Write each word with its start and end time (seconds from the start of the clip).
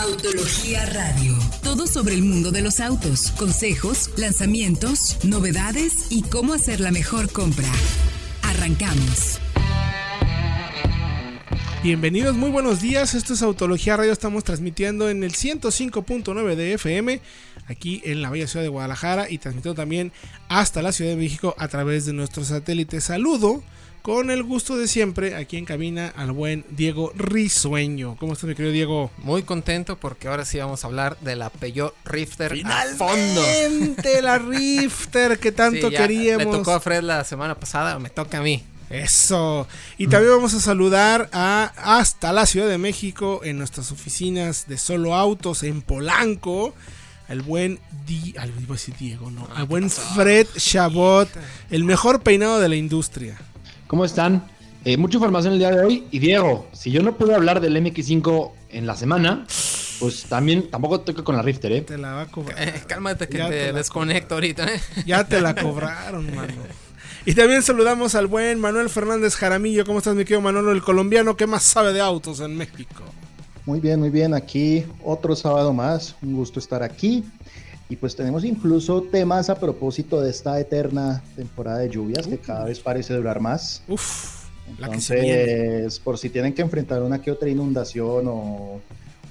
Autología 0.00 0.86
Radio. 0.86 1.36
Todo 1.64 1.88
sobre 1.88 2.14
el 2.14 2.22
mundo 2.22 2.52
de 2.52 2.62
los 2.62 2.78
autos, 2.78 3.32
consejos, 3.32 4.10
lanzamientos, 4.16 5.18
novedades 5.24 6.06
y 6.10 6.22
cómo 6.22 6.52
hacer 6.52 6.78
la 6.78 6.92
mejor 6.92 7.32
compra. 7.32 7.66
Arrancamos. 8.42 9.40
Bienvenidos, 11.82 12.36
muy 12.36 12.50
buenos 12.50 12.80
días. 12.80 13.14
Esto 13.14 13.34
es 13.34 13.42
Autología 13.42 13.96
Radio. 13.96 14.12
Estamos 14.12 14.44
transmitiendo 14.44 15.10
en 15.10 15.24
el 15.24 15.32
105.9 15.32 16.54
de 16.54 16.74
FM, 16.74 17.20
aquí 17.66 18.00
en 18.04 18.22
la 18.22 18.30
bella 18.30 18.46
ciudad 18.46 18.62
de 18.62 18.68
Guadalajara, 18.68 19.28
y 19.28 19.38
transmitiendo 19.38 19.74
también 19.74 20.12
hasta 20.48 20.80
la 20.80 20.92
Ciudad 20.92 21.10
de 21.10 21.16
México 21.16 21.56
a 21.58 21.66
través 21.66 22.06
de 22.06 22.12
nuestro 22.12 22.44
satélite. 22.44 23.00
Saludo 23.00 23.64
con 24.08 24.30
el 24.30 24.42
gusto 24.42 24.78
de 24.78 24.88
siempre 24.88 25.36
aquí 25.36 25.58
en 25.58 25.66
cabina 25.66 26.10
al 26.16 26.32
buen 26.32 26.64
Diego 26.70 27.12
Risueño. 27.14 28.16
¿Cómo 28.18 28.32
estás, 28.32 28.48
mi 28.48 28.54
querido 28.54 28.72
Diego? 28.72 29.10
Muy 29.18 29.42
contento 29.42 29.98
porque 29.98 30.28
ahora 30.28 30.46
sí 30.46 30.56
vamos 30.56 30.82
a 30.82 30.86
hablar 30.86 31.18
de 31.20 31.36
la 31.36 31.50
Peugeot 31.50 31.94
Rifter 32.06 32.58
a 32.64 32.84
fondo. 32.96 33.42
la 34.22 34.38
Rifter 34.38 35.38
que 35.38 35.52
tanto 35.52 35.88
Sí, 35.88 35.92
ya 35.92 36.00
queríamos. 36.00 36.46
Le 36.46 36.52
tocó 36.52 36.72
a 36.72 36.80
Fred 36.80 37.02
la 37.02 37.22
semana 37.22 37.54
pasada, 37.56 37.98
me 37.98 38.08
toca 38.08 38.38
a 38.38 38.40
mí. 38.40 38.64
Eso. 38.88 39.68
Y 39.98 40.06
también 40.06 40.32
vamos 40.32 40.54
a 40.54 40.60
saludar 40.60 41.28
a 41.34 41.70
hasta 41.76 42.32
la 42.32 42.46
Ciudad 42.46 42.66
de 42.66 42.78
México 42.78 43.42
en 43.44 43.58
nuestras 43.58 43.92
oficinas 43.92 44.68
de 44.68 44.78
Solo 44.78 45.16
Autos 45.16 45.62
en 45.64 45.82
Polanco. 45.82 46.74
Al 47.28 47.42
buen 47.42 47.78
Di, 48.06 48.34
al, 48.38 48.48
iba 48.58 48.70
a 48.70 48.78
decir 48.78 48.94
Diego, 48.98 49.30
no, 49.30 49.46
al 49.54 49.66
buen 49.66 49.90
Fred 49.90 50.46
Chabot, 50.56 51.28
el 51.68 51.84
mejor 51.84 52.22
peinado 52.22 52.58
de 52.58 52.70
la 52.70 52.76
industria. 52.76 53.38
¿Cómo 53.88 54.04
están? 54.04 54.46
Eh, 54.84 54.96
mucha 54.98 55.16
información 55.16 55.54
el 55.54 55.58
día 55.58 55.70
de 55.70 55.84
hoy. 55.84 56.04
Y 56.10 56.18
Diego, 56.18 56.68
si 56.72 56.90
yo 56.90 57.02
no 57.02 57.16
puedo 57.16 57.34
hablar 57.34 57.60
del 57.60 57.74
MX5 57.82 58.52
en 58.68 58.86
la 58.86 58.94
semana, 58.96 59.46
pues 59.98 60.24
también 60.24 60.70
tampoco 60.70 61.00
toca 61.00 61.24
con 61.24 61.36
la 61.36 61.42
Rifter, 61.42 61.72
¿eh? 61.72 61.80
Te 61.80 61.96
la 61.96 62.12
va 62.12 62.20
a 62.22 62.26
cobrar. 62.26 62.56
Eh, 62.68 62.82
cálmate 62.86 63.28
que 63.28 63.38
Ya 63.38 63.48
te 63.48 63.72
desconecto 63.72 64.34
ahorita. 64.34 64.72
¿eh? 64.72 64.80
Ya 65.06 65.24
te 65.24 65.40
la 65.40 65.54
cobraron, 65.62 66.34
mano. 66.34 66.52
Y 67.24 67.34
también 67.34 67.62
saludamos 67.62 68.14
al 68.14 68.26
buen 68.26 68.60
Manuel 68.60 68.90
Fernández 68.90 69.36
Jaramillo. 69.36 69.86
¿Cómo 69.86 69.98
estás, 69.98 70.14
mi 70.14 70.24
querido 70.24 70.42
Manolo, 70.42 70.72
el 70.72 70.82
colombiano 70.82 71.34
que 71.36 71.46
más 71.46 71.62
sabe 71.62 71.94
de 71.94 72.02
autos 72.02 72.40
en 72.40 72.56
México? 72.56 73.04
Muy 73.64 73.80
bien, 73.80 74.00
muy 74.00 74.10
bien. 74.10 74.34
Aquí 74.34 74.84
otro 75.02 75.34
sábado 75.34 75.72
más. 75.72 76.14
Un 76.22 76.34
gusto 76.34 76.60
estar 76.60 76.82
aquí. 76.82 77.24
Y 77.90 77.96
pues 77.96 78.14
tenemos 78.14 78.44
incluso 78.44 79.02
temas 79.02 79.48
a 79.48 79.58
propósito 79.58 80.20
de 80.20 80.30
esta 80.30 80.60
eterna 80.60 81.22
temporada 81.36 81.78
de 81.78 81.88
lluvias 81.88 82.26
que 82.26 82.38
cada 82.38 82.64
vez 82.64 82.80
parece 82.80 83.14
durar 83.14 83.40
más. 83.40 83.82
Uf, 83.88 84.44
la 84.78 84.90
que 84.90 85.00
se. 85.00 85.14
Entonces, 85.18 85.98
por 86.00 86.18
si 86.18 86.28
tienen 86.28 86.52
que 86.52 86.60
enfrentar 86.62 87.02
una 87.02 87.22
que 87.22 87.30
otra 87.30 87.48
inundación 87.48 88.26
o, 88.28 88.80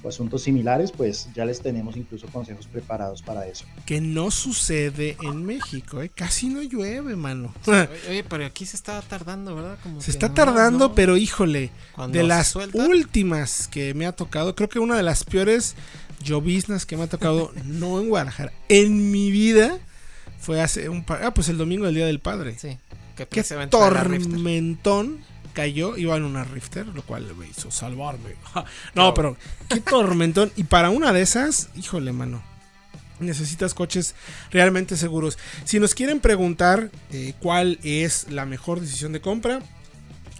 o 0.02 0.08
asuntos 0.08 0.42
similares, 0.42 0.90
pues 0.90 1.28
ya 1.36 1.44
les 1.44 1.60
tenemos 1.60 1.96
incluso 1.96 2.26
consejos 2.26 2.66
preparados 2.66 3.22
para 3.22 3.46
eso. 3.46 3.64
Que 3.86 4.00
no 4.00 4.32
sucede 4.32 5.16
en 5.22 5.44
México, 5.46 6.02
¿eh? 6.02 6.10
Casi 6.12 6.48
no 6.48 6.60
llueve, 6.60 7.14
mano. 7.14 7.54
Oye, 8.08 8.24
pero 8.28 8.44
aquí 8.44 8.66
se 8.66 8.74
está 8.74 9.00
tardando, 9.02 9.54
¿verdad? 9.54 9.78
Como 9.84 10.00
Se 10.00 10.10
está 10.10 10.28
no, 10.30 10.34
tardando, 10.34 10.88
no. 10.88 10.94
pero 10.96 11.16
híjole, 11.16 11.70
Cuando 11.94 12.18
de 12.18 12.24
las 12.24 12.48
suelta- 12.48 12.84
últimas 12.88 13.68
que 13.68 13.94
me 13.94 14.04
ha 14.04 14.10
tocado, 14.12 14.56
creo 14.56 14.68
que 14.68 14.80
una 14.80 14.96
de 14.96 15.04
las 15.04 15.22
peores 15.22 15.76
lloviznas 16.22 16.86
que 16.86 16.96
me 16.96 17.04
ha 17.04 17.06
tocado, 17.08 17.52
no 17.64 18.00
en 18.00 18.08
Guadalajara, 18.08 18.52
en 18.68 19.10
mi 19.10 19.30
vida, 19.30 19.78
fue 20.38 20.60
hace 20.60 20.88
un 20.88 21.04
par, 21.04 21.24
ah, 21.24 21.34
pues 21.34 21.48
el 21.48 21.58
domingo 21.58 21.86
del 21.86 21.94
Día 21.94 22.06
del 22.06 22.20
Padre. 22.20 22.56
Sí, 22.58 22.78
que 23.16 23.26
Qué 23.26 23.42
tormentón 23.68 25.18
cayó, 25.58 25.96
iba 25.96 26.16
en 26.16 26.22
una 26.22 26.44
Rifter, 26.44 26.86
lo 26.86 27.02
cual 27.02 27.34
me 27.34 27.48
hizo 27.48 27.70
salvarme. 27.72 28.36
no, 28.94 29.12
pero 29.12 29.36
qué 29.68 29.80
tormentón. 29.80 30.52
Y 30.54 30.64
para 30.64 30.90
una 30.90 31.12
de 31.12 31.22
esas, 31.22 31.70
híjole, 31.74 32.12
mano. 32.12 32.42
Necesitas 33.18 33.74
coches 33.74 34.14
realmente 34.52 34.96
seguros. 34.96 35.36
Si 35.64 35.80
nos 35.80 35.96
quieren 35.96 36.20
preguntar 36.20 36.92
eh, 37.10 37.34
cuál 37.40 37.80
es 37.82 38.30
la 38.30 38.46
mejor 38.46 38.80
decisión 38.80 39.12
de 39.12 39.20
compra, 39.20 39.60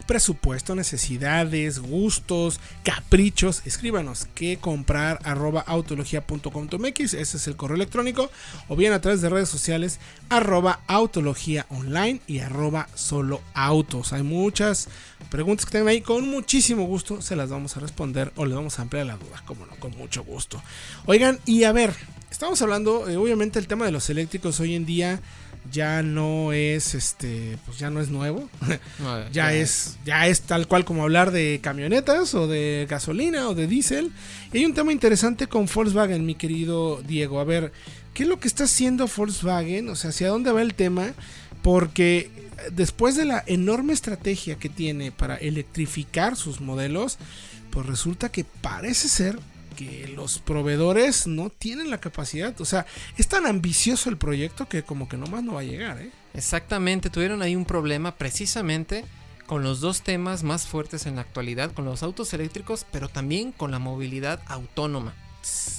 presupuesto, 0.08 0.74
necesidades, 0.74 1.80
gustos, 1.80 2.60
caprichos, 2.82 3.60
escríbanos 3.66 4.26
que 4.34 4.56
comprar 4.56 5.18
arroba 5.22 5.60
autología.com.mx, 5.60 6.98
ese 7.12 7.36
es 7.36 7.46
el 7.46 7.56
correo 7.56 7.76
electrónico, 7.76 8.30
o 8.68 8.74
bien 8.74 8.94
a 8.94 9.02
través 9.02 9.20
de 9.20 9.28
redes 9.28 9.50
sociales 9.50 10.00
arroba 10.30 10.80
autología 10.86 11.66
online 11.68 12.22
y 12.26 12.38
arroba 12.38 12.88
solo 12.94 13.42
autos. 13.52 14.14
Hay 14.14 14.22
muchas 14.22 14.88
preguntas 15.30 15.66
que 15.66 15.72
tengan 15.72 15.88
ahí, 15.88 16.00
con 16.00 16.26
muchísimo 16.26 16.84
gusto 16.86 17.20
se 17.20 17.36
las 17.36 17.50
vamos 17.50 17.76
a 17.76 17.80
responder 17.80 18.32
o 18.36 18.46
les 18.46 18.56
vamos 18.56 18.78
a 18.78 18.82
ampliar 18.82 19.04
la 19.04 19.18
duda, 19.18 19.42
como 19.44 19.66
no, 19.66 19.76
con 19.76 19.94
mucho 19.98 20.24
gusto. 20.24 20.62
Oigan, 21.04 21.38
y 21.44 21.64
a 21.64 21.72
ver, 21.72 21.94
estamos 22.30 22.62
hablando, 22.62 23.10
eh, 23.10 23.18
obviamente 23.18 23.58
el 23.58 23.66
tema 23.66 23.84
de 23.84 23.92
los 23.92 24.08
eléctricos 24.08 24.58
hoy 24.58 24.74
en 24.74 24.86
día 24.86 25.20
ya 25.70 26.02
no 26.02 26.52
es 26.52 26.94
este 26.94 27.58
pues 27.66 27.78
ya 27.78 27.90
no 27.90 28.00
es 28.00 28.08
nuevo. 28.10 28.48
No, 28.98 29.30
ya 29.30 29.52
es. 29.54 29.96
ya 30.04 30.26
es 30.26 30.42
tal 30.42 30.66
cual 30.66 30.84
como 30.84 31.02
hablar 31.02 31.30
de 31.30 31.60
camionetas 31.62 32.34
o 32.34 32.46
de 32.48 32.86
gasolina 32.88 33.48
o 33.48 33.54
de 33.54 33.66
diésel. 33.66 34.12
Y 34.52 34.58
hay 34.58 34.64
un 34.64 34.74
tema 34.74 34.92
interesante 34.92 35.46
con 35.46 35.66
Volkswagen 35.72 36.26
mi 36.26 36.34
querido 36.34 37.02
Diego. 37.02 37.38
A 37.40 37.44
ver 37.44 37.72
qué 38.14 38.24
es 38.24 38.28
lo 38.28 38.40
que 38.40 38.48
está 38.48 38.64
haciendo 38.64 39.08
Volkswagen 39.14 39.88
o 39.88 39.96
sea 39.96 40.10
hacia 40.10 40.28
dónde 40.28 40.50
va 40.52 40.62
el 40.62 40.74
tema 40.74 41.12
porque 41.62 42.30
después 42.72 43.16
de 43.16 43.24
la 43.24 43.44
enorme 43.46 43.92
estrategia 43.92 44.58
que 44.58 44.68
tiene 44.68 45.12
para 45.12 45.36
electrificar 45.36 46.36
sus 46.36 46.60
modelos 46.60 47.18
pues 47.70 47.86
resulta 47.86 48.30
que 48.30 48.44
parece 48.44 49.08
ser 49.08 49.38
que 49.78 50.08
los 50.08 50.40
proveedores 50.40 51.28
no 51.28 51.50
tienen 51.50 51.88
la 51.90 51.98
capacidad. 52.00 52.60
O 52.60 52.64
sea, 52.64 52.84
es 53.16 53.28
tan 53.28 53.46
ambicioso 53.46 54.10
el 54.10 54.16
proyecto 54.16 54.68
que 54.68 54.82
como 54.82 55.08
que 55.08 55.16
nomás 55.16 55.44
no 55.44 55.54
va 55.54 55.60
a 55.60 55.64
llegar, 55.64 56.00
¿eh? 56.02 56.10
Exactamente, 56.34 57.10
tuvieron 57.10 57.42
ahí 57.42 57.54
un 57.54 57.64
problema 57.64 58.16
precisamente 58.16 59.04
con 59.46 59.62
los 59.62 59.80
dos 59.80 60.02
temas 60.02 60.42
más 60.42 60.66
fuertes 60.66 61.06
en 61.06 61.14
la 61.14 61.22
actualidad, 61.22 61.70
con 61.72 61.84
los 61.84 62.02
autos 62.02 62.32
eléctricos, 62.34 62.84
pero 62.90 63.08
también 63.08 63.52
con 63.52 63.70
la 63.70 63.78
movilidad 63.78 64.40
autónoma. 64.46 65.14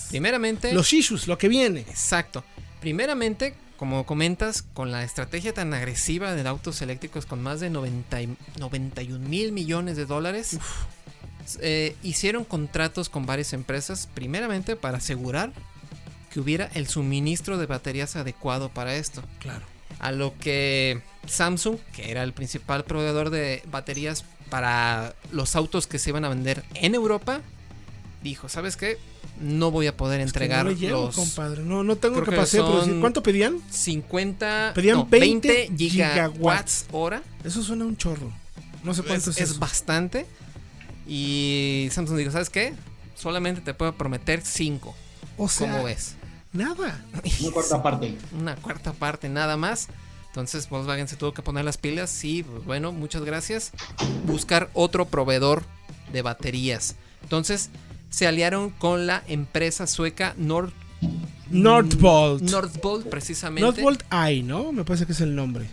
Primeramente, 0.09 0.73
Los 0.73 0.93
issues, 0.93 1.27
lo 1.27 1.37
que 1.37 1.49
viene. 1.49 1.81
exacto. 1.81 2.43
Primeramente, 2.79 3.53
como 3.77 4.05
comentas, 4.05 4.63
con 4.73 4.91
la 4.91 5.03
estrategia 5.03 5.53
tan 5.53 5.73
agresiva 5.73 6.33
de 6.33 6.47
autos 6.47 6.81
eléctricos 6.81 7.25
con 7.25 7.43
más 7.43 7.59
de 7.59 7.69
90 7.69 8.21
y- 8.21 8.35
91 8.57 9.27
mil 9.29 9.51
millones 9.51 9.97
de 9.97 10.05
dólares, 10.05 10.57
eh, 11.61 11.95
hicieron 12.03 12.43
contratos 12.43 13.09
con 13.09 13.25
varias 13.25 13.53
empresas, 13.53 14.07
primeramente 14.13 14.75
para 14.75 14.97
asegurar 14.97 15.51
que 16.31 16.39
hubiera 16.39 16.69
el 16.73 16.87
suministro 16.87 17.57
de 17.57 17.65
baterías 17.65 18.15
adecuado 18.15 18.69
para 18.69 18.95
esto. 18.95 19.23
Claro. 19.39 19.65
A 19.99 20.11
lo 20.11 20.37
que 20.37 21.01
Samsung, 21.27 21.77
que 21.93 22.11
era 22.11 22.23
el 22.23 22.33
principal 22.33 22.83
proveedor 22.85 23.29
de 23.31 23.63
baterías 23.71 24.23
para 24.49 25.15
los 25.31 25.55
autos 25.55 25.87
que 25.87 25.99
se 25.99 26.11
iban 26.11 26.25
a 26.25 26.29
vender 26.29 26.63
en 26.75 26.95
Europa, 26.95 27.41
dijo, 28.23 28.49
¿sabes 28.49 28.77
qué? 28.77 28.97
No 29.41 29.71
voy 29.71 29.87
a 29.87 29.95
poder 29.95 30.19
Es 30.19 30.27
entregar 30.27 30.65
no 30.65 30.71
los 30.71 31.15
compadre. 31.15 31.63
No, 31.63 31.83
no 31.83 31.95
tengo 31.95 32.23
capacidad 32.23 32.63
de 32.63 32.69
producir. 32.69 32.99
¿Cuánto 32.99 33.23
pedían? 33.23 33.59
50, 33.69 34.73
Pedían 34.75 34.97
no, 34.97 35.05
20 35.05 35.47
20 35.47 35.89
gigawatts. 35.89 36.33
gigawatts 36.33 36.85
hora. 36.91 37.23
Eso 37.43 37.63
suena 37.63 37.85
un 37.85 37.95
chorro. 37.95 38.31
No 38.83 38.93
sé 38.93 39.03
cuánto 39.03 39.29
Es, 39.31 39.37
es, 39.39 39.59
bastante. 39.59 40.25
Y 41.09 41.89
Samsung 41.91 42.17
dijo, 42.17 42.31
¿sabes 42.31 42.51
qué? 42.51 42.75
Solamente 43.15 43.61
te 43.61 43.73
puedo 43.73 43.95
prometer 43.95 44.41
5. 44.45 44.95
O 45.37 45.49
sea, 45.49 45.71
¿Cómo 45.71 45.83
ves? 45.85 46.15
nada. 46.53 47.03
Una 47.41 47.51
cuarta 47.51 47.81
parte. 47.83 48.17
una 48.37 48.55
cuarta 48.55 48.93
parte 48.93 49.27
nada 49.27 49.57
más. 49.57 49.87
Entonces 50.27 50.69
Volkswagen 50.69 51.07
se 51.07 51.15
tuvo 51.15 51.33
que 51.33 51.41
poner 51.41 51.65
las 51.65 51.77
pilas. 51.79 52.11
Sí, 52.11 52.43
pues, 52.43 52.63
bueno, 52.63 52.91
muchas 52.91 53.23
gracias. 53.23 53.71
Buscar 54.25 54.69
otro 54.73 55.05
proveedor 55.05 55.63
de 56.13 56.21
baterías. 56.21 56.95
Entonces 57.23 57.71
se 58.11 58.27
aliaron 58.27 58.69
con 58.69 59.07
la 59.07 59.23
empresa 59.27 59.87
sueca 59.87 60.35
Nord 60.37 60.71
Northvolt. 61.49 62.43
Northvolt 62.43 63.07
precisamente. 63.09 63.61
Northvolt 63.81 64.03
I, 64.13 64.43
¿no? 64.43 64.71
Me 64.71 64.83
parece 64.83 65.07
que 65.07 65.13
es 65.13 65.21
el 65.21 65.35
nombre. 65.35 65.65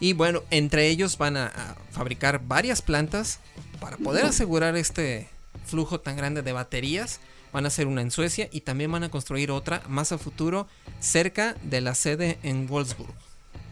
Y 0.00 0.12
bueno, 0.12 0.42
entre 0.50 0.88
ellos 0.88 1.16
van 1.16 1.38
a, 1.38 1.46
a 1.46 1.76
fabricar 1.90 2.42
varias 2.46 2.82
plantas 2.82 3.40
para 3.76 3.96
poder 3.96 4.24
asegurar 4.24 4.76
este 4.76 5.28
flujo 5.66 6.00
tan 6.00 6.16
grande 6.16 6.42
de 6.42 6.52
baterías. 6.52 7.20
Van 7.52 7.64
a 7.64 7.68
hacer 7.68 7.86
una 7.86 8.02
en 8.02 8.10
Suecia 8.10 8.48
y 8.52 8.62
también 8.62 8.90
van 8.92 9.04
a 9.04 9.08
construir 9.08 9.50
otra 9.50 9.82
más 9.88 10.12
a 10.12 10.18
futuro 10.18 10.66
cerca 11.00 11.56
de 11.62 11.80
la 11.80 11.94
sede 11.94 12.38
en 12.42 12.66
Wolfsburg. 12.66 13.14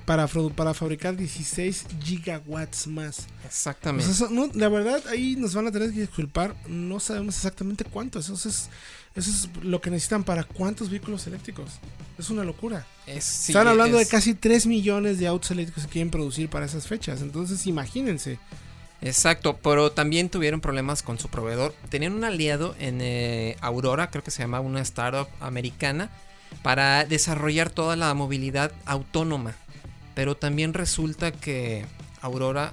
Para, 0.06 0.26
para 0.26 0.74
fabricar 0.74 1.16
16 1.16 1.86
gigawatts 2.02 2.86
más. 2.86 3.26
Exactamente. 3.46 4.04
Pues 4.06 4.16
eso, 4.16 4.28
no, 4.30 4.50
la 4.54 4.68
verdad, 4.68 5.02
ahí 5.08 5.34
nos 5.36 5.54
van 5.54 5.66
a 5.66 5.72
tener 5.72 5.92
que 5.92 6.00
disculpar. 6.00 6.54
No 6.68 7.00
sabemos 7.00 7.36
exactamente 7.36 7.84
cuánto. 7.84 8.18
Eso 8.18 8.34
es, 8.34 8.68
eso 9.14 9.30
es 9.30 9.48
lo 9.62 9.80
que 9.80 9.90
necesitan 9.90 10.22
para 10.22 10.44
cuántos 10.44 10.90
vehículos 10.90 11.26
eléctricos. 11.26 11.70
Es 12.18 12.28
una 12.30 12.44
locura. 12.44 12.86
Es- 13.06 13.24
sí, 13.24 13.52
Están 13.52 13.66
hablando 13.68 13.98
es- 13.98 14.06
de 14.06 14.10
casi 14.10 14.34
3 14.34 14.66
millones 14.66 15.18
de 15.18 15.26
autos 15.26 15.50
eléctricos 15.50 15.84
que 15.86 15.92
quieren 15.92 16.10
producir 16.10 16.50
para 16.50 16.66
esas 16.66 16.86
fechas. 16.86 17.22
Entonces, 17.22 17.66
imagínense. 17.66 18.38
Exacto, 19.04 19.58
pero 19.62 19.92
también 19.92 20.30
tuvieron 20.30 20.62
problemas 20.62 21.02
con 21.02 21.18
su 21.18 21.28
proveedor. 21.28 21.74
Tenían 21.90 22.14
un 22.14 22.24
aliado 22.24 22.74
en 22.78 23.00
eh, 23.02 23.56
Aurora, 23.60 24.10
creo 24.10 24.24
que 24.24 24.30
se 24.30 24.42
llama 24.42 24.60
una 24.60 24.80
startup 24.80 25.28
americana, 25.40 26.10
para 26.62 27.04
desarrollar 27.04 27.68
toda 27.68 27.96
la 27.96 28.12
movilidad 28.14 28.72
autónoma. 28.86 29.54
Pero 30.14 30.36
también 30.36 30.72
resulta 30.72 31.32
que 31.32 31.84
Aurora 32.22 32.72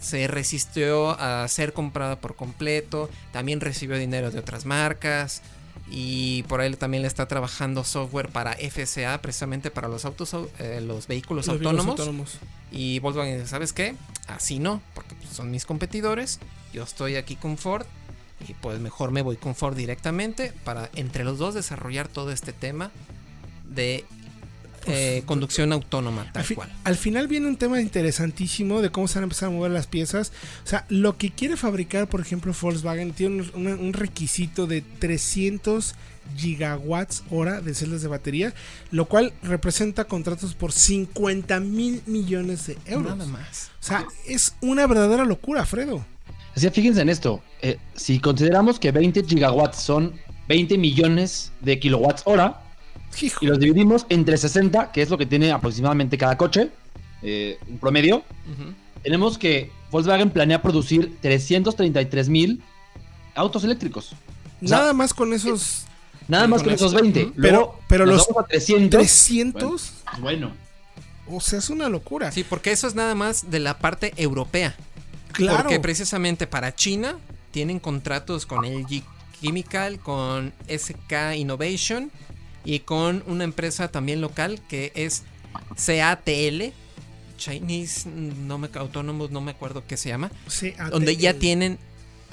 se 0.00 0.26
resistió 0.26 1.10
a 1.20 1.46
ser 1.46 1.72
comprada 1.72 2.16
por 2.16 2.34
completo, 2.34 3.08
también 3.30 3.60
recibió 3.60 3.96
dinero 3.96 4.32
de 4.32 4.40
otras 4.40 4.66
marcas 4.66 5.42
y 5.90 6.42
por 6.44 6.60
ahí 6.60 6.72
también 6.74 7.02
le 7.02 7.08
está 7.08 7.26
trabajando 7.28 7.84
software 7.84 8.28
para 8.28 8.52
FCA, 8.54 9.20
precisamente 9.20 9.70
para 9.70 9.88
los 9.88 10.04
autos, 10.04 10.34
eh, 10.58 10.80
los 10.80 11.06
vehículos 11.06 11.46
Los 11.46 11.56
autónomos. 11.56 11.88
autónomos. 11.90 12.38
Y 12.70 12.98
Volkswagen 13.00 13.34
dice, 13.34 13.48
¿sabes 13.48 13.72
qué? 13.72 13.94
Así 14.26 14.58
no, 14.58 14.80
porque 14.94 15.14
pues, 15.14 15.30
son 15.30 15.50
mis 15.50 15.66
competidores. 15.66 16.38
Yo 16.72 16.82
estoy 16.82 17.16
aquí 17.16 17.36
con 17.36 17.58
Ford. 17.58 17.86
Y 18.48 18.54
pues 18.54 18.80
mejor 18.80 19.12
me 19.12 19.22
voy 19.22 19.36
con 19.36 19.54
Ford 19.54 19.76
directamente 19.76 20.52
para 20.64 20.90
entre 20.96 21.22
los 21.22 21.38
dos 21.38 21.54
desarrollar 21.54 22.08
todo 22.08 22.32
este 22.32 22.52
tema 22.52 22.90
de 23.68 24.04
eh, 24.86 25.22
conducción 25.26 25.72
autónoma, 25.72 26.22
Al, 26.22 26.32
tal 26.32 26.44
fi- 26.44 26.54
cual. 26.54 26.72
al 26.84 26.96
final 26.96 27.28
viene 27.28 27.46
un 27.48 27.56
tema 27.56 27.80
interesantísimo 27.80 28.80
de 28.82 28.90
cómo 28.90 29.08
se 29.08 29.14
van 29.16 29.24
a 29.24 29.26
empezar 29.26 29.48
a 29.48 29.52
mover 29.52 29.70
las 29.70 29.86
piezas. 29.86 30.32
O 30.64 30.66
sea, 30.66 30.84
lo 30.88 31.16
que 31.18 31.30
quiere 31.30 31.56
fabricar, 31.56 32.08
por 32.08 32.20
ejemplo, 32.20 32.54
Volkswagen 32.60 33.12
tiene 33.12 33.44
un, 33.54 33.92
requisito 33.92 34.66
de 34.66 34.82
300 34.82 35.94
gigawatts 36.36 37.24
hora 37.30 37.60
de 37.60 37.74
celdas 37.74 38.02
de 38.02 38.08
batería, 38.08 38.54
lo 38.90 39.06
cual 39.06 39.32
representa 39.42 40.04
contratos 40.04 40.54
por 40.54 40.72
50 40.72 41.60
mil 41.60 42.02
millones 42.06 42.66
de 42.66 42.78
euros. 42.86 43.16
Nada 43.16 43.30
más. 43.30 43.70
O 43.80 43.84
sea, 43.84 44.06
es 44.26 44.54
una 44.60 44.86
verdadera 44.86 45.24
locura, 45.24 45.64
Fredo. 45.66 46.04
Así 46.54 46.66
que 46.66 46.70
fíjense 46.72 47.00
en 47.00 47.08
esto. 47.08 47.42
eh, 47.62 47.78
si 47.94 48.18
consideramos 48.18 48.78
que 48.78 48.92
20 48.92 49.24
gigawatts 49.24 49.78
son 49.82 50.12
20 50.48 50.76
millones 50.78 51.52
de 51.60 51.78
kilowatts 51.78 52.22
hora 52.26 52.60
Hijo, 53.20 53.44
y 53.44 53.48
los 53.48 53.58
dividimos 53.58 54.06
entre 54.08 54.36
60, 54.36 54.90
que 54.92 55.02
es 55.02 55.10
lo 55.10 55.18
que 55.18 55.26
tiene 55.26 55.52
aproximadamente 55.52 56.16
cada 56.18 56.36
coche, 56.36 56.70
eh, 57.22 57.58
un 57.68 57.78
promedio, 57.78 58.24
tenemos 59.02 59.38
que 59.38 59.70
Volkswagen 59.90 60.30
planea 60.30 60.62
producir 60.62 61.16
333 61.20 62.28
mil 62.28 62.62
autos 63.34 63.64
eléctricos. 63.64 64.14
O 64.62 64.68
sea, 64.68 64.78
nada 64.78 64.92
más 64.92 65.12
con 65.14 65.32
esos 65.32 65.84
Nada 66.28 66.46
más 66.46 66.60
con 66.62 66.66
con 66.68 66.74
esos 66.74 66.94
20. 66.94 67.24
Ujú. 67.24 67.32
Luego, 67.36 67.80
Pero- 67.88 68.06
los 68.06 68.26
vamos 68.28 68.44
a 68.44 68.46
300. 68.46 69.00
300. 69.00 69.92
Bueno, 70.20 70.52
O 71.28 71.40
sea, 71.40 71.58
es 71.58 71.70
una 71.70 71.88
locura. 71.88 72.30
Sí, 72.32 72.44
porque 72.44 72.72
eso 72.72 72.86
es 72.86 72.94
nada 72.94 73.14
más 73.14 73.50
de 73.50 73.58
la 73.60 73.78
parte 73.78 74.12
europea. 74.16 74.74
claro. 75.32 75.62
Porque 75.62 75.80
precisamente 75.80 76.46
para 76.46 76.74
China 76.74 77.16
tienen 77.52 77.78
contratos 77.80 78.44
con 78.46 78.64
LG 78.64 79.02
Chemical, 79.40 79.98
con 79.98 80.52
SK 80.68 81.34
Innovation 81.36 82.10
y 82.64 82.80
con 82.80 83.22
una 83.26 83.44
empresa 83.44 83.88
también 83.88 84.20
local 84.20 84.60
que 84.68 84.92
es 84.94 85.22
CATL, 85.84 86.72
Chinese 87.36 88.08
no 88.08 88.58
me, 88.58 88.68
Autónomos, 88.74 89.30
no 89.30 89.40
me 89.40 89.50
acuerdo 89.50 89.82
qué 89.86 89.96
se 89.96 90.08
llama, 90.08 90.30
Sí, 90.46 90.74
donde 90.90 91.16
ya 91.16 91.34
tienen 91.34 91.78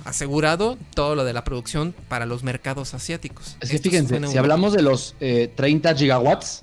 asegurado 0.05 0.77
todo 0.93 1.15
lo 1.15 1.25
de 1.25 1.33
la 1.33 1.43
producción 1.43 1.93
para 2.07 2.25
los 2.25 2.43
mercados 2.43 2.93
asiáticos. 2.93 3.57
es 3.59 3.69
que 3.69 3.75
Esto 3.77 3.89
fíjense, 3.89 4.27
si 4.27 4.37
hablamos 4.37 4.73
de 4.73 4.81
los 4.81 5.15
eh, 5.19 5.51
30 5.55 5.95
gigawatts, 5.95 6.61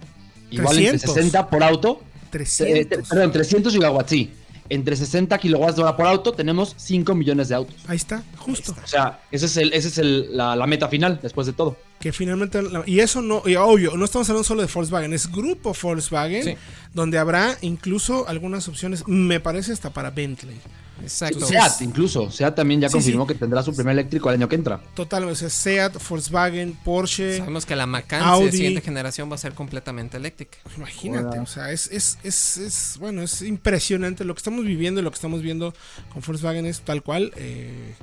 igual 0.50 0.76
entre 0.78 0.90
300. 0.98 1.14
60 1.14 1.50
por 1.50 1.62
auto, 1.62 2.00
eh, 2.02 2.28
300. 2.30 3.08
perdón, 3.08 3.32
300 3.32 3.72
gigawatts, 3.72 4.10
sí. 4.10 4.32
Entre 4.68 4.96
60 4.96 5.38
kilowatts 5.38 5.76
de 5.76 5.82
hora 5.82 5.96
por 5.96 6.06
auto 6.06 6.32
tenemos 6.32 6.74
5 6.76 7.14
millones 7.14 7.48
de 7.50 7.54
autos. 7.54 7.76
Ahí 7.86 7.96
está, 7.96 8.24
justo. 8.36 8.74
O 8.82 8.86
sea, 8.86 9.20
ese 9.30 9.46
es, 9.46 9.56
el, 9.58 9.72
ese 9.72 9.88
es 9.88 9.98
el- 9.98 10.36
la, 10.36 10.56
la 10.56 10.66
meta 10.66 10.88
final 10.88 11.20
después 11.22 11.46
de 11.46 11.52
todo. 11.52 11.76
Que 12.00 12.12
finalmente, 12.12 12.60
y 12.86 13.00
eso 13.00 13.22
no, 13.22 13.42
y 13.46 13.56
obvio, 13.56 13.96
no 13.96 14.04
estamos 14.04 14.28
hablando 14.28 14.44
solo 14.44 14.60
de 14.62 14.68
Volkswagen, 14.72 15.12
es 15.14 15.32
grupo 15.32 15.74
Volkswagen, 15.80 16.42
Sí. 16.44 16.54
donde 16.92 17.18
habrá 17.18 17.56
incluso 17.62 18.28
algunas 18.28 18.68
opciones, 18.68 19.02
me 19.08 19.40
parece 19.40 19.72
hasta 19.72 19.90
para 19.90 20.10
Bentley. 20.10 20.60
Exacto. 21.02 21.44
SEAT 21.46 21.80
incluso. 21.82 22.30
SEAT 22.30 22.54
también 22.54 22.80
ya 22.80 22.88
Sí, 22.88 22.94
confirmó 22.94 23.26
sí. 23.26 23.32
que 23.32 23.38
tendrá 23.38 23.62
su 23.62 23.74
primer 23.74 23.92
eléctrico 23.92 24.28
el 24.30 24.36
año 24.36 24.48
que 24.48 24.54
entra. 24.56 24.80
Total, 24.94 25.24
o 25.24 25.34
sea, 25.34 25.48
Seat, 25.50 25.96
Volkswagen, 26.08 26.72
Porsche, 26.84 27.38
Sabemos 27.38 27.66
que 27.66 27.76
la 27.76 27.86
Macan 27.86 28.22
Audi. 28.22 28.46
de 28.46 28.52
siguiente 28.52 28.80
generación 28.82 29.30
va 29.30 29.34
a 29.34 29.38
ser 29.38 29.52
completamente 29.54 30.16
eléctrica. 30.18 30.58
imagínate, 30.76 31.28
Hola. 31.38 31.42
o 31.42 31.46
sea, 31.46 31.70
es, 31.72 31.90
es, 31.90 32.18
es, 32.22 32.56
es, 32.58 32.96
bueno, 32.98 33.22
es 33.22 33.42
impresionante 33.42 34.24
lo 34.24 34.34
que 34.34 34.38
estamos 34.38 34.64
viviendo 34.64 35.00
y 35.00 35.04
lo 35.04 35.10
que 35.10 35.16
estamos 35.16 35.42
viendo 35.42 35.74
con 36.12 36.22
Volkswagen 36.26 36.66
es 36.66 36.80
tal 36.80 37.02
cual, 37.02 37.32
eh, 37.36 37.94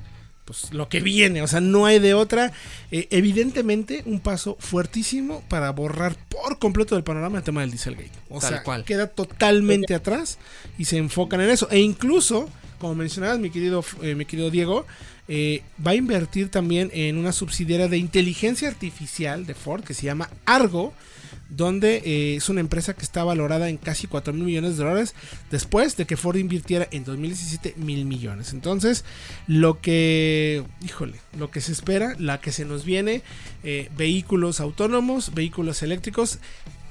pues 0.44 0.72
lo 0.72 0.88
que 0.88 1.00
viene, 1.00 1.40
o 1.42 1.46
sea, 1.46 1.60
no 1.60 1.86
hay 1.86 1.98
de 1.98 2.14
otra. 2.14 2.52
Eh, 2.90 3.08
evidentemente, 3.10 4.02
un 4.06 4.20
paso 4.20 4.56
fuertísimo 4.60 5.42
para 5.48 5.70
borrar 5.70 6.16
por 6.28 6.58
completo 6.58 6.94
del 6.94 7.04
panorama 7.04 7.38
el 7.38 7.44
tema 7.44 7.62
del 7.62 7.70
Dieselgate. 7.70 8.10
O 8.28 8.40
Tal 8.40 8.50
sea, 8.50 8.62
cual. 8.62 8.84
queda 8.84 9.06
totalmente 9.06 9.94
atrás 9.94 10.38
y 10.76 10.84
se 10.84 10.98
enfocan 10.98 11.40
en 11.40 11.50
eso. 11.50 11.68
E 11.70 11.80
incluso, 11.80 12.48
como 12.78 12.94
mencionabas, 12.94 13.38
mi 13.38 13.50
querido, 13.50 13.84
eh, 14.02 14.14
mi 14.14 14.26
querido 14.26 14.50
Diego, 14.50 14.86
eh, 15.28 15.62
va 15.84 15.92
a 15.92 15.94
invertir 15.94 16.50
también 16.50 16.90
en 16.92 17.16
una 17.16 17.32
subsidiaria 17.32 17.88
de 17.88 17.96
inteligencia 17.96 18.68
artificial 18.68 19.46
de 19.46 19.54
Ford 19.54 19.82
que 19.82 19.94
se 19.94 20.02
llama 20.04 20.28
Argo, 20.44 20.92
donde 21.56 22.02
eh, 22.04 22.36
es 22.36 22.48
una 22.48 22.60
empresa 22.60 22.94
que 22.94 23.02
está 23.02 23.24
valorada 23.24 23.68
en 23.68 23.76
casi 23.76 24.06
4 24.06 24.32
mil 24.32 24.44
millones 24.44 24.76
de 24.76 24.84
dólares 24.84 25.14
después 25.50 25.96
de 25.96 26.06
que 26.06 26.16
Ford 26.16 26.36
invirtiera 26.36 26.88
en 26.90 27.04
2017 27.04 27.74
mil 27.76 28.04
millones. 28.04 28.52
Entonces, 28.52 29.04
lo 29.46 29.80
que, 29.80 30.64
híjole, 30.84 31.20
lo 31.38 31.50
que 31.50 31.60
se 31.60 31.72
espera, 31.72 32.14
la 32.18 32.40
que 32.40 32.52
se 32.52 32.64
nos 32.64 32.84
viene, 32.84 33.22
eh, 33.62 33.90
vehículos 33.96 34.60
autónomos, 34.60 35.34
vehículos 35.34 35.82
eléctricos. 35.82 36.38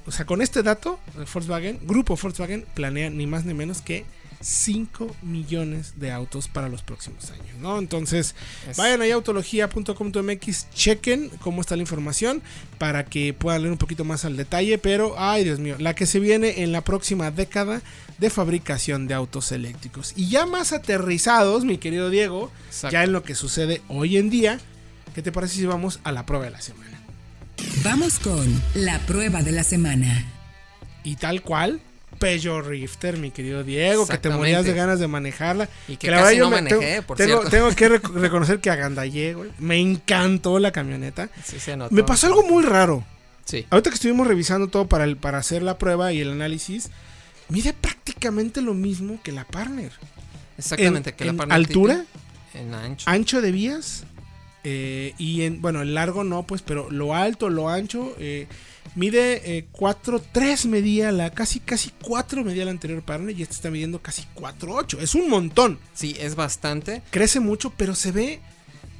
O 0.05 0.11
sea, 0.11 0.25
con 0.25 0.41
este 0.41 0.63
dato, 0.63 0.99
Volkswagen, 1.33 1.79
Grupo 1.83 2.17
Volkswagen 2.21 2.65
planea 2.73 3.09
ni 3.09 3.25
más 3.25 3.45
ni 3.45 3.53
menos 3.53 3.81
que 3.81 4.05
5 4.43 5.15
millones 5.21 5.93
de 5.99 6.11
autos 6.11 6.47
para 6.47 6.69
los 6.69 6.81
próximos 6.83 7.31
años, 7.31 7.57
¿no? 7.61 7.79
Entonces, 7.79 8.35
Es- 8.69 8.77
vayan 8.77 9.01
ahí 9.01 9.11
a 9.11 9.15
autología.com.mx, 9.15 10.67
chequen 10.73 11.29
cómo 11.41 11.61
está 11.61 11.75
la 11.75 11.81
información 11.81 12.41
para 12.77 13.05
que 13.05 13.33
puedan 13.33 13.61
leer 13.61 13.71
un 13.71 13.77
poquito 13.77 14.03
más 14.05 14.25
al 14.25 14.35
detalle, 14.37 14.77
pero, 14.77 15.15
ay 15.17 15.43
Dios 15.43 15.59
mío, 15.59 15.75
la 15.79 15.95
que 15.95 16.05
se 16.05 16.19
viene 16.19 16.63
en 16.63 16.71
la 16.71 16.81
próxima 16.81 17.31
década 17.31 17.81
de 18.17 18.29
fabricación 18.29 19.07
de 19.07 19.13
autos 19.13 19.51
eléctricos. 19.51 20.13
Y 20.15 20.29
ya 20.29 20.45
más 20.45 20.71
aterrizados, 20.73 21.65
mi 21.65 21.77
querido 21.77 22.09
Diego, 22.09 22.51
Exacto. 22.67 22.93
ya 22.93 23.03
en 23.03 23.11
lo 23.11 23.23
que 23.23 23.35
sucede 23.35 23.81
hoy 23.87 24.17
en 24.17 24.29
día, 24.29 24.59
¿qué 25.15 25.21
te 25.21 25.31
parece 25.31 25.55
si 25.55 25.65
vamos 25.65 25.99
a 26.03 26.11
la 26.11 26.25
prueba 26.25 26.45
de 26.45 26.51
la 26.51 26.61
semana? 26.61 26.99
Vamos 27.83 28.19
con 28.19 28.61
la 28.75 28.99
prueba 28.99 29.41
de 29.41 29.51
la 29.51 29.63
semana. 29.63 30.25
Y 31.03 31.15
tal 31.17 31.41
cual, 31.41 31.81
Peugeot 32.23 32.65
Rifter, 32.65 33.17
mi 33.17 33.31
querido 33.31 33.63
Diego, 33.63 34.07
que 34.07 34.17
te 34.17 34.29
morías 34.29 34.65
de 34.65 34.73
ganas 34.73 34.99
de 34.99 35.07
manejarla. 35.07 35.69
Y 35.87 35.97
que 35.97 36.07
casi 36.09 36.37
no 36.37 36.49
manejé, 36.49 37.01
por 37.01 37.17
tengo, 37.17 37.41
cierto. 37.41 37.49
tengo 37.49 37.69
que 37.75 38.01
rec- 38.01 38.13
reconocer 38.13 38.59
que 38.59 38.69
agandallé, 38.69 39.33
güey. 39.33 39.51
Me 39.59 39.79
encantó 39.79 40.59
la 40.59 40.71
camioneta. 40.71 41.29
Sí, 41.43 41.59
se 41.59 41.75
notó. 41.77 41.93
Me 41.93 42.03
pasó 42.03 42.27
algo 42.27 42.43
muy 42.43 42.63
raro. 42.63 43.03
Sí. 43.45 43.65
Ahorita 43.69 43.89
que 43.89 43.95
estuvimos 43.95 44.25
revisando 44.27 44.67
todo 44.67 44.87
para, 44.87 45.03
el, 45.03 45.17
para 45.17 45.37
hacer 45.37 45.61
la 45.63 45.77
prueba 45.77 46.13
y 46.13 46.21
el 46.21 46.31
análisis, 46.31 46.89
mide 47.49 47.73
prácticamente 47.73 48.61
lo 48.61 48.73
mismo 48.73 49.19
que 49.21 49.31
la 49.33 49.43
Partner. 49.45 49.91
Exactamente. 50.57 51.09
En- 51.11 51.15
que 51.15 51.25
la 51.25 51.31
en 51.31 51.37
Partner 51.37 51.55
altura, 51.57 52.05
En 52.53 52.73
ancho. 52.73 53.09
ancho 53.09 53.41
de 53.41 53.51
vías 53.51 54.03
eh, 54.63 55.13
y 55.17 55.41
en, 55.41 55.61
bueno, 55.61 55.81
el 55.81 55.93
largo 55.93 56.23
no, 56.23 56.43
pues, 56.43 56.61
pero 56.61 56.89
lo 56.89 57.13
alto, 57.15 57.49
lo 57.49 57.67
ancho, 57.69 58.15
eh, 58.19 58.47
mide 58.95 59.57
eh, 59.57 59.67
4.3 59.73 60.67
medía 60.67 61.11
la, 61.11 61.31
casi, 61.31 61.59
casi 61.59 61.91
4 62.03 62.43
medía 62.43 62.65
la 62.65 62.71
anterior 62.71 63.01
Partner 63.01 63.37
y 63.37 63.41
este 63.41 63.55
está 63.55 63.69
midiendo 63.69 64.01
casi 64.01 64.23
4.8. 64.35 64.99
Es 65.01 65.15
un 65.15 65.29
montón. 65.29 65.79
Sí, 65.93 66.15
es 66.19 66.35
bastante. 66.35 67.01
Crece 67.11 67.39
mucho, 67.39 67.71
pero 67.75 67.95
se 67.95 68.11
ve 68.11 68.39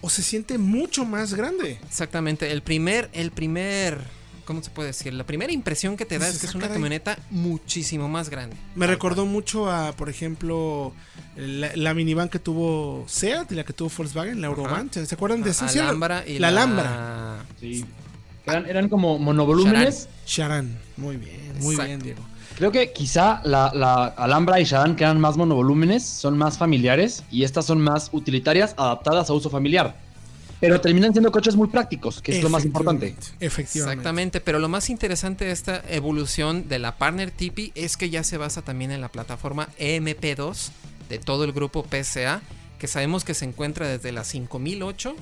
o 0.02 0.10
se 0.10 0.22
siente 0.24 0.58
mucho 0.58 1.06
más 1.06 1.34
grande. 1.34 1.80
Exactamente. 1.88 2.52
El 2.52 2.62
primer, 2.62 3.10
el 3.14 3.32
primer, 3.32 4.00
¿cómo 4.46 4.62
se 4.62 4.70
puede 4.70 4.88
decir? 4.88 5.14
La 5.14 5.26
primera 5.26 5.54
impresión 5.54 5.96
que 5.96 6.06
te 6.06 6.20
da 6.20 6.28
es 6.28 6.40
que 6.40 6.48
es 6.48 6.54
"Ah, 6.54 6.58
una 6.58 6.68
caray". 6.68 6.76
camioneta 6.76 7.18
muchísimo 7.30 8.10
más 8.10 8.30
grande. 8.30 8.58
Me 8.76 8.86
recordó 8.88 9.26
mucho 9.26 9.72
a, 9.72 9.94
por 9.94 10.10
ejemplo, 10.10 10.94
la, 11.38 11.72
la 11.76 11.94
minivan 11.94 12.28
que 12.28 12.40
tuvo 12.40 13.06
Seat 13.08 13.52
y 13.54 13.56
la 13.56 13.64
que 13.64 13.72
tuvo 13.72 13.90
Volkswagen, 13.96 14.42
la 14.42 14.48
Eurovan. 14.48 14.92
¿Se 14.92 15.16
acuerdan 15.16 15.42
de 15.42 15.52
esa? 15.52 15.68
Alhambra 15.68 16.26
y 16.28 16.40
la 16.40 16.52
la, 16.52 16.64
Alhambra. 16.64 17.46
Sí. 17.62 17.86
Eran, 18.46 18.66
eran 18.70 18.90
como 18.90 19.18
monovolúmenes. 19.20 20.10
Charan. 20.26 20.78
Muy 20.98 21.18
bien, 21.18 21.54
muy 21.60 21.76
Exacto. 21.76 21.88
bien, 21.88 22.00
Diego. 22.02 22.22
Creo 22.56 22.72
que 22.72 22.92
quizá 22.92 23.42
la, 23.46 23.72
la 23.74 24.06
Alhambra 24.06 24.60
y 24.60 24.66
Shadan, 24.66 24.96
que 24.96 25.04
eran 25.04 25.20
más 25.20 25.38
monovolúmenes, 25.38 26.04
son 26.06 26.38
más 26.38 26.58
familiares 26.58 27.24
y 27.32 27.44
estas 27.44 27.66
son 27.66 27.82
más 27.82 28.10
utilitarias, 28.12 28.76
adaptadas 28.78 29.30
a 29.30 29.34
uso 29.34 29.50
familiar. 29.50 29.96
Pero 30.60 30.80
terminan 30.80 31.12
siendo 31.12 31.30
coches 31.32 31.58
muy 31.58 31.68
prácticos, 31.68 32.22
que 32.22 32.38
es 32.38 32.44
lo 32.44 32.50
más 32.50 32.64
importante. 32.64 33.08
Efectivamente, 33.08 33.46
Efectivamente. 33.46 34.00
Exactamente, 34.00 34.42
pero 34.42 34.60
lo 34.60 34.70
más 34.70 34.90
interesante 34.90 35.44
de 35.44 35.52
esta 35.52 35.84
evolución 35.90 36.70
de 36.70 36.80
la 36.80 36.98
Partner 36.98 37.32
Tipi 37.32 37.74
es 37.76 37.98
que 37.98 38.10
ya 38.10 38.24
se 38.24 38.38
basa 38.38 38.62
también 38.62 38.92
en 38.92 39.02
la 39.02 39.10
plataforma 39.10 39.68
EMP2 39.78 40.70
de 41.10 41.20
todo 41.20 41.44
el 41.44 41.52
grupo 41.52 41.84
PSA 41.84 42.42
que 42.80 42.88
sabemos 42.88 43.26
que 43.26 43.34
se 43.34 43.44
encuentra 43.46 43.88
desde 43.88 44.14
la 44.14 44.24
5008 44.24 45.16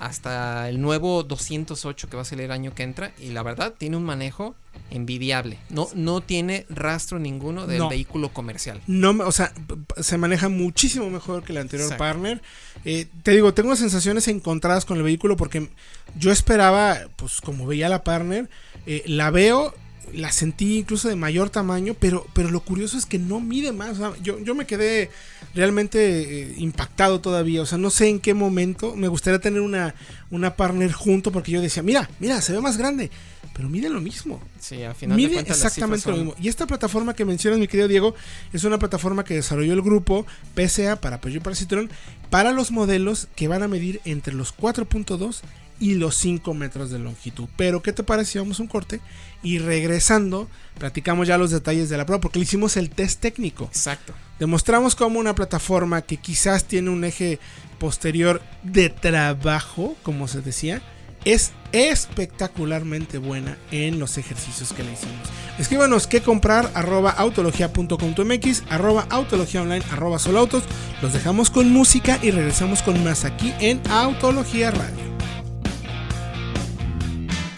hasta 0.00 0.68
el 0.68 0.80
nuevo 0.80 1.22
208 1.24 2.08
que 2.08 2.16
va 2.16 2.22
a 2.22 2.24
salir 2.24 2.44
el 2.46 2.52
año 2.52 2.74
que 2.74 2.82
entra 2.82 3.12
y 3.18 3.30
la 3.30 3.42
verdad 3.42 3.74
tiene 3.76 3.96
un 3.96 4.04
manejo 4.04 4.54
envidiable. 4.90 5.58
No, 5.70 5.88
no 5.94 6.20
tiene 6.20 6.64
rastro 6.70 7.18
ninguno 7.18 7.66
del 7.66 7.78
No. 7.78 7.88
vehículo 7.88 8.32
comercial. 8.32 8.80
No, 8.86 9.10
o 9.10 9.32
sea, 9.32 9.52
se 9.98 10.16
maneja 10.18 10.48
muchísimo 10.48 11.10
mejor 11.10 11.42
que 11.42 11.52
el 11.52 11.58
anterior 11.58 11.86
Exacto. 11.86 12.04
partner. 12.04 12.42
Eh, 12.84 13.06
te 13.22 13.32
digo, 13.32 13.52
tengo 13.54 13.74
sensaciones 13.76 14.28
encontradas 14.28 14.84
con 14.84 14.96
el 14.96 15.02
vehículo 15.02 15.36
porque 15.36 15.68
yo 16.16 16.30
esperaba, 16.30 16.98
pues 17.16 17.40
como 17.40 17.66
veía 17.66 17.88
la 17.88 18.04
partner, 18.04 18.48
eh, 18.86 19.02
la 19.06 19.30
veo, 19.30 19.74
la 20.12 20.32
sentí 20.32 20.78
incluso 20.78 21.08
de 21.08 21.16
mayor 21.16 21.50
tamaño, 21.50 21.94
pero, 21.98 22.26
pero 22.34 22.50
lo 22.50 22.60
curioso 22.60 22.96
es 22.96 23.06
que 23.06 23.18
no 23.18 23.40
mide 23.40 23.72
más. 23.72 23.90
o 23.90 23.94
sea, 23.96 24.22
yo, 24.22 24.38
yo 24.40 24.54
me 24.54 24.66
quedé 24.66 25.10
realmente 25.54 26.42
eh, 26.42 26.54
impactado 26.58 27.20
todavía. 27.20 27.62
O 27.62 27.66
sea, 27.66 27.78
no 27.78 27.90
sé 27.90 28.08
en 28.08 28.20
qué 28.20 28.34
momento 28.34 28.96
me 28.96 29.08
gustaría 29.08 29.40
tener 29.40 29.60
una, 29.60 29.94
una 30.30 30.56
partner 30.56 30.92
junto 30.92 31.32
porque 31.32 31.52
yo 31.52 31.60
decía, 31.60 31.82
mira, 31.82 32.08
mira, 32.20 32.40
se 32.40 32.52
ve 32.52 32.60
más 32.60 32.76
grande, 32.76 33.10
pero 33.54 33.68
mide 33.68 33.88
lo 33.88 34.00
mismo. 34.00 34.40
Sí, 34.60 34.82
al 34.82 34.94
final 34.94 35.16
de 35.16 35.22
Mide 35.22 35.34
cuentas 35.34 35.56
exactamente 35.56 36.10
lo 36.10 36.16
mismo. 36.16 36.34
Y 36.40 36.48
esta 36.48 36.66
plataforma 36.66 37.14
que 37.14 37.24
mencionas, 37.24 37.58
mi 37.58 37.68
querido 37.68 37.88
Diego, 37.88 38.14
es 38.52 38.64
una 38.64 38.78
plataforma 38.78 39.24
que 39.24 39.34
desarrolló 39.34 39.72
el 39.72 39.82
grupo 39.82 40.26
PSA 40.54 41.00
para 41.00 41.20
Peugeot 41.20 41.42
para 41.42 41.56
Citroën 41.56 41.88
para 42.30 42.52
los 42.52 42.70
modelos 42.70 43.28
que 43.34 43.48
van 43.48 43.62
a 43.62 43.68
medir 43.68 44.00
entre 44.04 44.34
los 44.34 44.56
4.2 44.56 45.40
y 45.80 45.94
los 45.94 46.14
5 46.16 46.54
metros 46.54 46.90
de 46.90 46.98
longitud. 46.98 47.48
Pero, 47.56 47.82
¿qué 47.82 47.92
te 47.92 48.02
parece 48.02 48.32
si 48.32 48.38
vamos 48.38 48.58
a 48.58 48.62
un 48.62 48.68
corte? 48.68 49.00
Y 49.42 49.58
regresando, 49.58 50.48
platicamos 50.78 51.28
ya 51.28 51.38
los 51.38 51.50
detalles 51.50 51.88
de 51.88 51.96
la 51.96 52.06
prueba, 52.06 52.20
porque 52.20 52.38
le 52.38 52.44
hicimos 52.44 52.76
el 52.76 52.90
test 52.90 53.20
técnico. 53.20 53.64
Exacto. 53.64 54.12
Demostramos 54.38 54.94
cómo 54.94 55.18
una 55.18 55.34
plataforma 55.34 56.02
que 56.02 56.16
quizás 56.16 56.64
tiene 56.64 56.90
un 56.90 57.04
eje 57.04 57.38
posterior 57.78 58.42
de 58.62 58.90
trabajo, 58.90 59.96
como 60.02 60.28
se 60.28 60.40
decía, 60.40 60.82
es 61.24 61.52
espectacularmente 61.72 63.18
buena 63.18 63.58
en 63.70 63.98
los 63.98 64.18
ejercicios 64.18 64.72
que 64.72 64.82
le 64.82 64.92
hicimos. 64.92 65.28
Escríbanos 65.58 66.06
qué 66.06 66.22
comprar, 66.22 66.70
arroba 66.74 67.10
autologia.com.mx, 67.10 68.62
arroba 68.70 69.06
autología 69.10 69.62
online, 69.62 69.84
arroba 69.90 70.18
solautos. 70.18 70.62
Los 71.02 71.12
dejamos 71.12 71.50
con 71.50 71.70
música 71.70 72.18
y 72.22 72.30
regresamos 72.30 72.82
con 72.82 73.02
más 73.04 73.24
aquí 73.24 73.52
en 73.60 73.80
Autología 73.90 74.70
Radio. 74.70 75.07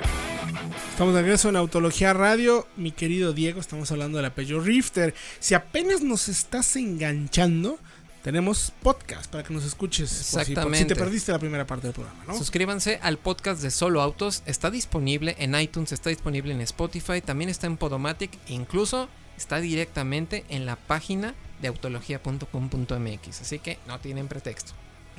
Estamos 0.90 1.14
de 1.14 1.22
regreso 1.22 1.50
en 1.50 1.58
Autología 1.58 2.14
Radio. 2.14 2.66
Mi 2.78 2.92
querido 2.92 3.34
Diego, 3.34 3.60
estamos 3.60 3.92
hablando 3.92 4.18
de 4.18 4.24
la 4.24 4.34
Peugeot 4.34 4.64
Rifter. 4.66 5.14
Si 5.40 5.54
apenas 5.54 6.02
nos 6.02 6.28
estás 6.30 6.76
enganchando, 6.76 7.78
tenemos 8.24 8.74
podcast 8.82 9.30
para 9.32 9.44
que 9.44 9.54
nos 9.54 9.64
escuches. 9.66 10.10
por 10.10 10.18
si- 10.18 10.24
por 10.24 10.32
si, 10.46 10.52
Exactamente. 10.54 10.96
te 10.96 11.00
perdiste 11.00 11.32
la 11.34 11.38
primera 11.40 11.68
parte 11.68 11.86
del 11.88 11.94
programa, 11.94 12.24
¿no? 12.28 12.36
Suscríbanse 12.38 12.98
al 13.04 13.18
podcast 13.20 13.62
de 13.62 13.70
Solo 13.70 14.02
Autos. 14.02 14.42
Está 14.48 14.72
disponible 14.72 15.36
en 15.38 15.54
iTunes, 15.60 15.92
está 15.92 16.10
disponible 16.10 16.52
en 16.54 16.62
Spotify, 16.62 17.22
también 17.22 17.50
está 17.52 17.68
en 17.68 17.78
Podomatic, 17.78 18.32
incluso 18.48 19.08
está 19.38 19.60
directamente 19.60 20.46
en 20.50 20.66
la 20.66 20.76
página 20.76 21.36
de 21.62 21.68
autología.com.mx. 21.68 23.42
Así 23.42 23.60
que 23.60 23.80
no 23.88 24.00
tienen 24.00 24.28
pretexto. 24.28 24.74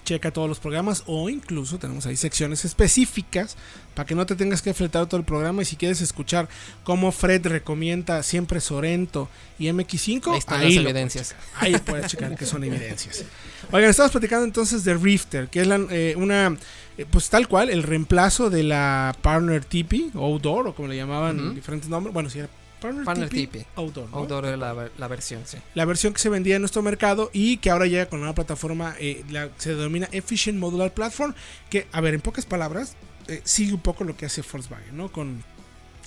Checa 0.05 0.31
todos 0.31 0.49
los 0.49 0.61
programas 0.61 1.03
o 1.07 1.29
incluso 1.29 1.79
tenemos 1.79 2.07
ahí 2.07 2.17
secciones 2.17 2.65
específicas 2.65 3.57
para 3.93 4.07
que 4.07 4.15
no 4.15 4.25
te 4.25 4.37
tengas 4.37 4.63
que 4.63 4.73
fletar 4.73 5.07
todo 5.07 5.19
el 5.19 5.27
programa. 5.27 5.63
Y 5.63 5.65
si 5.65 5.75
quieres 5.75 6.01
escuchar 6.01 6.49
cómo 6.85 7.11
Fred 7.11 7.45
recomienda 7.49 8.23
siempre 8.23 8.61
Sorento 8.61 9.29
y 9.59 9.67
MX5, 9.67 10.31
Ahí 10.31 10.39
están 10.39 10.61
ahí 10.61 10.75
las 10.77 10.85
evidencias. 10.85 11.35
Ahí 11.57 11.77
puedes 11.85 12.07
checar 12.07 12.37
que 12.37 12.47
son 12.47 12.63
evidencias. 12.63 13.25
Oigan, 13.73 13.91
estamos 13.91 14.13
platicando 14.13 14.45
entonces 14.45 14.85
de 14.85 14.95
Rifter, 14.95 15.49
que 15.49 15.63
es 15.63 15.67
la, 15.67 15.85
eh, 15.91 16.15
una, 16.17 16.57
eh, 16.97 17.05
pues 17.11 17.29
tal 17.29 17.49
cual, 17.49 17.69
el 17.69 17.83
reemplazo 17.83 18.49
de 18.49 18.63
la 18.63 19.17
Partner 19.23 19.65
TP, 19.65 20.13
Outdoor, 20.15 20.69
o 20.69 20.75
como 20.77 20.87
le 20.87 20.95
llamaban 20.95 21.53
diferentes 21.53 21.91
nombres. 21.91 22.15
Bueno, 22.15 22.31
si 22.31 22.39
era 22.39 22.49
Partner, 22.81 23.05
Partner 23.05 23.29
TP, 23.29 23.47
TP. 23.51 23.67
Outdoor. 23.77 24.11
¿no? 24.11 24.17
Outdoor 24.19 24.47
era 24.47 24.57
la, 24.57 24.91
la 24.97 25.09
versión, 25.09 25.43
sí. 25.47 25.57
La 25.75 25.85
versión 25.85 26.13
que 26.13 26.21
se 26.21 26.29
vendía 26.29 26.57
en 26.57 26.63
nuestro 26.63 26.83
mercado 26.83 27.31
y 27.33 27.57
que 27.59 27.71
ahora 27.71 27.87
llega 27.87 28.07
con 28.07 28.21
una 28.23 28.35
plataforma, 28.35 28.95
eh, 28.99 29.25
la- 29.31 29.49
se 29.57 29.75
denomina 29.75 30.09
Efficient 30.13 30.59
Modular 30.59 30.93
Platform, 30.93 31.35
que, 31.71 31.87
a 31.93 32.01
ver, 32.01 32.15
en 32.15 32.21
pocas 32.21 32.45
palabras, 32.47 32.97
eh, 33.29 33.41
sigue 33.45 33.73
un 33.73 33.81
poco 33.81 34.05
lo 34.05 34.17
que 34.17 34.27
hace 34.27 34.43
Volkswagen, 34.43 34.97
¿no? 34.97 35.11
Con 35.11 35.43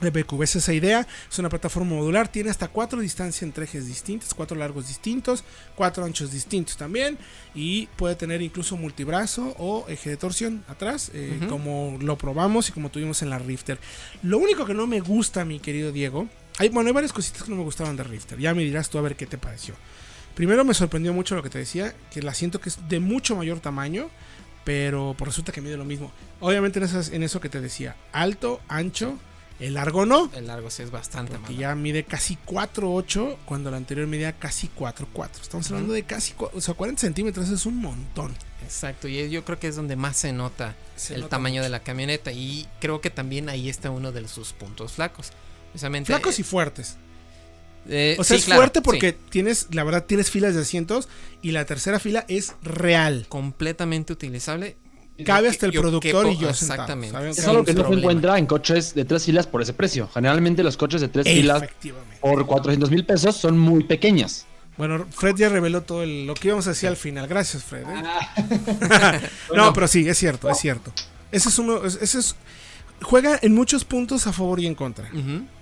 el 0.01 0.11
BQV 0.11 0.43
es 0.43 0.55
esa 0.55 0.71
idea, 0.73 1.05
es 1.29 1.39
una 1.39 1.49
plataforma 1.49 1.93
modular, 1.95 2.29
tiene 2.29 2.49
hasta 2.49 2.69
cuatro 2.69 3.01
distancias 3.01 3.43
entre 3.43 3.65
ejes 3.65 3.85
distintos, 3.85 4.33
cuatro 4.33 4.55
largos 4.55 4.87
distintos, 4.87 5.43
cuatro 5.75 6.05
anchos 6.05 6.31
distintos 6.31 6.77
también, 6.77 7.17
y 7.53 7.87
puede 7.97 8.15
tener 8.15 8.41
incluso 8.41 8.77
multibrazo 8.77 9.53
o 9.57 9.85
eje 9.89 10.11
de 10.11 10.15
torsión 10.15 10.63
atrás, 10.69 11.11
eh, 11.13 11.37
como 11.49 11.97
lo 11.99 12.17
probamos 12.17 12.69
y 12.69 12.71
como 12.71 12.89
tuvimos 12.89 13.21
en 13.23 13.29
la 13.29 13.39
Rifter. 13.39 13.77
Lo 14.23 14.37
único 14.37 14.65
que 14.65 14.73
no 14.73 14.87
me 14.87 15.01
gusta, 15.01 15.43
mi 15.43 15.59
querido 15.59 15.91
Diego, 15.91 16.29
hay, 16.59 16.69
bueno, 16.69 16.89
hay 16.89 16.93
varias 16.93 17.13
cositas 17.13 17.43
que 17.43 17.49
no 17.49 17.55
me 17.55 17.63
gustaban 17.63 17.95
de 17.95 18.03
Rifter, 18.03 18.37
ya 18.37 18.53
me 18.53 18.63
dirás 18.63 18.89
tú 18.89 18.97
a 18.97 19.01
ver 19.01 19.15
qué 19.15 19.25
te 19.25 19.37
pareció. 19.37 19.73
Primero 20.35 20.63
me 20.63 20.73
sorprendió 20.73 21.13
mucho 21.13 21.35
lo 21.35 21.41
que 21.41 21.49
te 21.49 21.57
decía, 21.57 21.95
que 22.11 22.21
la 22.21 22.33
siento 22.33 22.59
que 22.59 22.69
es 22.69 22.87
de 22.87 22.99
mucho 22.99 23.35
mayor 23.35 23.61
tamaño, 23.61 24.09
pero 24.65 25.15
pues 25.17 25.29
resulta 25.29 25.51
que 25.51 25.61
mide 25.61 25.77
lo 25.77 25.85
mismo. 25.85 26.11
Obviamente 26.41 26.79
en, 26.79 26.85
esas, 26.85 27.09
en 27.09 27.23
eso 27.23 27.39
que 27.39 27.49
te 27.49 27.61
decía, 27.61 27.95
alto, 28.11 28.59
ancho, 28.67 29.17
el 29.59 29.73
largo 29.73 30.05
no, 30.05 30.31
El 30.33 30.47
largo 30.47 30.69
sí 30.69 30.83
es 30.83 30.91
bastante 30.91 31.37
porque 31.37 31.55
ya 31.55 31.75
mide 31.75 32.03
casi 32.03 32.37
4.8 32.45 33.37
cuando 33.45 33.71
la 33.71 33.77
anterior 33.77 34.07
medía 34.07 34.33
casi 34.33 34.69
4.4. 34.69 35.41
Estamos 35.41 35.69
hablando 35.71 35.93
de 35.93 36.03
casi, 36.03 36.33
o 36.37 36.61
sea, 36.61 36.73
40 36.73 37.01
centímetros 37.01 37.49
es 37.49 37.65
un 37.65 37.77
montón. 37.77 38.33
Exacto, 38.63 39.07
y 39.07 39.29
yo 39.29 39.43
creo 39.43 39.59
que 39.59 39.67
es 39.67 39.75
donde 39.75 39.95
más 39.95 40.15
se 40.17 40.31
nota 40.31 40.75
Se 40.95 41.15
el 41.15 41.21
nota 41.21 41.31
tamaño 41.31 41.55
mucho. 41.55 41.63
de 41.63 41.69
la 41.69 41.79
camioneta 41.81 42.31
y 42.31 42.67
creo 42.79 43.01
que 43.01 43.09
también 43.09 43.49
ahí 43.49 43.67
está 43.69 43.91
uno 43.91 44.11
de 44.11 44.27
sus 44.27 44.53
puntos 44.53 44.93
flacos. 44.93 45.31
Precisamente, 45.71 46.07
Flacos 46.07 46.39
y 46.39 46.43
fuertes. 46.43 46.97
eh, 47.87 48.15
O 48.19 48.23
sea, 48.23 48.35
sí, 48.37 48.41
es 48.41 48.45
claro, 48.45 48.61
fuerte 48.61 48.79
sí. 48.79 48.83
porque 48.83 49.13
tienes, 49.13 49.67
la 49.71 49.83
verdad, 49.83 50.05
tienes 50.05 50.29
filas 50.31 50.55
de 50.55 50.61
asientos 50.61 51.07
y 51.41 51.51
la 51.51 51.65
tercera 51.65 51.99
fila 51.99 52.25
es 52.27 52.53
real. 52.63 53.25
completamente 53.29 54.13
utilizable. 54.13 54.77
Cabe 55.25 55.49
hasta 55.49 55.65
el 55.65 55.73
Yo 55.73 55.81
productor 55.81 56.25
quepo- 56.27 56.33
y 56.33 56.37
yo 56.37 56.49
Exactamente. 56.49 57.29
Es 57.31 57.45
algo 57.45 57.65
que 57.65 57.73
no 57.73 57.85
se 57.89 57.93
encuentra 57.93 58.37
en 58.37 58.45
coches 58.45 58.95
de 58.95 59.03
tres 59.03 59.25
filas 59.25 59.47
por 59.47 59.61
ese 59.61 59.73
precio. 59.73 60.07
Generalmente 60.13 60.63
los 60.63 60.77
coches 60.77 61.01
de 61.01 61.09
tres 61.09 61.25
filas 61.27 61.63
por 62.21 62.45
400 62.45 62.89
mil 62.89 63.05
pesos 63.05 63.35
son 63.35 63.57
muy 63.59 63.83
pequeñas. 63.83 64.45
Bueno, 64.77 65.05
Fred 65.11 65.35
ya 65.35 65.49
reveló 65.49 65.81
todo 65.83 66.03
el- 66.03 66.25
lo 66.25 66.35
que 66.35 66.47
íbamos 66.47 66.65
a 66.67 66.69
decir 66.69 66.87
al 66.87 66.95
final. 66.95 67.27
Gracias, 67.27 67.65
Fred. 67.65 67.81
¿eh? 67.83 68.03
Ah. 68.05 69.19
no, 69.55 69.73
pero 69.73 69.89
sí, 69.89 70.07
es 70.07 70.17
cierto, 70.17 70.49
es 70.49 70.57
cierto. 70.57 70.93
Ese 71.33 71.49
es 71.49 71.59
uno, 71.59 71.83
es- 71.85 71.99
ese 72.01 72.19
es, 72.19 72.35
juega 73.01 73.39
en 73.41 73.53
muchos 73.53 73.85
puntos 73.85 74.27
a 74.27 74.33
favor 74.33 74.59
y 74.59 74.67
en 74.67 74.75
contra. 74.75 75.09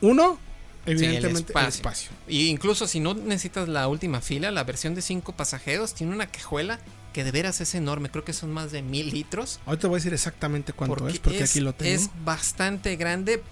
Uno, 0.02 0.40
Sí, 0.86 0.92
el 0.92 1.04
evidentemente, 1.04 1.54
el 1.54 1.66
espacio. 1.66 2.12
Y 2.30 2.48
incluso 2.48 2.88
si 2.88 3.02
no 3.02 3.14
necesitas 3.14 3.68
la 3.68 3.90
última 3.90 4.22
fila, 4.22 4.52
la 4.52 4.64
versión 4.64 4.96
de 4.96 5.02
cinco 5.02 5.34
pasajeros 5.34 5.94
tiene 5.94 6.14
una 6.14 6.28
cajuela 6.28 6.80
que 7.12 7.26
de 7.26 7.32
veras 7.32 7.60
es 7.60 7.76
enorme. 7.76 8.10
Creo 8.10 8.24
que 8.24 8.32
son 8.32 8.54
más 8.54 8.72
de 8.72 8.82
mil 8.84 9.10
litros. 9.10 9.60
Ahorita 9.66 9.90
voy 9.90 9.96
a 9.96 10.00
decir 10.00 10.14
exactamente 10.14 10.72
cuánto 10.72 11.10
es, 11.10 11.20
porque 11.20 11.44
aquí 11.44 11.60
lo 11.60 11.74
tengo. 11.74 11.92
es 11.94 12.10
bastante 12.24 12.96
grande. 12.96 13.44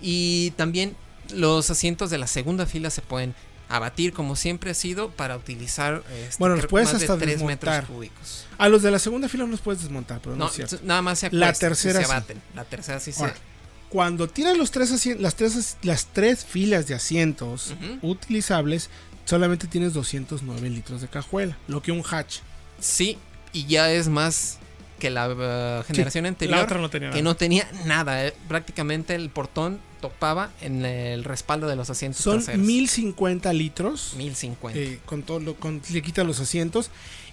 Y 0.00 0.50
también 0.52 0.96
los 1.32 1.70
asientos 1.70 2.10
de 2.10 2.18
la 2.18 2.26
segunda 2.26 2.66
fila 2.66 2.90
se 2.90 3.02
pueden 3.02 3.36
abatir 3.76 4.12
como 4.12 4.36
siempre 4.36 4.70
ha 4.70 4.74
sido 4.74 5.10
para 5.10 5.36
utilizar 5.36 6.02
este, 6.12 6.36
Bueno, 6.38 6.56
los 6.56 6.66
puedes 6.66 6.92
hasta 6.92 7.14
de 7.16 7.20
3 7.24 7.34
desmontar. 7.38 7.82
metros 7.82 7.96
cúbicos. 7.96 8.44
A 8.58 8.68
los 8.68 8.82
de 8.82 8.90
la 8.90 8.98
segunda 8.98 9.28
fila 9.28 9.44
no 9.44 9.50
los 9.50 9.60
puedes 9.60 9.82
desmontar, 9.82 10.20
pero 10.22 10.36
no, 10.36 10.44
No, 10.44 10.50
es 10.50 10.56
cierto. 10.56 10.78
nada 10.84 11.02
más 11.02 11.18
se 11.20 11.30
La 11.30 11.46
acuestan, 11.46 11.70
tercera 11.70 12.00
se 12.00 12.04
sí. 12.06 12.10
abaten. 12.12 12.42
La 12.54 12.64
tercera 12.64 13.00
sí 13.00 13.12
Ahora, 13.16 13.32
se 13.34 13.40
Cuando 13.88 14.28
tienes 14.28 14.56
los 14.56 14.70
tres 14.70 15.06
las, 15.20 15.34
tres, 15.36 15.56
as- 15.56 15.76
las 15.82 16.06
tres 16.06 16.44
filas 16.44 16.86
de 16.86 16.94
asientos 16.94 17.74
utilizables, 18.02 18.90
solamente 19.24 19.66
tienes 19.66 19.92
209 19.94 20.68
litros 20.70 21.00
de 21.00 21.08
cajuela, 21.08 21.56
lo 21.68 21.82
que 21.82 21.92
un 21.92 22.02
hatch. 22.08 22.38
Sí, 22.80 23.18
y 23.52 23.66
ya 23.66 23.90
es 23.92 24.08
más 24.08 24.58
que 25.02 25.10
la 25.10 25.28
uh, 25.28 25.84
generación 25.84 26.22
la 26.24 26.28
anterior, 26.28 26.58
otra 26.60 26.78
no 26.80 26.88
tenía 26.88 27.10
que 27.10 27.16
nada. 27.16 27.22
no 27.24 27.36
tenía 27.36 27.68
nada. 27.86 28.24
eh. 28.26 28.34
Prácticamente 28.46 29.14
el 29.16 29.28
portón 29.30 29.80
topaba 30.00 30.50
en 30.60 30.84
el 30.86 31.24
respaldo 31.24 31.66
de 31.66 31.74
los 31.76 31.90
asientos 31.90 32.22
Son 32.22 32.36
traseros. 32.36 32.64
1050 32.64 33.52
litros. 33.52 34.14
1050. 34.16 34.78
eh, 34.78 35.00
con 35.04 35.22
todo 35.24 35.40
lo, 35.40 35.54
con, 35.56 35.82
le 35.90 36.02
quitas 36.02 36.24
los 36.24 36.38
asientos. 36.40 36.90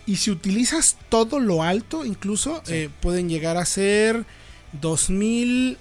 Y 0.07 0.15
si 0.15 0.31
utilizas 0.31 0.97
todo 1.09 1.39
lo 1.39 1.61
alto, 1.61 2.03
incluso 2.05 2.61
Sí. 2.65 2.73
eh, 2.73 2.89
pueden 3.01 3.29
llegar 3.29 3.57
a 3.57 3.65
ser 3.65 4.25
2000. 4.81 5.77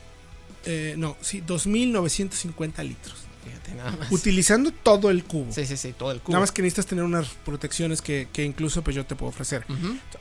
eh, 0.66 0.94
no, 0.98 1.16
sí, 1.22 1.40
2950 1.46 2.82
litros. 2.84 3.14
Fíjate 3.44 3.74
nada 3.74 3.92
más. 3.92 4.12
Utilizando 4.12 4.70
todo 4.72 5.08
el 5.10 5.24
cubo. 5.24 5.50
Sí, 5.52 5.64
sí, 5.66 5.76
sí, 5.78 5.94
todo 5.96 6.12
el 6.12 6.20
cubo. 6.20 6.32
Nada 6.32 6.40
más 6.40 6.52
que 6.52 6.60
necesitas 6.62 6.86
tener 6.86 7.04
unas 7.04 7.28
protecciones 7.44 8.02
que, 8.02 8.28
que 8.32 8.44
incluso 8.44 8.82
pues 8.82 8.94
yo 8.96 9.06
te 9.06 9.14
puedo 9.16 9.30
ofrecer. 9.30 9.64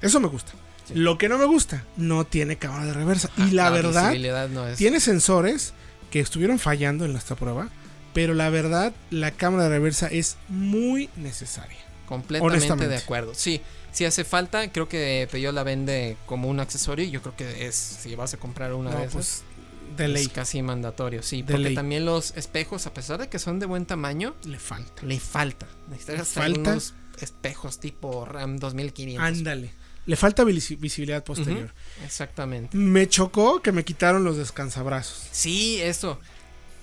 Eso 0.02 0.20
me 0.22 0.28
gusta. 0.28 0.54
Sí. 0.88 0.94
Lo 0.96 1.18
que 1.18 1.28
no 1.30 1.38
me 1.38 1.46
gusta, 1.46 1.84
no 1.98 2.26
tiene 2.26 2.58
cámara 2.58 2.86
de 2.86 2.94
reversa. 2.94 3.30
Ah, 3.38 3.48
y 3.50 3.52
la, 3.52 3.70
verdad, 3.70 4.50
no 4.50 4.68
es- 4.68 4.78
tiene 4.78 5.00
sensores 5.00 5.74
que 6.12 6.20
estuvieron 6.20 6.60
fallando 6.60 7.06
en 7.06 7.16
esta 7.16 7.36
prueba. 7.36 7.70
Pero 8.14 8.34
la 8.34 8.50
verdad, 8.50 8.94
la 9.12 9.32
cámara 9.32 9.64
de 9.64 9.70
reversa 9.70 10.08
es 10.08 10.38
muy 10.50 11.10
necesaria. 11.18 11.78
Completamente 12.08 12.88
de 12.88 12.98
acuerdo. 12.98 13.34
Sí, 13.36 13.62
si 13.92 14.06
hace 14.06 14.24
falta. 14.24 14.72
Creo 14.72 14.88
que 14.90 15.28
Peugeot 15.32 15.54
la 15.54 15.64
vende 15.64 16.18
como 16.26 16.48
un 16.50 16.60
accesorio. 16.60 17.06
y 17.06 17.12
Yo 17.12 17.22
creo 17.22 17.36
que 17.36 17.68
es, 17.68 17.76
si 17.76 18.16
vas 18.16 18.34
a 18.34 18.38
comprar 18.38 18.74
una 18.74 18.90
No, 18.92 18.98
de 18.98 19.04
esas, 19.06 19.14
pues, 19.14 19.44
de 19.98 20.20
es 20.22 20.30
casi 20.30 20.62
mandatorio. 20.64 21.22
Sí, 21.22 21.42
De 21.44 21.52
porque 21.54 21.64
ley. 21.66 21.76
también 21.76 22.06
los 22.06 22.36
espejos, 22.38 22.88
a 22.88 22.94
pesar 22.94 23.20
de 23.20 23.28
que 23.28 23.38
son 23.40 23.60
de 23.60 23.66
buen 23.68 23.86
tamaño, 23.86 24.36
Le 24.46 24.58
falta. 24.58 25.04
le 25.04 25.20
falta. 25.20 25.68
Necesitas 25.90 26.30
Falta. 26.30 26.72
unos 26.72 26.94
espejos 27.20 27.80
tipo 27.80 28.26
RAM 28.26 28.58
2500. 28.58 29.28
Ándale. 29.28 29.72
Le 30.08 30.16
falta 30.16 30.44
visi- 30.44 30.80
visibilidad 30.80 31.24
posterior. 31.24 31.72
Exactamente. 32.04 32.76
Me 32.76 33.08
chocó 33.08 33.62
que 33.62 33.72
me 33.72 33.86
quitaron 33.86 34.24
los 34.24 34.38
descansabrazos. 34.38 35.28
Sí, 35.32 35.80
eso. 35.82 36.20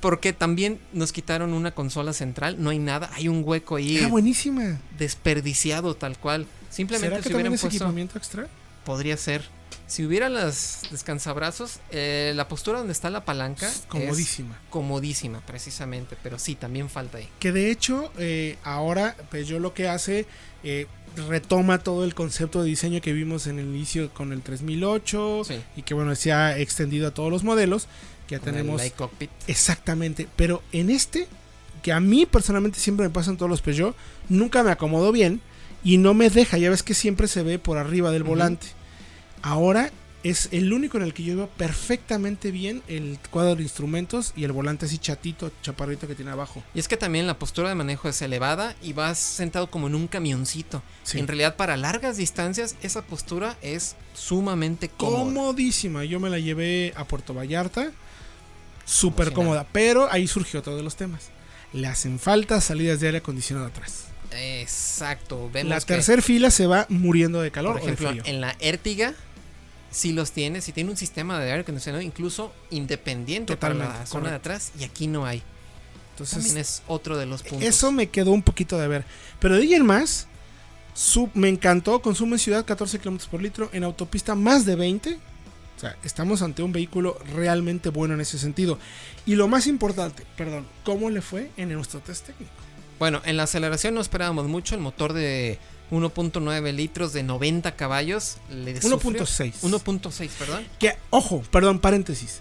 Porque 0.00 0.33
también 0.35 0.78
nos 0.93 1.11
quitaron 1.12 1.54
una 1.54 1.71
consola 1.73 2.12
central. 2.12 2.62
No 2.62 2.71
hay 2.71 2.78
nada. 2.78 3.11
Hay 3.14 3.26
un 3.28 3.43
hueco 3.45 3.76
ahí 3.76 3.97
Era 3.97 4.09
buenísima. 4.09 4.78
desperdiciado 4.99 5.97
tal 5.97 6.19
cual. 6.19 6.47
Simplemente 6.71 7.09
¿Será 7.09 7.23
que 7.23 7.28
si 7.28 7.35
hubieran 7.35 7.54
es 7.54 7.61
puesto... 7.62 7.76
equipamiento 7.76 8.19
extra? 8.19 8.47
Podría 8.85 9.16
ser. 9.16 9.49
Si 9.87 10.04
hubiera 10.04 10.28
las 10.28 10.83
descansabrazos, 10.90 11.78
eh, 11.90 12.33
la 12.37 12.49
postura 12.49 12.78
donde 12.78 12.93
está 12.93 13.11
la 13.11 13.25
palanca 13.25 13.69
es 13.69 13.85
Comodísima. 13.88 14.59
comodísima, 14.71 15.40
precisamente. 15.40 16.16
Pero 16.23 16.38
sí, 16.38 16.54
también 16.54 16.88
falta 16.90 17.19
ahí. 17.19 17.28
Que 17.38 17.52
de 17.52 17.71
hecho, 17.71 18.12
eh, 18.19 18.57
ahora, 18.64 19.16
pues 19.31 19.47
yo 19.49 19.59
lo 19.59 19.73
que 19.75 19.88
hace, 19.88 20.26
eh, 20.62 20.87
retoma 21.28 21.78
todo 21.78 22.04
el 22.04 22.14
concepto 22.14 22.62
de 22.62 22.68
diseño 22.68 23.00
que 23.00 23.12
vimos 23.12 23.47
en 23.47 23.59
el 23.59 23.66
inicio 23.66 24.11
con 24.12 24.33
el 24.33 24.42
3008 24.42 25.42
Sí. 25.44 25.54
y 25.76 25.83
que 25.83 25.94
bueno, 25.94 26.14
se 26.14 26.33
ha 26.33 26.59
extendido 26.59 27.09
a 27.09 27.11
todos 27.12 27.30
los 27.30 27.44
modelos. 27.44 27.87
Que 28.26 28.37
ya 28.37 28.38
Con 28.40 28.49
el 28.49 28.54
tenemos 28.54 28.80
Light 28.80 28.94
Cockpit. 28.97 29.30
exactamente. 29.47 30.28
Pero 30.37 30.62
en 30.73 30.90
este, 30.90 31.26
que 31.83 31.92
a 31.92 32.00
mí 32.00 32.26
personalmente 32.26 32.78
siempre 32.78 33.06
me 33.06 33.12
pasan 33.12 33.37
todos 33.37 33.50
los 33.50 33.61
Peugeot, 33.62 33.94
nunca 34.28 34.62
me 34.62 34.71
acomodo 34.71 35.12
bien 35.12 35.40
y 35.85 35.99
no 35.99 36.14
me 36.14 36.30
deja. 36.30 36.56
Ya 36.59 36.71
ves 36.71 36.83
que 36.83 36.94
siempre 36.94 37.28
se 37.28 37.42
ve 37.42 37.59
por 37.59 37.76
arriba 37.78 38.11
del 38.11 38.23
volante. 38.25 38.66
Ahora 39.42 39.90
es 40.25 40.49
el 40.52 40.73
único 40.73 40.97
en 40.97 41.04
el 41.04 41.12
que 41.12 41.23
yo 41.23 41.37
veo 41.37 41.49
perfectamente 41.49 42.50
bien 42.50 42.83
el 42.88 43.19
cuadro 43.31 43.57
de 43.57 43.62
instrumentos 43.62 44.33
y 44.35 44.45
el 44.45 44.52
volante 44.52 44.87
así 44.87 44.97
chatito, 44.97 45.52
chaparrito 45.62 46.09
que 46.09 46.14
tiene 46.14 46.31
abajo. 46.31 46.64
Y 46.75 46.78
es 46.78 46.88
que 46.88 46.97
también 46.97 47.26
la 47.26 47.38
postura 47.38 47.69
de 47.69 47.75
manejo 47.75 48.09
es 48.09 48.21
elevada 48.23 48.75
y 48.83 48.95
vas 48.95 49.19
sentado 49.19 49.71
como 49.71 49.87
en 49.87 49.95
un 49.95 50.09
camioncito. 50.09 50.83
Sí. 51.02 51.19
En 51.19 51.28
realidad, 51.28 51.57
para 51.57 51.76
largas 51.76 52.16
distancias, 52.16 52.75
esa 52.83 53.02
postura 53.02 53.59
es 53.61 53.97
sumamente 54.14 54.88
cómoda. 54.88 55.25
comodísima. 55.25 56.04
Yo 56.04 56.19
me 56.21 56.31
la 56.31 56.38
llevé 56.38 56.95
a 56.97 57.04
Puerto 57.04 57.35
Vallarta, 57.35 57.93
súper 58.87 59.33
cómoda. 59.33 59.66
Pero 59.73 60.11
ahí 60.11 60.26
surgió 60.26 60.61
otro 60.61 60.75
de 60.75 60.83
los 60.83 60.97
temas. 60.97 61.28
Le 61.75 61.87
hacen 61.87 62.19
falta 62.19 62.62
salidas 62.62 62.99
de 63.00 63.09
aire 63.09 63.19
acondicionado 63.19 63.66
atrás. 63.66 64.07
Exacto. 64.31 65.50
Vemos 65.52 65.69
La 65.71 65.81
tercera 65.81 66.23
fila 66.23 66.50
se 66.50 66.66
va 66.66 66.87
muriendo 66.88 67.43
de 67.43 67.50
calor 67.50 67.75
por 67.75 67.83
o 67.83 67.87
de 67.87 67.93
ejemplo, 67.93 68.08
frío. 68.10 68.23
en 68.25 68.41
la 68.41 68.56
Ertiga 68.58 69.15
sí 69.95 70.13
los 70.13 70.33
tiene, 70.33 70.61
sí 70.61 70.73
tiene 70.73 70.91
un 70.91 70.97
sistema 70.97 71.39
de 71.39 71.50
aire 71.50 71.61
acondicionado 71.63 72.02
incluso 72.02 72.52
independiente 72.71 73.57
para 73.57 73.75
la 73.75 73.85
Totalmente, 73.85 74.11
zona 74.11 74.30
de 74.30 74.37
atrás 74.37 74.73
y 74.78 74.85
aquí 74.85 75.07
no 75.07 75.25
hay. 75.25 75.43
Entonces, 76.11 76.39
También 76.39 76.59
es 76.59 76.83
otro 76.87 77.17
de 77.17 77.26
los 77.26 77.43
puntos. 77.43 77.67
eso 77.67 77.91
me 77.93 78.09
quedó 78.09 78.33
un 78.33 78.43
poquito 78.43 78.78
de 78.78 78.89
ver. 78.89 79.04
Pero 79.41 79.57
de 79.57 79.63
ahí 79.63 79.75
en 79.75 79.85
más, 79.87 80.26
me 81.35 81.49
encantó. 81.49 82.00
Consumo 82.02 82.35
en 82.35 82.39
ciudad 82.39 82.65
14 82.65 82.99
kilómetros 82.99 83.28
por 83.28 83.43
litro. 83.43 83.69
En 83.73 83.83
autopista 83.83 84.35
más 84.35 84.65
de 84.65 84.76
20. 84.76 85.15
O 85.76 85.80
sea, 85.80 85.97
estamos 86.04 86.43
ante 86.43 86.63
un 86.63 86.73
vehículo 86.73 87.19
realmente 87.35 87.89
bueno 87.89 88.15
en 88.15 88.21
ese 88.21 88.39
sentido. 88.39 88.78
Y 89.26 89.35
lo 89.35 89.49
más 89.49 89.67
importante, 89.67 90.25
perdón, 90.37 90.67
¿cómo 90.85 91.11
le 91.11 91.21
fue 91.21 91.50
en 91.57 91.73
nuestro 91.73 91.99
test 91.99 92.26
técnico? 92.26 92.52
Bueno, 93.00 93.21
en 93.25 93.37
la 93.37 93.43
aceleración 93.43 93.95
no 93.95 94.00
esperábamos 94.00 94.47
mucho. 94.47 94.76
El 94.76 94.80
motor 94.80 95.13
de 95.15 95.59
1.9 95.90 96.73
litros 96.73 97.12
de 97.12 97.23
90 97.23 97.76
caballos 97.76 98.38
le 98.50 98.80
sufrió- 98.80 98.99
1.6. 99.25 99.62
1.6, 99.62 100.30
perdón. 100.38 100.64
Que, 100.78 100.97
ojo, 101.10 101.42
perdón, 101.50 101.78
paréntesis. 101.78 102.40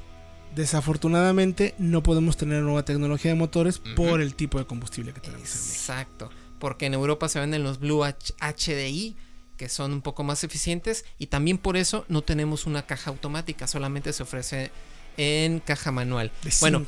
Desafortunadamente 0.55 1.75
no 1.77 2.03
podemos 2.03 2.37
tener 2.37 2.61
nueva 2.63 2.85
tecnología 2.85 3.31
de 3.31 3.35
motores 3.37 3.79
por 3.79 4.21
el 4.21 4.33
tipo 4.35 4.59
de 4.59 4.65
combustible 4.65 5.13
que 5.13 5.19
tenemos 5.19 5.49
en. 5.53 5.71
Exacto. 5.71 6.29
Porque 6.59 6.85
en 6.85 6.93
Europa 6.93 7.27
se 7.27 7.39
venden 7.39 7.63
los 7.63 7.79
Blue 7.79 8.03
H- 8.03 8.33
HDI, 8.39 9.17
que 9.57 9.67
son 9.67 9.91
un 9.93 10.01
poco 10.01 10.23
más 10.23 10.43
eficientes. 10.43 11.05
Y 11.19 11.27
también 11.27 11.57
por 11.57 11.75
eso 11.75 12.05
no 12.07 12.21
tenemos 12.21 12.65
una 12.65 12.85
caja 12.85 13.09
automática. 13.09 13.67
Solamente 13.67 14.13
se 14.13 14.23
ofrece 14.23 14.71
en 15.17 15.59
caja 15.59 15.91
manual. 15.91 16.31
De 16.43 16.51
Bueno, 16.61 16.85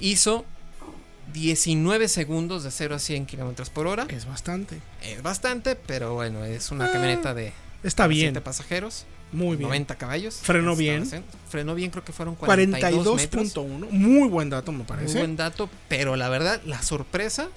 hizo 0.00 0.44
19 1.32 2.08
segundos 2.08 2.64
de 2.64 2.70
0 2.70 2.94
a 2.94 2.98
100 2.98 3.26
kilómetros 3.26 3.70
por 3.70 3.86
hora. 3.86 4.06
es 4.08 4.26
bastante. 4.26 4.78
Es 5.02 5.22
bastante, 5.22 5.76
pero 5.76 6.14
bueno, 6.14 6.44
es 6.44 6.70
una 6.70 6.86
Ah, 6.86 6.92
camioneta 6.92 7.34
de 7.34 7.52
Está 7.82 8.06
bien, 8.06 8.32
7 8.32 8.40
pasajeros, 8.40 9.04
muy 9.32 9.56
bien. 9.56 9.68
90 9.68 9.94
caballos. 9.96 10.36
Frenó 10.42 10.74
bien. 10.74 11.08
Frenó 11.48 11.74
bien, 11.74 11.90
creo 11.90 12.04
que 12.04 12.12
fueron 12.12 12.34
42 12.34 13.16
metros. 13.16 13.54
42.1, 13.54 13.90
muy 13.90 14.28
buen 14.28 14.50
dato 14.50 14.72
me 14.72 14.78
Muy 14.78 14.86
parece. 14.86 15.18
buen 15.18 15.36
dato, 15.36 15.68
pero 15.88 16.16
la 16.16 16.28
verdad, 16.28 16.60
la 16.64 16.82
sorpresa 16.82 17.48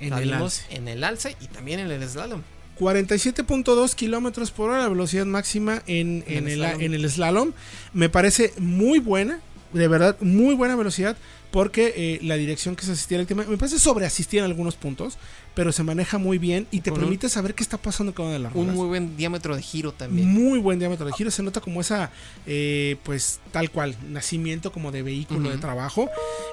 en 0.00 0.10
la 0.10 0.18
el 0.18 0.30
vimos 0.30 0.60
alce. 0.60 0.76
en 0.76 0.88
el 0.88 1.04
alce 1.04 1.36
y 1.40 1.46
también 1.48 1.78
en 1.80 1.90
el 1.90 2.08
slalom. 2.08 2.42
47.2 2.80 3.94
kilómetros 3.94 4.50
por 4.50 4.70
hora, 4.70 4.80
la 4.82 4.88
velocidad 4.88 5.26
máxima 5.26 5.82
en, 5.86 6.24
En 6.26 6.48
en 6.48 6.48
el 6.48 6.62
en 6.64 6.94
el 6.94 7.08
slalom. 7.08 7.52
Me 7.92 8.08
parece 8.08 8.52
muy 8.58 8.98
buena, 8.98 9.38
de 9.72 9.86
verdad, 9.86 10.16
muy 10.20 10.54
buena 10.56 10.74
velocidad, 10.74 11.16
porque 11.54 11.94
eh, 11.96 12.18
la 12.24 12.34
dirección 12.34 12.74
que 12.74 12.84
se 12.84 12.90
asistía 12.90 13.14
eléctrica 13.16 13.48
me 13.48 13.56
parece 13.56 13.78
sobreasistía 13.78 14.40
en 14.40 14.46
algunos 14.46 14.74
puntos, 14.74 15.18
pero 15.54 15.70
se 15.70 15.84
maneja 15.84 16.18
muy 16.18 16.36
bien 16.38 16.66
y 16.72 16.80
te 16.80 16.90
Con 16.90 16.98
un- 16.98 17.04
permite 17.04 17.28
saber 17.28 17.54
qué 17.54 17.62
está 17.62 17.78
pasando 17.78 18.12
con 18.12 18.24
una 18.26 18.32
de 18.34 18.40
las 18.40 18.52
Un 18.56 18.62
ruedas. 18.62 18.74
muy 18.74 18.88
buen 18.88 19.16
diámetro 19.16 19.54
de 19.54 19.62
giro 19.62 19.92
también. 19.92 20.26
Muy 20.26 20.58
buen 20.58 20.80
diámetro 20.80 21.06
de 21.06 21.12
giro, 21.12 21.30
se 21.30 21.44
nota 21.44 21.60
como 21.60 21.80
esa, 21.80 22.10
eh, 22.44 22.96
pues 23.04 23.38
tal 23.52 23.70
cual, 23.70 23.94
nacimiento 24.08 24.72
como 24.72 24.90
de 24.90 25.02
vehículo 25.04 25.48
de 25.48 25.58
trabajo. 25.58 26.10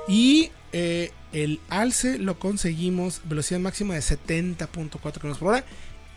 Y 0.08 0.52
eh, 0.72 1.12
el 1.34 1.60
alce 1.70 2.20
lo 2.20 2.38
conseguimos, 2.38 3.22
velocidad 3.26 3.60
máxima 3.60 3.96
de 3.96 4.02
70.4 4.02 5.20
km 5.20 5.38
por 5.40 5.48
hora. 5.48 5.66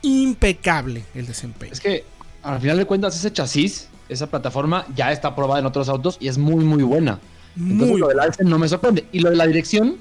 Impecable 0.02 1.04
el 1.14 1.26
desempeño. 1.26 1.72
Es 1.72 1.80
que 1.80 2.04
al 2.42 2.60
final 2.60 2.76
de 2.76 2.84
cuentas 2.84 3.16
ese 3.16 3.32
chasis, 3.32 3.88
esa 4.10 4.26
plataforma 4.26 4.86
ya 4.94 5.10
está 5.10 5.34
probada 5.34 5.60
en 5.60 5.66
otros 5.66 5.88
autos 5.88 6.18
y 6.20 6.28
es 6.28 6.36
muy 6.36 6.64
muy 6.66 6.82
buena. 6.82 7.18
Entonces 7.56 7.88
Muy 7.88 8.00
lo 8.00 8.08
del 8.08 8.20
alce 8.20 8.44
no 8.44 8.58
me 8.58 8.68
sorprende. 8.68 9.06
Y 9.12 9.20
lo 9.20 9.30
de 9.30 9.36
la 9.36 9.46
dirección, 9.46 9.96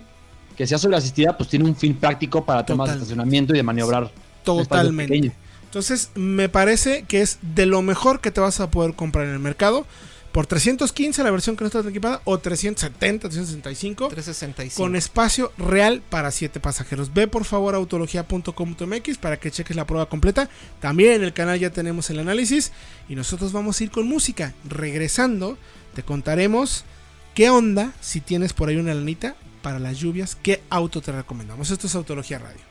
que 0.57 0.67
sea 0.67 0.77
sobreasistida, 0.77 1.37
pues 1.37 1.49
tiene 1.49 1.65
un 1.65 1.75
fin 1.75 1.95
práctico 1.95 2.45
para 2.45 2.65
temas 2.65 2.89
de 2.89 2.95
estacionamiento 2.95 3.53
y 3.53 3.57
de 3.57 3.63
maniobrar. 3.63 4.11
Totalmente. 4.43 5.33
Entonces, 5.65 6.11
me 6.15 6.49
parece 6.49 7.03
que 7.07 7.21
es 7.21 7.39
de 7.41 7.65
lo 7.65 7.81
mejor 7.81 8.21
que 8.21 8.31
te 8.31 8.39
vas 8.39 8.59
a 8.59 8.69
poder 8.69 8.93
comprar 8.93 9.25
en 9.25 9.33
el 9.33 9.39
mercado. 9.39 9.85
Por 10.31 10.47
315 10.47 11.23
la 11.23 11.29
versión 11.29 11.55
que 11.55 11.63
no 11.63 11.67
está 11.67 11.81
tan 11.81 11.91
equipada 11.91 12.21
o 12.25 12.39
370, 12.39 13.29
365 13.29 14.07
365. 14.07 14.83
con 14.83 14.95
espacio 14.95 15.51
real 15.59 16.01
para 16.09 16.31
7 16.31 16.59
pasajeros. 16.59 17.13
Ve 17.13 17.27
por 17.27 17.45
favor 17.45 17.75
a 17.75 17.77
autología.com.mx 17.77 19.17
para 19.19 19.37
que 19.37 19.51
cheques 19.51 19.75
la 19.75 19.85
prueba 19.85 20.09
completa. 20.09 20.49
También 20.79 21.13
en 21.13 21.23
el 21.23 21.33
canal 21.33 21.59
ya 21.59 21.69
tenemos 21.69 22.09
el 22.09 22.17
análisis 22.17 22.71
y 23.07 23.13
nosotros 23.13 23.51
vamos 23.51 23.79
a 23.79 23.83
ir 23.83 23.91
con 23.91 24.07
música. 24.07 24.55
Regresando, 24.67 25.55
te 25.93 26.01
contaremos 26.01 26.83
qué 27.33 27.49
onda 27.49 27.93
si 28.01 28.21
tienes 28.21 28.53
por 28.53 28.69
ahí 28.69 28.77
una 28.77 28.93
lanita 28.93 29.35
para 29.61 29.79
las 29.79 29.97
lluvias, 29.97 30.35
qué 30.35 30.61
auto 30.69 31.01
te 31.01 31.11
recomendamos. 31.11 31.71
Esto 31.71 31.87
es 31.87 31.95
Autología 31.95 32.39
Radio. 32.39 32.61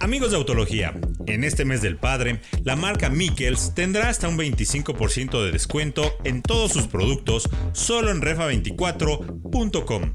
Amigos 0.00 0.32
de 0.32 0.36
Autología, 0.36 0.94
en 1.26 1.44
este 1.44 1.64
mes 1.64 1.80
del 1.80 1.96
padre, 1.96 2.40
la 2.64 2.74
marca 2.74 3.08
Mikkels 3.08 3.72
tendrá 3.74 4.08
hasta 4.08 4.28
un 4.28 4.36
25% 4.36 5.44
de 5.44 5.52
descuento 5.52 6.12
en 6.24 6.42
todos 6.42 6.72
sus 6.72 6.88
productos 6.88 7.48
solo 7.72 8.10
en 8.10 8.20
refa24.com. 8.20 10.14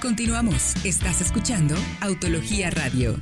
Continuamos. 0.00 0.74
Estás 0.84 1.20
escuchando 1.20 1.74
Autología 2.00 2.70
Radio. 2.70 3.20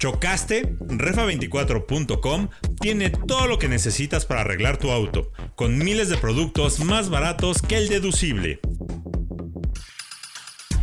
¿Chocaste? 0.00 0.76
Refa24.com 0.78 2.48
tiene 2.80 3.10
todo 3.10 3.46
lo 3.46 3.58
que 3.58 3.68
necesitas 3.68 4.24
para 4.24 4.40
arreglar 4.40 4.78
tu 4.78 4.90
auto, 4.90 5.30
con 5.54 5.76
miles 5.76 6.08
de 6.08 6.16
productos 6.16 6.80
más 6.80 7.10
baratos 7.10 7.60
que 7.60 7.76
el 7.76 7.88
deducible. 7.88 8.60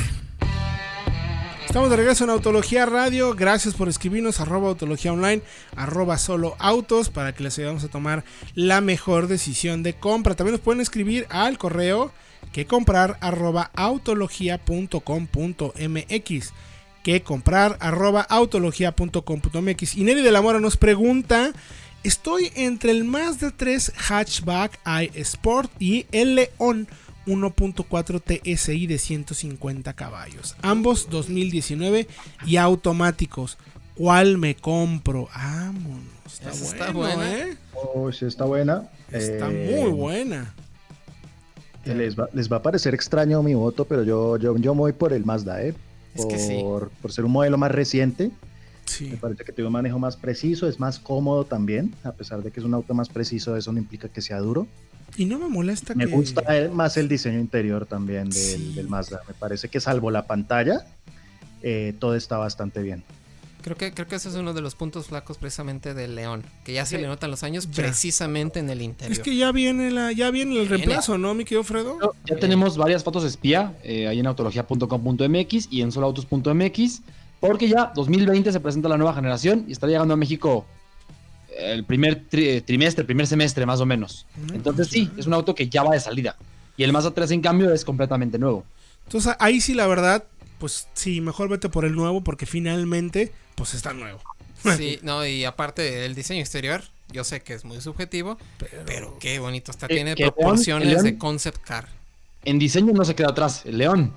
Estamos 1.67 1.91
de 1.91 1.97
regreso 1.97 2.25
en 2.25 2.31
Autología 2.31 2.87
Radio. 2.87 3.35
Gracias 3.35 3.75
por 3.75 3.89
escribirnos 3.89 4.41
arroba 4.41 4.69
autología 4.69 5.13
online, 5.13 5.43
arroba 5.77 6.17
solo 6.19 6.57
autos, 6.59 7.11
para 7.11 7.35
que 7.35 7.43
les 7.43 7.59
ayudemos 7.59 7.83
a 7.85 7.89
tomar 7.89 8.25
la 8.55 8.81
mejor 8.81 9.27
decisión 9.27 9.83
de 9.83 9.95
compra. 9.95 10.37
También 10.37 10.53
nos 10.53 10.61
pueden 10.61 10.81
escribir 10.81 11.27
al 11.31 11.59
correo 11.59 12.13
que 12.53 12.67
comprar 12.67 13.19
arroba 13.21 13.73
autologia.com.mx 13.75 16.53
que 17.05 17.23
comprar 17.23 17.77
arroba 17.81 18.23
autologia.com.mx. 18.23 19.97
Y 19.97 20.05
Nelly 20.05 20.23
de 20.23 20.33
la 20.33 20.43
Mora 20.43 20.59
nos 20.59 20.77
pregunta, 20.77 21.53
estoy 22.03 22.51
entre 22.57 22.91
el 22.93 23.05
Mazda 23.05 23.53
3 23.55 23.93
Hatchback 23.97 24.81
iSport 25.15 25.71
y 25.79 26.07
el 26.13 26.35
León 26.35 26.89
1.4 27.27 28.21
TSI 28.23 28.87
de 28.87 28.99
150 28.99 29.93
caballos. 29.95 30.57
Ambos 30.63 31.09
2019 31.11 32.07
y 32.47 32.57
automáticos. 32.57 33.59
¿Cuál 33.95 34.39
me 34.39 34.55
compro? 34.57 35.29
Vámonos. 35.35 36.05
Está, 36.27 36.51
Esa 36.51 36.65
bueno, 36.65 36.83
está 36.83 36.93
buena. 36.93 37.39
¿eh? 37.39 37.57
Oh, 37.75 38.13
sí, 38.13 38.25
está 38.27 38.45
buena. 38.45 38.91
Está 39.13 39.51
Eh, 39.53 39.81
muy 39.81 39.91
buena. 39.93 40.55
Les 41.85 42.19
va, 42.19 42.29
les 42.33 42.51
va 42.51 42.57
a 42.57 42.63
parecer 42.63 42.95
extraño 42.95 43.43
mi 43.43 43.55
voto, 43.55 43.85
pero 43.85 44.03
yo, 44.05 44.39
yo, 44.39 44.57
yo 44.57 44.75
me 44.75 44.81
voy 44.81 44.93
por 44.95 45.13
el 45.13 45.25
Mazda, 45.25 45.63
¿eh? 45.63 45.75
Es 46.15 46.25
que 46.27 46.39
sí. 46.39 46.59
Por, 46.63 46.89
por 47.03 47.13
ser 47.13 47.25
un 47.25 47.33
modelo 47.33 47.59
más 47.59 47.71
reciente. 47.73 48.29
Me 48.29 48.33
Sí. 48.87 49.17
parece 49.21 49.45
que 49.45 49.53
tiene 49.53 49.67
un 49.69 49.73
manejo 49.73 49.99
más 49.99 50.17
preciso, 50.17 50.69
es 50.69 50.79
más 50.81 50.99
cómodo 50.99 51.45
también. 51.45 51.95
A 52.05 52.13
pesar 52.13 52.43
de 52.43 52.51
que 52.51 52.61
es 52.61 52.67
un 52.67 52.75
auto 52.75 52.95
más 52.95 53.09
preciso, 53.09 53.57
eso 53.57 53.73
no 53.73 53.79
implica 53.79 54.09
que 54.09 54.21
sea 54.23 54.39
duro. 54.39 54.67
Y 55.17 55.27
no 55.27 55.39
me 55.39 55.49
molesta 55.49 55.95
Me 55.95 56.07
que... 56.07 56.13
gusta 56.13 56.43
eh, 56.57 56.69
más 56.69 56.97
el 56.97 57.09
diseño 57.09 57.39
interior 57.39 57.87
también 57.87 58.25
del, 58.31 58.33
Sí. 58.33 58.73
del 58.75 58.89
Mazda. 58.89 59.21
Me 59.29 59.35
parece 59.35 59.69
que 59.69 59.81
salvo 59.81 60.11
la 60.11 60.27
pantalla, 60.27 60.85
eh, 61.63 61.95
todo 61.99 62.17
está 62.17 62.37
bastante 62.39 62.83
bien. 62.83 63.03
Creo 63.63 63.77
que, 63.79 63.95
creo 63.95 64.07
que 64.07 64.17
ese 64.17 64.29
es 64.29 64.35
uno 64.35 64.53
de 64.53 64.61
los 64.61 64.75
puntos 64.75 65.07
flacos 65.07 65.39
precisamente 65.39 65.95
del 65.95 66.15
León, 66.15 66.43
que 66.65 66.75
ya 66.75 66.85
se 66.85 66.99
le 66.99 67.07
notan 67.07 67.31
los 67.31 67.43
años 67.45 67.67
Ya. 67.71 67.83
precisamente 67.85 68.59
en 68.59 68.69
el 68.69 68.83
interior. 68.83 69.11
Es 69.13 69.21
que 69.21 69.35
ya 69.37 69.53
viene 69.53 69.91
la, 69.91 70.13
ya 70.13 70.31
viene 70.31 70.53
el 70.61 70.69
Viene. 70.69 70.77
reemplazo, 70.85 71.17
¿no, 71.17 71.33
mi 71.33 71.45
querido 71.45 71.65
Fredo? 71.65 71.97
Ya 72.27 72.37
tenemos 72.37 72.77
varias 72.77 73.03
fotos 73.03 73.25
espía 73.25 73.73
eh, 73.83 74.07
ahí 74.07 74.21
en 74.21 74.27
autologia.com.mx 74.27 75.69
y 75.71 75.81
en 75.81 75.93
soloautos.mx, 75.93 77.01
porque 77.41 77.69
ya 77.69 77.91
2020 77.95 78.53
se 78.53 78.61
presenta 78.61 78.89
la 78.91 78.99
nueva 78.99 79.15
generación 79.15 79.65
y 79.67 79.73
está 79.73 79.87
llegando 79.87 80.13
a 80.13 80.17
México 80.19 80.67
el 81.59 81.85
primer 81.85 82.29
tri- 82.29 82.65
trimestre, 82.65 83.03
el 83.03 83.07
primer 83.07 83.27
semestre 83.27 83.67
más 83.67 83.81
o 83.81 83.87
menos. 83.87 84.27
Entonces 84.53 84.89
sí, 84.89 85.11
es 85.17 85.27
un 85.27 85.35
auto 85.35 85.55
que 85.55 85.69
ya 85.69 85.83
va 85.83 85.93
de 85.95 86.01
salida. 86.01 86.37
Y 86.77 86.83
el 86.85 86.93
Mazda 86.93 87.13
3 87.13 87.31
en 87.33 87.41
cambio 87.41 87.73
es 87.73 87.85
completamente 87.85 88.39
nuevo. 88.39 88.65
Entonces 89.07 89.35
ahí 89.39 89.61
sí 89.61 89.75
la 89.75 89.87
verdad, 89.87 90.25
pues 90.59 90.89
sí, 90.95 91.21
mejor 91.21 91.49
vete 91.49 91.69
por 91.69 91.85
el 91.85 91.95
nuevo 91.95 92.23
porque 92.23 92.47
finalmente, 92.47 93.33
pues 93.55 93.75
está 93.75 93.93
nuevo. 93.93 94.21
Sí, 94.77 94.99
no, 95.03 95.25
y 95.27 95.45
aparte 95.45 96.05
el 96.07 96.15
diseño 96.15 96.41
exterior, 96.41 96.83
yo 97.13 97.23
sé 97.23 97.41
que 97.43 97.55
es 97.55 97.65
muy 97.65 97.81
subjetivo, 97.81 98.39
pero, 98.87 99.17
qué 99.21 99.39
bonito 99.39 99.71
está. 99.71 99.87
Eh, 99.87 99.95
Tiene 99.95 100.17
proporciones 100.17 100.89
León- 100.89 101.05
de 101.05 101.19
concept 101.19 101.63
car. 101.63 101.89
En 102.45 102.59
diseño 102.59 102.93
no 102.93 103.05
se 103.05 103.15
queda 103.15 103.29
atrás, 103.29 103.63
el 103.65 103.79
León. 103.79 104.13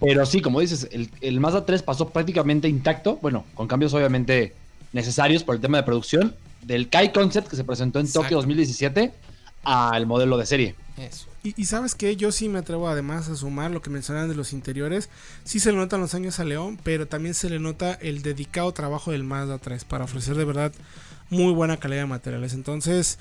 Pero 0.00 0.26
sí, 0.26 0.40
como 0.40 0.60
dices, 0.60 0.88
el, 0.90 1.08
el 1.20 1.38
Mazda 1.40 1.64
3 1.64 1.82
pasó 1.82 2.10
prácticamente 2.10 2.68
intacto, 2.68 3.16
bueno, 3.22 3.44
con 3.54 3.68
cambios 3.68 3.94
obviamente 3.94 4.52
necesarios 4.92 5.44
por 5.44 5.54
el 5.54 5.60
tema 5.60 5.78
de 5.78 5.82
producción, 5.84 6.34
del 6.66 6.88
Kai 6.88 7.12
Concept 7.12 7.48
que 7.48 7.56
se 7.56 7.64
presentó 7.64 7.98
en 8.00 8.06
Exacto. 8.06 8.22
Tokio 8.22 8.36
2017 8.38 9.12
al 9.64 10.06
modelo 10.06 10.36
de 10.36 10.46
serie. 10.46 10.74
Eso. 10.96 11.26
Y, 11.42 11.60
y 11.60 11.64
sabes 11.64 11.94
que 11.94 12.16
yo 12.16 12.30
sí 12.32 12.48
me 12.48 12.58
atrevo 12.60 12.88
además 12.88 13.28
a 13.28 13.36
sumar 13.36 13.70
lo 13.70 13.82
que 13.82 13.90
mencionaban 13.90 14.28
de 14.28 14.34
los 14.34 14.52
interiores. 14.52 15.08
Sí 15.44 15.58
se 15.58 15.72
le 15.72 15.78
notan 15.78 16.00
los 16.00 16.14
años 16.14 16.38
a 16.38 16.44
León, 16.44 16.78
pero 16.82 17.06
también 17.06 17.34
se 17.34 17.50
le 17.50 17.58
nota 17.58 17.94
el 17.94 18.22
dedicado 18.22 18.72
trabajo 18.72 19.10
del 19.12 19.24
Mazda 19.24 19.58
3 19.58 19.84
para 19.84 20.04
ofrecer 20.04 20.36
de 20.36 20.44
verdad 20.44 20.72
muy 21.30 21.52
buena 21.52 21.78
calidad 21.78 22.02
de 22.02 22.06
materiales. 22.06 22.54
Entonces, 22.54 23.18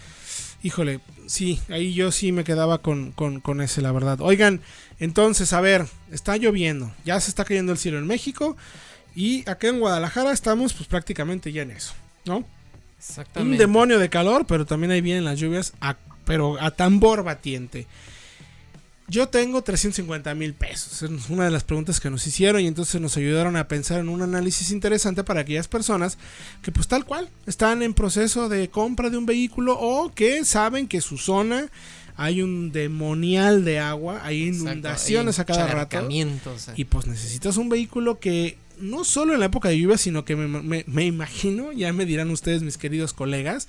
híjole, 0.61 0.99
sí, 1.25 1.59
ahí 1.69 1.93
yo 1.93 2.11
sí 2.11 2.31
me 2.31 2.43
quedaba 2.43 2.81
con, 2.81 3.11
con, 3.11 3.39
con 3.39 3.61
ese, 3.61 3.81
la 3.81 3.91
verdad. 3.91 4.19
Oigan, 4.21 4.61
entonces, 4.99 5.53
a 5.53 5.61
ver, 5.61 5.87
está 6.11 6.37
lloviendo, 6.37 6.93
ya 7.05 7.19
se 7.19 7.29
está 7.29 7.45
cayendo 7.45 7.71
el 7.71 7.77
cielo 7.77 7.97
en 7.97 8.07
México 8.07 8.55
y 9.15 9.47
acá 9.49 9.67
en 9.67 9.79
Guadalajara 9.79 10.31
estamos 10.31 10.73
pues 10.73 10.87
prácticamente 10.87 11.51
ya 11.51 11.63
en 11.63 11.71
eso, 11.71 11.93
¿no? 12.25 12.45
Un 13.51 13.57
demonio 13.57 13.99
de 13.99 14.09
calor, 14.09 14.45
pero 14.47 14.65
también 14.65 14.91
ahí 14.91 15.01
vienen 15.01 15.25
las 15.25 15.39
lluvias, 15.39 15.73
a- 15.81 15.97
pero 16.25 16.59
a 16.61 16.71
tambor 16.71 17.23
batiente. 17.23 17.85
Yo 19.09 19.27
tengo 19.27 19.61
350 19.61 20.33
mil 20.33 20.53
pesos. 20.53 21.03
Es 21.03 21.29
una 21.29 21.43
de 21.45 21.51
las 21.51 21.63
preguntas 21.65 21.99
que 21.99 22.09
nos 22.09 22.25
hicieron 22.25 22.61
y 22.61 22.67
entonces 22.67 22.99
nos 23.01 23.17
ayudaron 23.17 23.57
a 23.57 23.67
pensar 23.67 23.99
en 23.99 24.07
un 24.09 24.21
análisis 24.21 24.71
interesante 24.71 25.23
para 25.25 25.41
aquellas 25.41 25.67
personas 25.67 26.17
que 26.61 26.71
pues 26.71 26.87
tal 26.87 27.05
cual 27.05 27.29
están 27.45 27.83
en 27.83 27.93
proceso 27.93 28.47
de 28.47 28.69
compra 28.69 29.09
de 29.09 29.17
un 29.17 29.25
vehículo 29.25 29.77
o 29.77 30.11
que 30.13 30.45
saben 30.45 30.87
que 30.87 31.01
su 31.01 31.17
zona 31.17 31.69
hay 32.15 32.41
un 32.41 32.71
demonial 32.71 33.65
de 33.65 33.79
agua, 33.79 34.21
hay 34.23 34.47
Exacto, 34.47 34.69
inundaciones 34.71 35.37
hay 35.39 35.43
a 35.43 35.45
cada 35.45 35.65
rato. 35.67 35.97
eh. 35.97 35.99
Y 36.77 36.85
pues 36.85 37.05
necesitas 37.05 37.57
un 37.57 37.69
vehículo 37.69 38.19
que 38.19 38.57
no 38.79 39.03
solo 39.03 39.33
en 39.33 39.39
la 39.39 39.47
época 39.47 39.69
de 39.69 39.79
lluvia, 39.79 39.97
sino 39.97 40.25
que 40.25 40.35
me, 40.35 40.47
me- 40.47 40.83
me 40.87 41.05
imagino, 41.05 41.71
ya 41.71 41.93
me 41.93 42.05
dirán 42.05 42.29
ustedes 42.31 42.61
mis 42.63 42.77
queridos 42.77 43.13
colegas, 43.13 43.67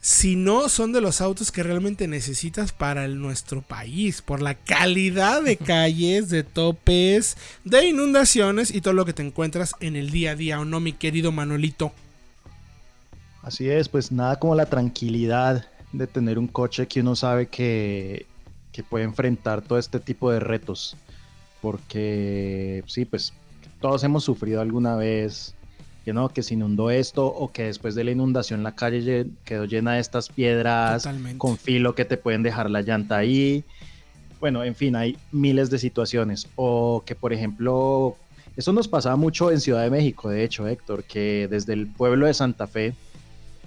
si 0.00 0.36
no 0.36 0.68
son 0.68 0.92
de 0.92 1.00
los 1.00 1.20
autos 1.22 1.50
que 1.50 1.62
realmente 1.62 2.06
necesitas 2.08 2.72
para 2.72 3.04
el- 3.06 3.20
nuestro 3.20 3.62
país, 3.62 4.20
por 4.22 4.42
la 4.42 4.54
calidad 4.54 5.42
de 5.42 5.56
calles, 5.58 6.28
de 6.28 6.42
topes, 6.44 7.36
de 7.64 7.86
inundaciones 7.88 8.74
y 8.74 8.80
todo 8.80 8.94
lo 8.94 9.04
que 9.06 9.14
te 9.14 9.22
encuentras 9.22 9.74
en 9.80 9.96
el 9.96 10.10
día 10.10 10.32
a 10.32 10.36
día, 10.36 10.60
¿o 10.60 10.64
no, 10.64 10.80
mi 10.80 10.92
querido 10.92 11.32
Manolito? 11.32 11.92
Así 13.42 13.68
es, 13.68 13.88
pues 13.88 14.10
nada 14.10 14.38
como 14.38 14.54
la 14.54 14.66
tranquilidad 14.66 15.66
de 15.92 16.06
tener 16.06 16.38
un 16.38 16.48
coche 16.48 16.88
que 16.88 17.00
uno 17.00 17.14
sabe 17.14 17.48
que, 17.48 18.26
que 18.72 18.82
puede 18.82 19.04
enfrentar 19.04 19.62
todo 19.62 19.78
este 19.78 20.00
tipo 20.00 20.30
de 20.30 20.40
retos. 20.40 20.96
Porque 21.60 22.82
sí, 22.86 23.04
pues 23.04 23.32
todos 23.84 24.02
hemos 24.02 24.24
sufrido 24.24 24.62
alguna 24.62 24.96
vez 24.96 25.54
que 26.06 26.14
no, 26.14 26.30
que 26.30 26.42
se 26.42 26.54
inundó 26.54 26.88
esto 26.90 27.26
o 27.26 27.52
que 27.52 27.64
después 27.64 27.94
de 27.94 28.02
la 28.02 28.12
inundación 28.12 28.62
la 28.62 28.74
calle 28.74 29.02
lle- 29.02 29.30
quedó 29.44 29.66
llena 29.66 29.92
de 29.92 30.00
estas 30.00 30.30
piedras 30.30 31.02
Totalmente. 31.02 31.36
con 31.36 31.58
filo 31.58 31.94
que 31.94 32.06
te 32.06 32.16
pueden 32.16 32.42
dejar 32.42 32.70
la 32.70 32.80
llanta 32.80 33.18
ahí. 33.18 33.62
Bueno, 34.40 34.64
en 34.64 34.74
fin, 34.74 34.96
hay 34.96 35.18
miles 35.32 35.68
de 35.68 35.78
situaciones. 35.78 36.48
O 36.56 37.02
que, 37.04 37.14
por 37.14 37.34
ejemplo, 37.34 38.16
eso 38.56 38.72
nos 38.72 38.88
pasaba 38.88 39.16
mucho 39.16 39.50
en 39.52 39.60
Ciudad 39.60 39.82
de 39.82 39.90
México, 39.90 40.30
de 40.30 40.44
hecho, 40.44 40.66
Héctor, 40.66 41.04
que 41.04 41.46
desde 41.50 41.74
el 41.74 41.86
pueblo 41.86 42.24
de 42.24 42.32
Santa 42.32 42.66
Fe, 42.66 42.94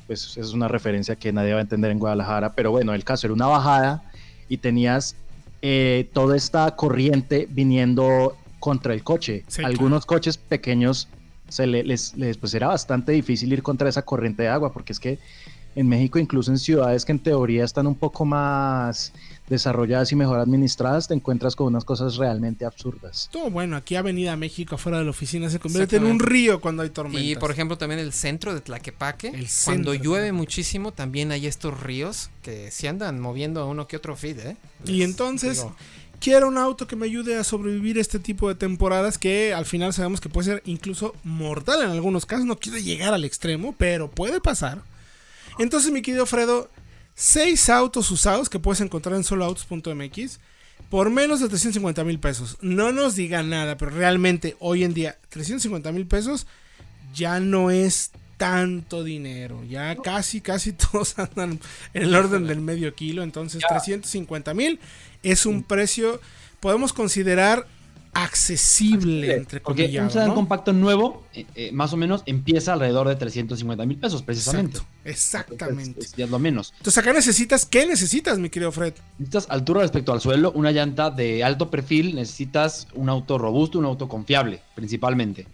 pues 0.07 0.35
es 0.35 0.51
una 0.51 0.67
referencia 0.67 1.15
que 1.15 1.31
nadie 1.31 1.53
va 1.53 1.59
a 1.59 1.61
entender 1.61 1.91
en 1.91 1.99
Guadalajara, 1.99 2.53
pero 2.53 2.71
bueno, 2.71 2.95
el 2.95 3.03
caso 3.03 3.27
era 3.27 3.35
una 3.35 3.45
bajada 3.45 4.01
y 4.49 4.57
tenías 4.57 5.15
eh, 5.61 6.09
toda 6.11 6.35
esta 6.35 6.75
corriente 6.75 7.47
viniendo 7.51 8.35
contra 8.67 8.93
el 8.93 9.01
coche. 9.01 9.45
Sí, 9.47 9.63
Algunos 9.63 10.05
coches 10.05 10.37
pequeños 10.37 11.07
se 11.47 11.65
le- 11.65 11.83
les, 11.85 12.13
les- 12.17 12.35
pues 12.37 12.53
era 12.53 12.67
bastante 12.67 13.13
difícil 13.13 13.53
ir 13.53 13.63
contra 13.63 13.87
esa 13.87 14.01
corriente 14.01 14.43
de 14.43 14.49
agua, 14.49 14.73
porque 14.73 14.91
es 14.91 14.99
que 14.99 15.19
en 15.73 15.87
México, 15.87 16.17
incluso 16.19 16.51
en 16.51 16.57
ciudades 16.57 17.05
que 17.05 17.11
en 17.13 17.19
teoría 17.19 17.63
están 17.63 17.87
un 17.87 17.95
poco 17.95 18.25
más 18.25 19.13
desarrolladas 19.47 20.11
y 20.11 20.15
mejor 20.15 20.39
administradas, 20.39 21.07
te 21.07 21.13
encuentras 21.13 21.55
con 21.55 21.67
unas 21.67 21.85
cosas 21.85 22.17
realmente 22.17 22.65
absurdas. 22.65 23.29
Todo 23.31 23.49
bueno, 23.49 23.77
aquí 23.77 23.95
Avenida 23.95 24.35
México, 24.35 24.75
afuera 24.75 24.97
de 24.97 25.05
la 25.05 25.11
oficina, 25.11 25.49
se 25.49 25.59
convierte 25.59 25.95
en 25.97 26.03
un 26.05 26.19
río 26.19 26.59
cuando 26.59 26.83
hay 26.83 26.89
tormentas. 26.89 27.23
Y 27.23 27.35
por 27.35 27.51
ejemplo 27.51 27.77
también 27.77 27.99
el 28.01 28.11
centro 28.11 28.53
de 28.53 28.59
Tlaquepaque, 28.59 29.27
El 29.29 29.47
cuando 29.63 29.93
llueve 29.93 30.31
muchísimo 30.33 30.91
también 30.91 31.31
hay 31.31 31.45
estos 31.47 31.79
ríos 31.79 32.29
que 32.41 32.71
se 32.71 32.89
andan 32.89 33.21
moviendo 33.21 33.61
a 33.61 33.65
uno 33.65 33.87
que 33.87 33.95
otro 33.95 34.15
feed, 34.17 34.39
¿eh? 34.39 34.57
Y 34.85 35.03
entonces, 35.03 35.57
digo, 35.59 35.75
quiero 36.19 36.47
un 36.47 36.57
auto 36.57 36.87
que 36.87 36.95
me 36.95 37.05
ayude 37.05 37.35
a 37.35 37.43
sobrevivir 37.43 37.97
este 37.97 38.19
tipo 38.19 38.47
de 38.49 38.55
temporadas 38.55 39.17
que 39.17 39.53
al 39.53 39.65
final 39.65 39.93
sabemos 39.93 40.21
que 40.21 40.29
puede 40.29 40.45
ser 40.45 40.63
incluso 40.65 41.15
mortal 41.23 41.83
en 41.83 41.91
algunos 41.91 42.25
casos. 42.25 42.45
No 42.45 42.57
quiero 42.57 42.77
llegar 42.77 43.13
al 43.13 43.25
extremo, 43.25 43.75
pero 43.77 44.09
puede 44.09 44.41
pasar. 44.41 44.81
Entonces, 45.59 45.91
mi 45.91 46.01
querido 46.01 46.25
Fredo, 46.25 46.69
seis 47.15 47.69
autos 47.69 48.11
usados 48.11 48.49
que 48.49 48.59
puedes 48.59 48.81
encontrar 48.81 49.15
en 49.15 49.23
soloautos.mx 49.23 50.39
por 50.89 51.09
menos 51.09 51.39
de 51.39 51.49
350 51.49 52.03
mil 52.03 52.19
pesos. 52.19 52.57
No 52.61 52.91
nos 52.91 53.15
digan 53.15 53.49
nada, 53.49 53.77
pero 53.77 53.91
realmente 53.91 54.55
hoy 54.59 54.83
en 54.83 54.93
día 54.93 55.17
350 55.29 55.91
mil 55.91 56.07
pesos 56.07 56.47
ya 57.13 57.39
no 57.39 57.71
es 57.71 58.11
tanto 58.37 59.03
dinero. 59.03 59.63
Ya 59.63 59.95
casi, 59.95 60.41
casi 60.41 60.71
todos 60.73 61.17
andan 61.19 61.59
en 61.93 62.03
el 62.03 62.15
orden 62.15 62.47
del 62.47 62.61
medio 62.61 62.93
kilo. 62.95 63.23
Entonces, 63.23 63.63
350 63.67 64.53
mil 64.53 64.79
es 65.23 65.45
un 65.45 65.63
precio, 65.63 66.21
podemos 66.59 66.93
considerar 66.93 67.67
accesible, 68.13 69.35
entre 69.35 69.59
Porque 69.59 69.83
comillas. 69.83 70.03
un 70.05 70.11
sedán 70.11 70.27
¿no? 70.29 70.35
compacto 70.35 70.73
nuevo, 70.73 71.23
eh, 71.33 71.45
eh, 71.53 71.71
más 71.71 71.93
o 71.93 71.97
menos, 71.97 72.23
empieza 72.25 72.73
alrededor 72.73 73.07
de 73.07 73.15
350 73.15 73.85
mil 73.85 73.97
pesos, 73.97 74.23
precisamente. 74.23 74.79
Exacto, 75.05 75.53
exactamente. 75.53 75.99
Es- 75.99 76.13
ya 76.13 76.25
es 76.25 76.31
lo 76.31 76.39
menos. 76.39 76.73
Entonces, 76.77 76.97
acá 76.97 77.13
necesitas, 77.13 77.65
¿qué 77.67 77.85
necesitas, 77.85 78.39
mi 78.39 78.49
querido 78.49 78.71
Fred? 78.71 78.93
Necesitas 79.19 79.45
altura 79.49 79.81
respecto 79.81 80.13
al 80.13 80.21
suelo, 80.21 80.51
una 80.53 80.71
llanta 80.71 81.11
de 81.11 81.43
alto 81.43 81.69
perfil, 81.69 82.15
necesitas 82.15 82.87
un 82.95 83.09
auto 83.09 83.37
robusto, 83.37 83.77
un 83.77 83.85
auto 83.85 84.07
confiable, 84.07 84.61
principalmente. 84.75 85.47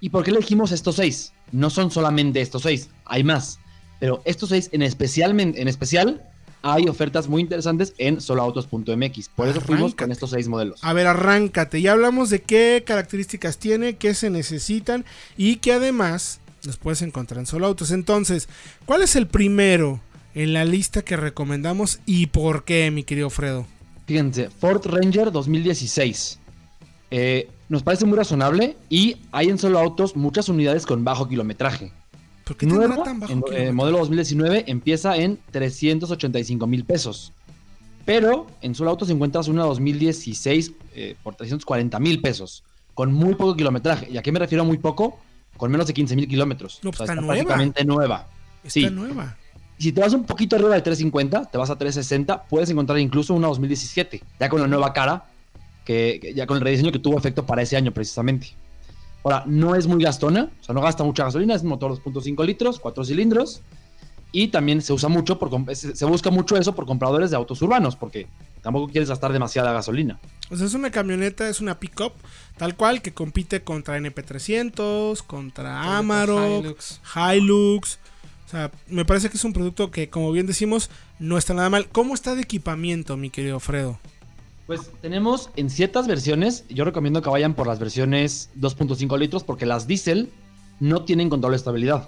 ¿Y 0.00 0.10
por 0.10 0.24
qué 0.24 0.30
elegimos 0.30 0.72
estos 0.72 0.96
seis? 0.96 1.32
No 1.52 1.70
son 1.70 1.90
solamente 1.90 2.40
estos 2.40 2.62
seis, 2.62 2.88
hay 3.04 3.24
más. 3.24 3.58
Pero 4.00 4.22
estos 4.24 4.50
seis 4.50 4.68
en, 4.72 4.82
especialmente, 4.82 5.60
en 5.60 5.68
especial 5.68 6.22
hay 6.62 6.88
ofertas 6.88 7.28
muy 7.28 7.42
interesantes 7.42 7.94
en 7.98 8.20
soloautos.mx. 8.20 9.28
Por 9.30 9.48
eso 9.48 9.60
fuimos 9.60 9.94
con 9.94 10.10
estos 10.10 10.30
seis 10.30 10.48
modelos. 10.48 10.82
A 10.82 10.92
ver, 10.92 11.06
arráncate. 11.06 11.80
Ya 11.80 11.92
hablamos 11.92 12.30
de 12.30 12.42
qué 12.42 12.82
características 12.86 13.58
tiene, 13.58 13.96
qué 13.96 14.14
se 14.14 14.30
necesitan 14.30 15.04
y 15.36 15.56
que 15.56 15.72
además 15.72 16.40
los 16.64 16.76
puedes 16.76 17.02
encontrar 17.02 17.38
en 17.40 17.46
Solo 17.46 17.66
Autos. 17.66 17.90
Entonces, 17.90 18.48
¿cuál 18.86 19.02
es 19.02 19.16
el 19.16 19.26
primero 19.26 20.00
en 20.34 20.52
la 20.52 20.64
lista 20.64 21.02
que 21.02 21.16
recomendamos 21.16 22.00
y 22.06 22.26
por 22.26 22.64
qué, 22.64 22.90
mi 22.90 23.04
querido 23.04 23.30
Fredo? 23.30 23.66
Fíjense, 24.06 24.50
Ford 24.50 24.84
Ranger 24.86 25.30
2016. 25.30 26.38
Eh, 27.10 27.48
nos 27.68 27.82
parece 27.82 28.04
muy 28.06 28.16
razonable 28.16 28.76
y 28.88 29.16
hay 29.32 29.48
en 29.48 29.58
Solo 29.58 29.78
Autos 29.78 30.16
muchas 30.16 30.48
unidades 30.48 30.86
con 30.86 31.04
bajo 31.04 31.28
kilometraje. 31.28 31.92
¿Por 32.44 32.56
qué 32.56 32.66
Nuevo, 32.66 33.02
tan 33.02 33.20
bajo 33.20 33.32
en- 33.32 33.42
eh, 33.52 33.72
modelo 33.72 33.98
2019 33.98 34.64
empieza 34.68 35.16
en 35.16 35.38
385 35.50 36.66
mil 36.66 36.84
pesos. 36.84 37.32
Pero 38.06 38.46
en 38.62 38.74
Solo 38.74 38.90
Autos 38.90 39.10
encuentras 39.10 39.48
una 39.48 39.64
2016 39.64 40.72
eh, 40.94 41.14
por 41.22 41.34
340 41.34 41.98
mil 42.00 42.20
pesos. 42.22 42.64
Con 42.94 43.12
muy 43.12 43.34
poco 43.34 43.54
kilometraje. 43.54 44.08
¿Y 44.10 44.16
a 44.16 44.22
qué 44.22 44.32
me 44.32 44.38
refiero 44.38 44.64
a 44.64 44.66
muy 44.66 44.78
poco? 44.78 45.18
Con 45.58 45.70
menos 45.70 45.86
de 45.86 45.92
15 45.92 46.16
mil 46.16 46.26
kilómetros. 46.26 46.80
No, 46.82 46.90
pues 46.90 47.02
está 47.02 47.14
nueva. 47.14 47.34
prácticamente 47.34 47.84
nueva. 47.84 48.28
Está 48.64 48.70
sí. 48.70 48.90
nueva. 48.90 49.36
Si 49.76 49.92
te 49.92 50.00
vas 50.00 50.12
un 50.14 50.24
poquito 50.24 50.56
arriba 50.56 50.74
de 50.74 50.80
350, 50.82 51.44
te 51.50 51.58
vas 51.58 51.70
a 51.70 51.76
360, 51.76 52.44
puedes 52.44 52.68
encontrar 52.70 52.98
incluso 52.98 53.34
una 53.34 53.46
2017, 53.48 54.22
ya 54.40 54.48
con 54.48 54.60
la 54.60 54.66
nueva 54.66 54.92
cara, 54.92 55.26
que, 55.88 56.18
que 56.20 56.34
ya 56.34 56.46
con 56.46 56.58
el 56.58 56.62
rediseño 56.62 56.92
que 56.92 56.98
tuvo 56.98 57.16
efecto 57.16 57.46
para 57.46 57.62
ese 57.62 57.74
año 57.74 57.92
precisamente. 57.92 58.48
Ahora, 59.24 59.44
no 59.46 59.74
es 59.74 59.86
muy 59.86 60.04
gastona, 60.04 60.50
o 60.60 60.62
sea, 60.62 60.74
no 60.74 60.82
gasta 60.82 61.02
mucha 61.02 61.24
gasolina, 61.24 61.54
es 61.54 61.62
un 61.62 61.70
motor 61.70 61.90
2.5 61.92 62.44
litros, 62.44 62.78
4 62.78 63.04
cilindros, 63.04 63.62
y 64.30 64.48
también 64.48 64.82
se 64.82 64.92
usa 64.92 65.08
mucho, 65.08 65.38
por, 65.38 65.74
se 65.74 66.04
busca 66.04 66.30
mucho 66.30 66.58
eso 66.58 66.74
por 66.74 66.84
compradores 66.84 67.30
de 67.30 67.36
autos 67.36 67.62
urbanos, 67.62 67.96
porque 67.96 68.26
tampoco 68.62 68.92
quieres 68.92 69.08
gastar 69.08 69.32
demasiada 69.32 69.72
gasolina. 69.72 70.20
O 70.50 70.56
sea, 70.56 70.66
es 70.66 70.74
una 70.74 70.90
camioneta, 70.90 71.48
es 71.48 71.60
una 71.62 71.80
pickup, 71.80 72.12
tal 72.58 72.76
cual, 72.76 73.00
que 73.00 73.14
compite 73.14 73.62
contra 73.62 73.98
NP300, 73.98 75.22
contra 75.26 75.96
Amarok, 75.96 76.64
Hilux. 76.64 77.00
Hilux. 77.16 77.98
O 78.46 78.50
sea, 78.50 78.70
me 78.88 79.06
parece 79.06 79.30
que 79.30 79.38
es 79.38 79.44
un 79.44 79.54
producto 79.54 79.90
que, 79.90 80.10
como 80.10 80.30
bien 80.32 80.46
decimos, 80.46 80.90
no 81.18 81.38
está 81.38 81.54
nada 81.54 81.70
mal. 81.70 81.88
¿Cómo 81.88 82.14
está 82.14 82.34
de 82.34 82.42
equipamiento, 82.42 83.16
mi 83.16 83.30
querido 83.30 83.60
Fredo? 83.60 83.98
Pues 84.68 84.90
tenemos 85.00 85.48
en 85.56 85.70
ciertas 85.70 86.06
versiones, 86.06 86.66
yo 86.68 86.84
recomiendo 86.84 87.22
que 87.22 87.30
vayan 87.30 87.54
por 87.54 87.66
las 87.66 87.78
versiones 87.78 88.50
2.5 88.60 89.18
litros 89.18 89.42
porque 89.42 89.64
las 89.64 89.86
diésel 89.86 90.30
no 90.78 91.06
tienen 91.06 91.30
control 91.30 91.52
de 91.52 91.56
estabilidad. 91.56 92.06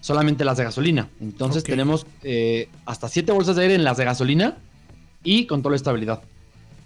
Solamente 0.00 0.46
las 0.46 0.56
de 0.56 0.64
gasolina. 0.64 1.10
Entonces 1.20 1.64
tenemos 1.64 2.06
eh, 2.22 2.70
hasta 2.86 3.10
7 3.10 3.32
bolsas 3.32 3.56
de 3.56 3.64
aire 3.64 3.74
en 3.74 3.84
las 3.84 3.98
de 3.98 4.06
gasolina 4.06 4.56
y 5.22 5.44
control 5.44 5.72
de 5.72 5.76
estabilidad. 5.76 6.22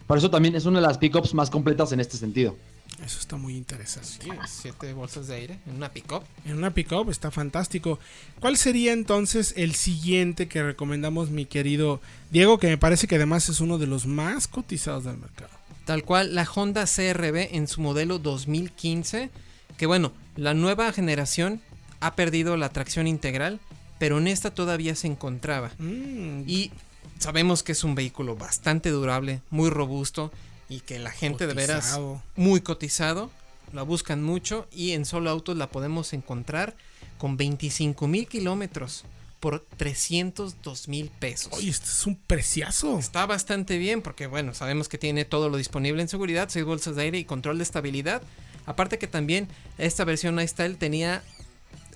Por 0.08 0.18
eso 0.18 0.30
también 0.30 0.56
es 0.56 0.66
una 0.66 0.80
de 0.80 0.86
las 0.88 0.98
pickups 0.98 1.32
más 1.32 1.48
completas 1.48 1.92
en 1.92 2.00
este 2.00 2.16
sentido. 2.16 2.56
Eso 3.04 3.18
está 3.18 3.36
muy 3.36 3.56
interesante. 3.56 4.24
Sí, 4.24 4.30
siete 4.48 4.92
bolsas 4.92 5.26
de 5.26 5.34
aire 5.34 5.58
en 5.66 5.76
una 5.76 5.90
pick-up. 5.92 6.22
En 6.44 6.56
una 6.56 6.72
pickup 6.72 7.10
está 7.10 7.30
fantástico. 7.30 7.98
¿Cuál 8.40 8.56
sería 8.56 8.92
entonces 8.92 9.54
el 9.56 9.74
siguiente 9.74 10.46
que 10.48 10.62
recomendamos, 10.62 11.30
mi 11.30 11.44
querido 11.44 12.00
Diego? 12.30 12.58
Que 12.58 12.68
me 12.68 12.78
parece 12.78 13.06
que 13.08 13.16
además 13.16 13.48
es 13.48 13.60
uno 13.60 13.78
de 13.78 13.86
los 13.86 14.06
más 14.06 14.46
cotizados 14.46 15.04
del 15.04 15.16
mercado. 15.18 15.50
Tal 15.84 16.04
cual 16.04 16.34
la 16.34 16.44
Honda 16.54 16.84
CRB 16.86 17.48
en 17.56 17.66
su 17.66 17.80
modelo 17.80 18.18
2015. 18.20 19.30
Que 19.76 19.86
bueno, 19.86 20.12
la 20.36 20.54
nueva 20.54 20.92
generación 20.92 21.60
ha 22.00 22.14
perdido 22.14 22.56
la 22.56 22.68
tracción 22.68 23.06
integral, 23.08 23.58
pero 23.98 24.18
en 24.18 24.28
esta 24.28 24.54
todavía 24.54 24.94
se 24.94 25.08
encontraba. 25.08 25.72
Mm, 25.78 26.44
Y 26.46 26.70
sabemos 27.18 27.62
que 27.64 27.72
es 27.72 27.82
un 27.82 27.94
vehículo 27.96 28.36
bastante 28.36 28.90
durable, 28.90 29.40
muy 29.50 29.70
robusto 29.70 30.30
y 30.72 30.80
que 30.80 30.98
la 30.98 31.10
gente 31.10 31.46
de 31.46 31.54
veras 31.54 32.00
muy 32.34 32.62
cotizado, 32.62 33.30
la 33.72 33.82
buscan 33.82 34.22
mucho 34.22 34.66
y 34.72 34.92
en 34.92 35.04
solo 35.04 35.30
autos 35.30 35.56
la 35.56 35.70
podemos 35.70 36.12
encontrar 36.12 36.74
con 37.18 37.36
25 37.36 38.08
mil 38.08 38.26
kilómetros 38.26 39.04
por 39.38 39.66
302 39.76 40.88
mil 40.88 41.10
pesos. 41.10 41.52
Oye, 41.52 41.68
este 41.68 41.86
es 41.86 42.06
un 42.06 42.16
preciazo. 42.16 42.98
Está 42.98 43.26
bastante 43.26 43.76
bien 43.76 44.00
porque, 44.00 44.26
bueno, 44.26 44.54
sabemos 44.54 44.88
que 44.88 44.98
tiene 44.98 45.24
todo 45.24 45.48
lo 45.48 45.56
disponible 45.56 46.00
en 46.00 46.08
seguridad, 46.08 46.48
6 46.48 46.64
bolsas 46.64 46.96
de 46.96 47.02
aire 47.02 47.18
y 47.18 47.24
control 47.24 47.58
de 47.58 47.64
estabilidad. 47.64 48.22
Aparte 48.64 48.98
que 48.98 49.08
también 49.08 49.48
esta 49.78 50.04
versión 50.04 50.40
iStyle 50.40 50.76
tenía 50.76 51.22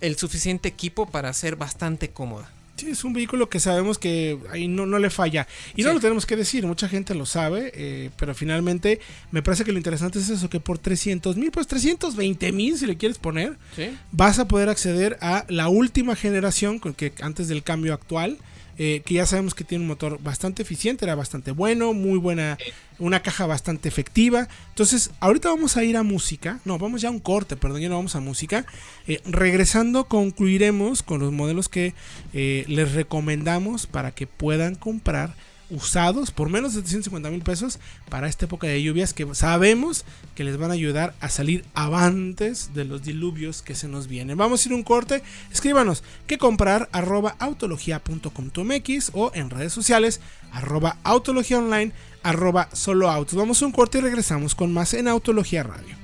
el 0.01 0.17
suficiente 0.17 0.69
equipo 0.69 1.07
para 1.07 1.33
ser 1.33 1.57
bastante 1.57 2.11
cómoda. 2.11 2.53
Sí, 2.77 2.91
es 2.91 3.05
un 3.05 3.13
vehículo 3.13 3.49
que 3.49 3.59
sabemos 3.59 3.99
que 3.99 4.39
ahí 4.51 4.69
no, 4.69 4.85
no 4.87 4.99
le 4.99 5.09
falla. 5.11 5.47
Y 5.75 5.83
no 5.83 5.95
lo 5.95 6.01
tenemos 6.01 6.27
que 6.27 6.37
decir, 6.37 6.67
mucha 6.67 6.89
gente 6.89 7.15
lo 7.15 7.25
sabe, 7.25 7.73
eh, 7.75 8.11
pero 8.17 8.35
finalmente 8.35 9.01
me 9.31 9.43
parece 9.43 9.65
que 9.65 9.73
lo 9.73 9.79
interesante 9.79 10.19
es 10.19 10.29
eso, 10.29 10.51
que 10.51 10.61
por 10.61 10.79
300 10.79 11.37
mil, 11.37 11.51
pues 11.51 11.67
320 11.67 12.53
mil 12.53 12.77
si 12.77 12.87
le 12.87 12.97
quieres 12.97 13.19
poner, 13.19 13.57
¿Sí? 13.75 13.97
vas 14.13 14.39
a 14.39 14.47
poder 14.47 14.69
acceder 14.69 15.17
a 15.21 15.47
la 15.49 15.69
última 15.69 16.17
generación, 16.17 16.79
con 16.79 16.93
que 16.93 17.13
antes 17.23 17.49
del 17.49 17.63
cambio 17.63 17.95
actual, 17.95 18.39
eh, 18.79 19.03
que 19.05 19.15
ya 19.15 19.27
sabemos 19.27 19.55
que 19.55 19.65
tiene 19.65 19.83
un 19.83 19.89
motor 19.89 20.19
bastante 20.23 20.63
eficiente, 20.63 21.05
era 21.05 21.15
bastante 21.15 21.51
bueno, 21.51 21.93
muy 21.93 22.19
buena, 22.19 22.59
una 22.99 23.21
caja 23.21 23.47
bastante 23.47 23.89
efectiva. 23.89 24.49
Entonces, 24.69 25.11
ahorita 25.21 25.49
vamos 25.49 25.77
a 25.77 25.85
ir 25.85 25.97
a 25.97 26.03
música, 26.03 26.61
no, 26.65 26.79
vamos 26.79 27.01
ya 27.01 27.09
a 27.09 27.13
un 27.13 27.21
corte, 27.21 27.57
perdón, 27.57 27.81
ya 27.81 27.89
no 27.89 27.97
vamos 27.97 28.17
a 28.17 28.21
música. 28.21 28.67
Eh, 29.07 29.21
regresando, 29.25 30.05
concluiremos 30.05 31.03
con 31.03 31.21
los 31.21 31.33
modelos 31.33 31.69
que 31.69 31.95
eh, 32.33 32.65
les 32.69 32.93
recomendamos 32.93 33.87
para 33.87 34.13
que 34.13 34.27
puedan 34.27 34.75
comprar 34.75 35.35
usados 35.71 36.31
por 36.31 36.49
menos 36.49 36.75
de 36.75 36.81
350 36.81 37.31
mil 37.31 37.43
pesos 37.43 37.79
para 38.09 38.29
esta 38.29 38.45
época 38.45 38.67
de 38.67 38.83
lluvias 38.83 39.13
que 39.13 39.27
sabemos 39.35 40.05
que 40.35 40.45
les 40.45 40.57
van 40.57 40.71
a 40.71 40.75
ayudar 40.75 41.15
a 41.21 41.29
salir 41.29 41.65
avantes 41.75 42.75
de 42.75 42.85
los 42.85 43.03
diluvios 43.03 43.63
que 43.63 43.75
se 43.75 43.89
nos 43.89 44.09
vienen. 44.09 44.37
Vamos 44.37 44.65
a 44.65 44.69
ir 44.69 44.75
un 44.75 44.83
corte, 44.83 45.23
escríbanos 45.53 46.05
qué 46.27 46.39
comprar 46.39 46.89
arroba 46.93 47.37
autología.com.mx 47.39 49.11
o 49.15 49.31
en 49.35 49.51
redes 49.51 49.73
sociales 49.73 50.21
arroba 50.53 50.99
autología 51.03 51.59
online 51.59 51.93
arroba 52.23 52.69
solo 52.73 53.11
autos. 53.11 53.37
Vamos 53.37 53.63
a 53.63 53.67
un 53.67 53.73
corte 53.73 53.99
y 53.99 54.01
regresamos 54.01 54.55
con 54.55 54.73
más 54.73 54.95
en 54.95 55.09
Autología 55.09 55.63
Radio. 55.63 55.95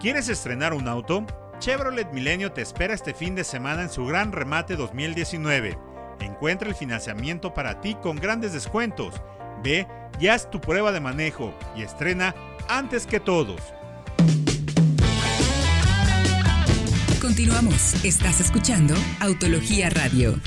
¿Quieres 0.00 0.28
estrenar 0.28 0.74
un 0.74 0.86
auto? 0.86 1.26
Chevrolet 1.60 2.12
Milenio 2.12 2.52
te 2.52 2.60
espera 2.60 2.92
este 2.92 3.14
fin 3.14 3.34
de 3.34 3.44
semana 3.44 3.82
en 3.82 3.90
su 3.90 4.04
gran 4.04 4.32
remate 4.32 4.76
2019. 4.76 5.93
Encuentra 6.20 6.68
el 6.68 6.74
financiamiento 6.74 7.54
para 7.54 7.80
ti 7.80 7.94
con 8.02 8.16
grandes 8.16 8.52
descuentos. 8.52 9.14
Ve 9.62 9.86
y 10.20 10.28
haz 10.28 10.50
tu 10.50 10.60
prueba 10.60 10.92
de 10.92 11.00
manejo 11.00 11.54
y 11.76 11.82
estrena 11.82 12.34
antes 12.68 13.06
que 13.06 13.20
todos. 13.20 13.60
Continuamos. 17.20 18.04
Estás 18.04 18.40
escuchando 18.40 18.94
Autología 19.20 19.90
Radio. 19.90 20.38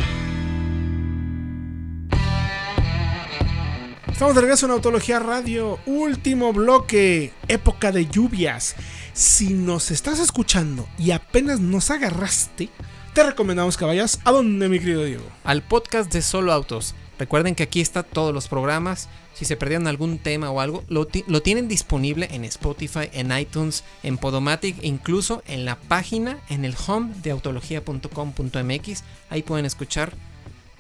Estamos 4.18 4.34
de 4.34 4.42
regreso 4.42 4.66
en 4.66 4.72
Autología 4.72 5.20
Radio, 5.20 5.80
último 5.86 6.52
bloque, 6.52 7.34
época 7.48 7.92
de 7.92 8.08
lluvias. 8.08 8.76
Si 9.14 9.54
nos 9.54 9.92
estás 9.92 10.20
escuchando 10.20 10.88
y 10.98 11.12
apenas 11.12 11.60
nos 11.60 11.92
agarraste, 11.92 12.70
te 13.18 13.24
recomendamos 13.24 13.78
que 13.78 13.86
vayas 13.86 14.20
a 14.26 14.32
donde, 14.32 14.70
mi 14.70 14.78
querido 14.78 15.04
Diego. 15.04 15.24
Al 15.44 15.64
podcast 15.64 16.14
de 16.14 16.22
Solo 16.22 16.54
Autos. 16.54 16.94
Recuerden 17.18 17.56
que 17.56 17.64
aquí 17.64 17.82
está 17.82 18.04
todos 18.04 18.32
los 18.32 18.48
programas. 18.48 19.10
Si 19.34 19.44
se 19.44 19.58
perdieron 19.58 19.88
algún 19.88 20.20
tema 20.20 20.52
o 20.52 20.62
algo, 20.62 20.84
lo, 20.88 21.08
lo 21.26 21.42
tienen 21.42 21.68
disponible 21.68 22.28
en 22.30 22.46
Spotify, 22.46 23.10
en 23.14 23.36
iTunes, 23.36 23.84
en 24.04 24.20
Podomatic, 24.20 24.78
incluso 24.84 25.42
en 25.48 25.66
la 25.66 25.78
página, 25.78 26.38
en 26.50 26.64
el 26.64 26.76
home 26.86 27.12
de 27.24 27.32
autología.com.mx. 27.32 29.04
Ahí 29.32 29.42
pueden 29.42 29.66
escuchar 29.66 30.14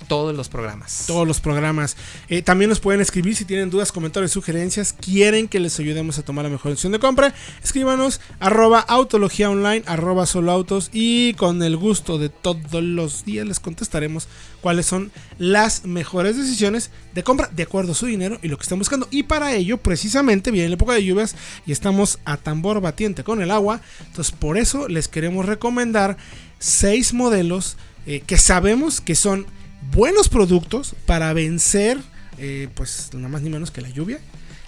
todos 0.07 0.35
los 0.35 0.49
programas. 0.49 1.05
Todos 1.07 1.27
los 1.27 1.39
programas. 1.39 1.97
Eh, 2.29 2.41
también 2.41 2.69
nos 2.69 2.79
pueden 2.79 3.01
escribir 3.01 3.35
si 3.35 3.45
tienen 3.45 3.69
dudas, 3.69 3.91
comentarios, 3.91 4.31
sugerencias, 4.31 4.93
quieren 4.93 5.47
que 5.47 5.59
les 5.59 5.79
ayudemos 5.79 6.17
a 6.17 6.23
tomar 6.23 6.45
la 6.45 6.51
mejor 6.51 6.71
decisión 6.71 6.93
de 6.93 6.99
compra. 6.99 7.33
Escríbanos 7.63 8.21
arroba 8.39 8.79
autología 8.79 9.49
online, 9.49 9.83
arroba 9.85 10.25
solo 10.25 10.51
autos 10.51 10.89
y 10.93 11.33
con 11.33 11.61
el 11.61 11.77
gusto 11.77 12.17
de 12.17 12.29
todos 12.29 12.83
los 12.83 13.25
días 13.25 13.45
les 13.45 13.59
contestaremos 13.59 14.27
cuáles 14.61 14.85
son 14.85 15.11
las 15.37 15.85
mejores 15.85 16.37
decisiones 16.37 16.89
de 17.13 17.23
compra 17.23 17.49
de 17.53 17.63
acuerdo 17.63 17.91
a 17.91 17.95
su 17.95 18.05
dinero 18.05 18.39
y 18.41 18.47
lo 18.47 18.57
que 18.57 18.63
están 18.63 18.79
buscando. 18.79 19.07
Y 19.11 19.23
para 19.23 19.53
ello, 19.53 19.77
precisamente, 19.77 20.51
viene 20.51 20.69
la 20.69 20.75
época 20.75 20.93
de 20.93 21.03
lluvias 21.03 21.35
y 21.65 21.71
estamos 21.71 22.19
a 22.25 22.37
tambor 22.37 22.81
batiente 22.81 23.23
con 23.23 23.41
el 23.41 23.51
agua. 23.51 23.81
Entonces, 24.07 24.33
por 24.33 24.57
eso 24.57 24.87
les 24.87 25.07
queremos 25.07 25.45
recomendar 25.45 26.17
seis 26.59 27.13
modelos 27.13 27.77
eh, 28.05 28.21
que 28.25 28.37
sabemos 28.37 29.01
que 29.01 29.15
son 29.15 29.45
buenos 29.93 30.29
productos 30.29 30.95
para 31.05 31.33
vencer, 31.33 31.97
eh, 32.37 32.69
pues 32.75 33.09
nada 33.13 33.29
más 33.29 33.41
ni 33.41 33.49
menos 33.49 33.71
que 33.71 33.81
la 33.81 33.89
lluvia. 33.89 34.19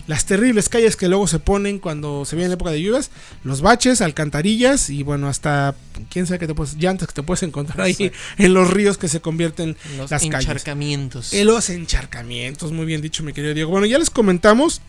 Las 0.07 0.25
terribles 0.25 0.69
calles 0.69 0.95
que 0.95 1.07
luego 1.07 1.27
se 1.27 1.37
ponen 1.37 1.77
cuando 1.77 2.25
se 2.25 2.35
viene 2.35 2.49
la 2.49 2.55
época 2.55 2.71
de 2.71 2.81
lluvias, 2.81 3.11
los 3.43 3.61
baches, 3.61 4.01
alcantarillas 4.01 4.89
y 4.89 5.03
bueno, 5.03 5.27
hasta 5.27 5.75
quién 6.09 6.25
sabe 6.25 6.39
qué 6.39 6.47
te 6.47 6.55
puedes, 6.55 6.77
llantas 6.77 7.07
que 7.09 7.13
te 7.13 7.21
puedes 7.21 7.43
encontrar 7.43 7.81
ahí 7.81 8.11
en 8.39 8.53
los 8.55 8.71
ríos 8.71 8.97
que 8.97 9.07
se 9.07 9.21
convierten 9.21 9.77
Los 9.97 10.09
las 10.09 10.21
calles. 10.23 10.47
encharcamientos. 10.47 11.31
En 11.33 11.45
los 11.45 11.69
encharcamientos, 11.69 12.71
muy 12.71 12.87
bien 12.87 13.01
dicho, 13.01 13.21
mi 13.21 13.33
querido 13.33 13.53
Diego. 13.53 13.69
Bueno, 13.69 13.85
ya 13.85 13.99
les 13.99 14.09
comentamos. 14.09 14.81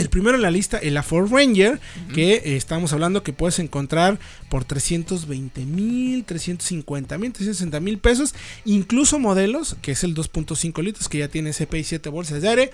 El 0.00 0.08
primero 0.08 0.36
en 0.36 0.42
la 0.42 0.50
lista, 0.50 0.78
el 0.78 0.94
la 0.94 1.02
Ford 1.02 1.30
Ranger, 1.30 1.78
que 2.14 2.32
eh, 2.32 2.56
estamos 2.56 2.92
hablando 2.92 3.22
que 3.22 3.32
puedes 3.34 3.58
encontrar 3.58 4.18
por 4.48 4.64
320 4.64 5.66
mil, 5.66 6.24
350 6.24 7.18
mil, 7.18 7.32
360 7.32 7.80
mil 7.80 7.98
pesos. 7.98 8.34
Incluso 8.64 9.18
modelos, 9.18 9.76
que 9.82 9.92
es 9.92 10.02
el 10.02 10.14
2.5 10.14 10.82
litros, 10.82 11.08
que 11.08 11.18
ya 11.18 11.28
tiene 11.28 11.52
CP 11.52 11.78
y 11.78 11.84
7 11.84 12.08
bolsas 12.08 12.40
de 12.40 12.48
aire, 12.48 12.70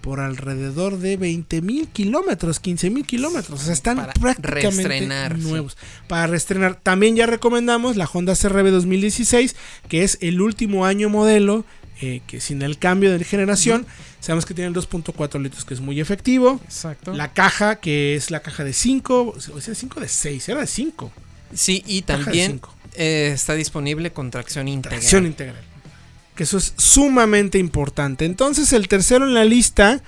por 0.00 0.20
alrededor 0.20 0.98
de 0.98 1.16
20 1.16 1.62
mil 1.62 1.88
kilómetros, 1.88 2.60
15 2.60 2.90
mil 2.90 3.04
kilómetros. 3.04 3.60
O 3.60 3.64
sea, 3.64 3.72
están 3.72 3.96
Para 3.96 4.12
prácticamente 4.12 5.00
sí. 5.00 5.42
nuevos. 5.42 5.76
Para 6.06 6.28
reestrenar. 6.28 6.76
También 6.76 7.16
ya 7.16 7.26
recomendamos 7.26 7.96
la 7.96 8.06
Honda 8.06 8.34
CRV 8.36 8.70
2016, 8.70 9.56
que 9.88 10.04
es 10.04 10.18
el 10.20 10.40
último 10.40 10.86
año 10.86 11.08
modelo 11.08 11.64
eh, 12.00 12.20
que 12.26 12.40
sin 12.40 12.62
el 12.62 12.78
cambio 12.78 13.16
de 13.16 13.24
generación, 13.24 13.86
sabemos 14.20 14.46
que 14.46 14.54
tiene 14.54 14.68
el 14.68 14.74
2.4 14.74 15.42
litros, 15.42 15.64
que 15.64 15.74
es 15.74 15.80
muy 15.80 16.00
efectivo. 16.00 16.60
Exacto. 16.64 17.12
La 17.12 17.32
caja, 17.32 17.76
que 17.80 18.14
es 18.14 18.30
la 18.30 18.40
caja 18.40 18.64
de 18.64 18.72
5, 18.72 19.34
o 19.54 19.60
sea, 19.60 19.74
5 19.74 20.00
de 20.00 20.08
6, 20.08 20.48
era 20.48 20.60
de 20.60 20.66
5. 20.66 21.12
Sí, 21.54 21.82
y 21.86 22.02
Caja 22.02 22.24
también 22.24 22.60
eh, 22.94 23.30
está 23.34 23.54
disponible 23.54 24.12
con 24.12 24.30
tracción 24.30 24.68
integral. 24.68 25.00
Tracción 25.00 25.26
integral. 25.26 25.62
Que 26.34 26.42
eso 26.44 26.58
es 26.58 26.74
sumamente 26.76 27.58
importante. 27.58 28.24
Entonces, 28.24 28.72
el 28.72 28.86
tercero 28.86 29.24
en 29.26 29.34
la 29.34 29.44
lista, 29.44 30.02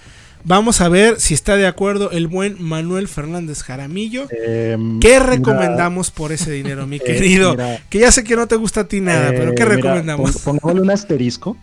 vamos 0.44 0.81
a 0.81 0.88
ver 0.88 1.18
si 1.18 1.35
está 1.35 1.57
de 1.57 1.66
acuerdo 1.66 2.11
el 2.12 2.29
buen 2.29 2.62
Manuel 2.62 3.09
Fernández 3.09 3.62
Jaramillo. 3.62 4.29
Em, 4.31 5.00
¿Qué 5.00 5.14
mira, 5.14 5.26
recomendamos 5.26 6.11
por 6.11 6.31
ese 6.31 6.50
dinero, 6.53 6.87
mi 6.87 6.96
eh, 6.96 7.00
querido? 7.05 7.53
mira, 7.53 7.83
Que 7.90 7.98
ya 8.00 8.12
sé 8.12 8.22
que 8.22 8.37
no 8.37 8.46
te 8.46 8.57
gusta 8.57 8.83
a 8.83 8.85
ti 8.88 9.00
nada, 9.00 9.31
eh, 9.31 9.35
pero 9.37 9.55
¿qué 9.55 9.64
mira, 9.64 9.76
recomendamos? 9.76 10.33
pon- 10.33 10.59
pongámosle 10.59 10.83
un 10.83 10.90
asterisco 10.90 11.57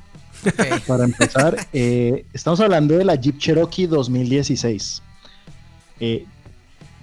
Para 0.87 1.03
empezar. 1.03 1.57
Eh, 1.73 2.25
estamos 2.33 2.59
hablando 2.59 2.97
de 2.97 3.05
la 3.05 3.15
Jeep 3.15 3.37
Cherokee 3.37 3.87
2016. 3.87 5.01
Eh, 5.99 6.25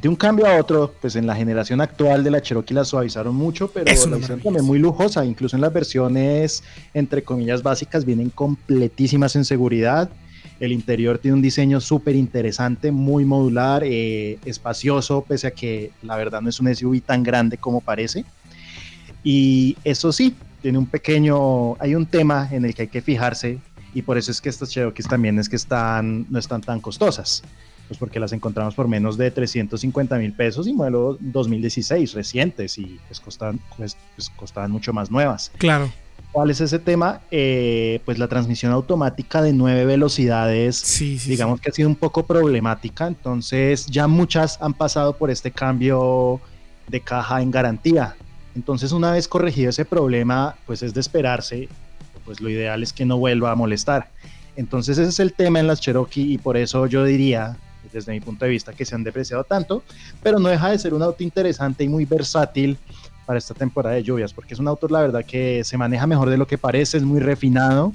de 0.04 0.08
un 0.08 0.16
cambio 0.16 0.46
a 0.46 0.58
otro, 0.60 0.94
pues 1.00 1.16
en 1.16 1.26
la 1.26 1.34
generación 1.34 1.80
actual 1.80 2.22
de 2.22 2.30
la 2.30 2.42
Cherokee 2.42 2.74
la 2.74 2.84
suavizaron 2.84 3.34
mucho, 3.34 3.68
pero 3.68 3.86
Es 3.90 4.06
la 4.06 4.18
hicieron 4.18 4.40
también 4.40 4.64
muy 4.66 4.78
lujosa. 4.78 5.24
Incluso 5.24 5.56
en 5.56 5.62
las 5.62 5.72
versiones, 5.72 6.62
entre 6.92 7.24
comillas, 7.24 7.62
básicas, 7.62 8.04
vienen 8.04 8.28
completísimas 8.28 9.34
en 9.34 9.46
seguridad. 9.46 10.10
El 10.60 10.72
interior 10.72 11.18
tiene 11.18 11.36
un 11.36 11.42
diseño 11.42 11.80
súper 11.80 12.16
interesante, 12.16 12.92
muy 12.92 13.24
modular, 13.24 13.82
eh, 13.82 14.38
espacioso, 14.44 15.24
pese 15.26 15.46
a 15.46 15.50
que 15.52 15.90
la 16.02 16.16
verdad 16.16 16.42
no 16.42 16.50
es 16.50 16.60
un 16.60 16.74
SUV 16.74 17.00
tan 17.00 17.22
grande 17.22 17.56
como 17.56 17.80
parece. 17.80 18.26
Y 19.22 19.78
eso 19.84 20.12
sí, 20.12 20.34
tiene 20.64 20.78
un 20.78 20.86
pequeño, 20.86 21.74
hay 21.78 21.94
un 21.94 22.06
tema 22.06 22.48
en 22.50 22.64
el 22.64 22.74
que 22.74 22.82
hay 22.82 22.88
que 22.88 23.02
fijarse 23.02 23.58
y 23.92 24.00
por 24.00 24.16
eso 24.16 24.30
es 24.30 24.40
que 24.40 24.48
estas 24.48 24.70
Cherokees 24.70 25.06
también 25.06 25.38
es 25.38 25.46
que 25.46 25.56
están, 25.56 26.24
no 26.30 26.38
están 26.38 26.62
tan 26.62 26.80
costosas. 26.80 27.42
Pues 27.86 27.98
porque 27.98 28.18
las 28.18 28.32
encontramos 28.32 28.74
por 28.74 28.88
menos 28.88 29.18
de 29.18 29.30
350 29.30 30.16
mil 30.16 30.32
pesos 30.32 30.66
y 30.66 30.72
modelo 30.72 31.18
2016 31.20 32.14
recientes 32.14 32.78
y 32.78 32.98
pues 33.06 33.20
costaban, 33.20 33.60
pues, 33.76 33.98
pues 34.16 34.30
costaban 34.30 34.70
mucho 34.70 34.94
más 34.94 35.10
nuevas. 35.10 35.52
Claro. 35.58 35.92
¿Cuál 36.32 36.48
es 36.48 36.62
ese 36.62 36.78
tema? 36.78 37.20
Eh, 37.30 38.00
pues 38.06 38.18
la 38.18 38.28
transmisión 38.28 38.72
automática 38.72 39.42
de 39.42 39.52
nueve 39.52 39.84
velocidades 39.84 40.76
Sí, 40.76 41.18
sí. 41.18 41.28
digamos 41.28 41.60
que 41.60 41.68
ha 41.68 41.72
sido 41.74 41.90
un 41.90 41.96
poco 41.96 42.24
problemática, 42.24 43.06
entonces 43.06 43.84
ya 43.84 44.06
muchas 44.06 44.58
han 44.62 44.72
pasado 44.72 45.18
por 45.18 45.30
este 45.30 45.50
cambio 45.50 46.40
de 46.88 47.02
caja 47.02 47.42
en 47.42 47.50
garantía. 47.50 48.16
Entonces 48.54 48.92
una 48.92 49.12
vez 49.12 49.28
corregido 49.28 49.70
ese 49.70 49.84
problema, 49.84 50.56
pues 50.66 50.82
es 50.82 50.94
de 50.94 51.00
esperarse, 51.00 51.68
pues 52.24 52.40
lo 52.40 52.48
ideal 52.48 52.82
es 52.82 52.92
que 52.92 53.04
no 53.04 53.18
vuelva 53.18 53.50
a 53.50 53.54
molestar. 53.54 54.10
Entonces 54.56 54.98
ese 54.98 55.10
es 55.10 55.20
el 55.20 55.32
tema 55.32 55.60
en 55.60 55.66
las 55.66 55.80
Cherokee 55.80 56.32
y 56.32 56.38
por 56.38 56.56
eso 56.56 56.86
yo 56.86 57.04
diría, 57.04 57.56
desde 57.92 58.12
mi 58.12 58.20
punto 58.20 58.44
de 58.44 58.52
vista, 58.52 58.72
que 58.72 58.84
se 58.84 58.94
han 58.94 59.02
depreciado 59.02 59.44
tanto, 59.44 59.82
pero 60.22 60.38
no 60.38 60.48
deja 60.48 60.70
de 60.70 60.78
ser 60.78 60.94
un 60.94 61.02
auto 61.02 61.22
interesante 61.22 61.84
y 61.84 61.88
muy 61.88 62.04
versátil 62.04 62.78
para 63.26 63.38
esta 63.38 63.54
temporada 63.54 63.96
de 63.96 64.02
lluvias, 64.02 64.32
porque 64.32 64.54
es 64.54 64.60
un 64.60 64.68
auto, 64.68 64.86
la 64.88 65.00
verdad, 65.00 65.24
que 65.24 65.64
se 65.64 65.76
maneja 65.76 66.06
mejor 66.06 66.30
de 66.30 66.36
lo 66.36 66.46
que 66.46 66.58
parece, 66.58 66.98
es 66.98 67.02
muy 67.02 67.20
refinado 67.20 67.92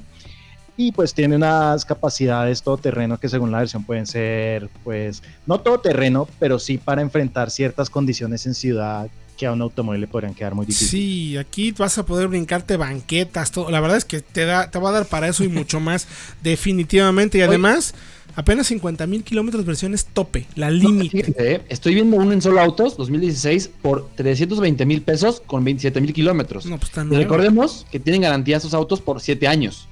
y 0.76 0.92
pues 0.92 1.12
tiene 1.12 1.36
unas 1.36 1.84
capacidades 1.84 2.62
todoterreno 2.62 3.18
que 3.18 3.28
según 3.28 3.50
la 3.50 3.58
versión 3.58 3.84
pueden 3.84 4.06
ser, 4.06 4.70
pues, 4.82 5.22
no 5.46 5.60
todoterreno, 5.60 6.26
pero 6.38 6.58
sí 6.58 6.78
para 6.78 7.02
enfrentar 7.02 7.50
ciertas 7.50 7.90
condiciones 7.90 8.46
en 8.46 8.54
ciudad 8.54 9.08
que 9.40 9.46
a 9.46 9.52
un 9.52 9.62
automóvil 9.62 10.02
le 10.02 10.06
podrían 10.06 10.34
quedar 10.34 10.54
muy 10.54 10.66
difíciles. 10.66 10.90
Sí, 10.90 11.36
aquí 11.38 11.72
vas 11.72 11.96
a 11.96 12.04
poder 12.04 12.28
brincarte 12.28 12.76
banquetas, 12.76 13.50
todo. 13.50 13.70
La 13.70 13.80
verdad 13.80 13.96
es 13.96 14.04
que 14.04 14.20
te, 14.20 14.44
da, 14.44 14.70
te 14.70 14.78
va 14.78 14.90
a 14.90 14.92
dar 14.92 15.06
para 15.06 15.28
eso 15.28 15.42
y 15.44 15.48
mucho 15.48 15.80
más, 15.80 16.06
definitivamente. 16.42 17.38
Y 17.38 17.40
además, 17.40 17.94
apenas 18.36 18.66
50 18.66 19.06
mil 19.06 19.24
kilómetros 19.24 19.64
versiones 19.64 20.04
tope, 20.04 20.46
la 20.56 20.70
límite. 20.70 21.22
Fíjense, 21.24 21.52
eh, 21.54 21.62
estoy 21.70 21.94
viendo 21.94 22.18
uno 22.18 22.32
en 22.32 22.42
solo 22.42 22.60
autos 22.60 22.98
2016 22.98 23.70
por 23.80 24.10
320 24.14 24.84
mil 24.84 25.00
pesos 25.00 25.40
con 25.46 25.64
27 25.64 26.00
mil 26.02 26.12
kilómetros. 26.12 26.66
No, 26.66 26.76
pues 26.78 26.90
tan 26.92 27.10
recordemos 27.10 27.86
que 27.90 27.98
tienen 27.98 28.20
garantía 28.20 28.58
estos 28.58 28.74
autos 28.74 29.00
por 29.00 29.22
7 29.22 29.48
años. 29.48 29.88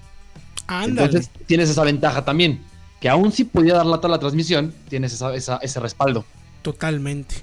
Ándale. 0.67 1.07
Entonces 1.07 1.31
tienes 1.47 1.71
esa 1.71 1.85
ventaja 1.85 2.25
también. 2.27 2.61
Que 3.01 3.09
aún 3.09 3.33
si 3.33 3.45
podía 3.45 3.75
dar 3.75 3.87
lata 3.87 4.09
a 4.09 4.11
la 4.11 4.19
transmisión, 4.19 4.75
tienes 4.91 5.15
esa- 5.15 5.35
esa- 5.35 5.59
ese 5.63 5.81
respaldo. 5.81 6.27
Totalmente. 6.63 7.37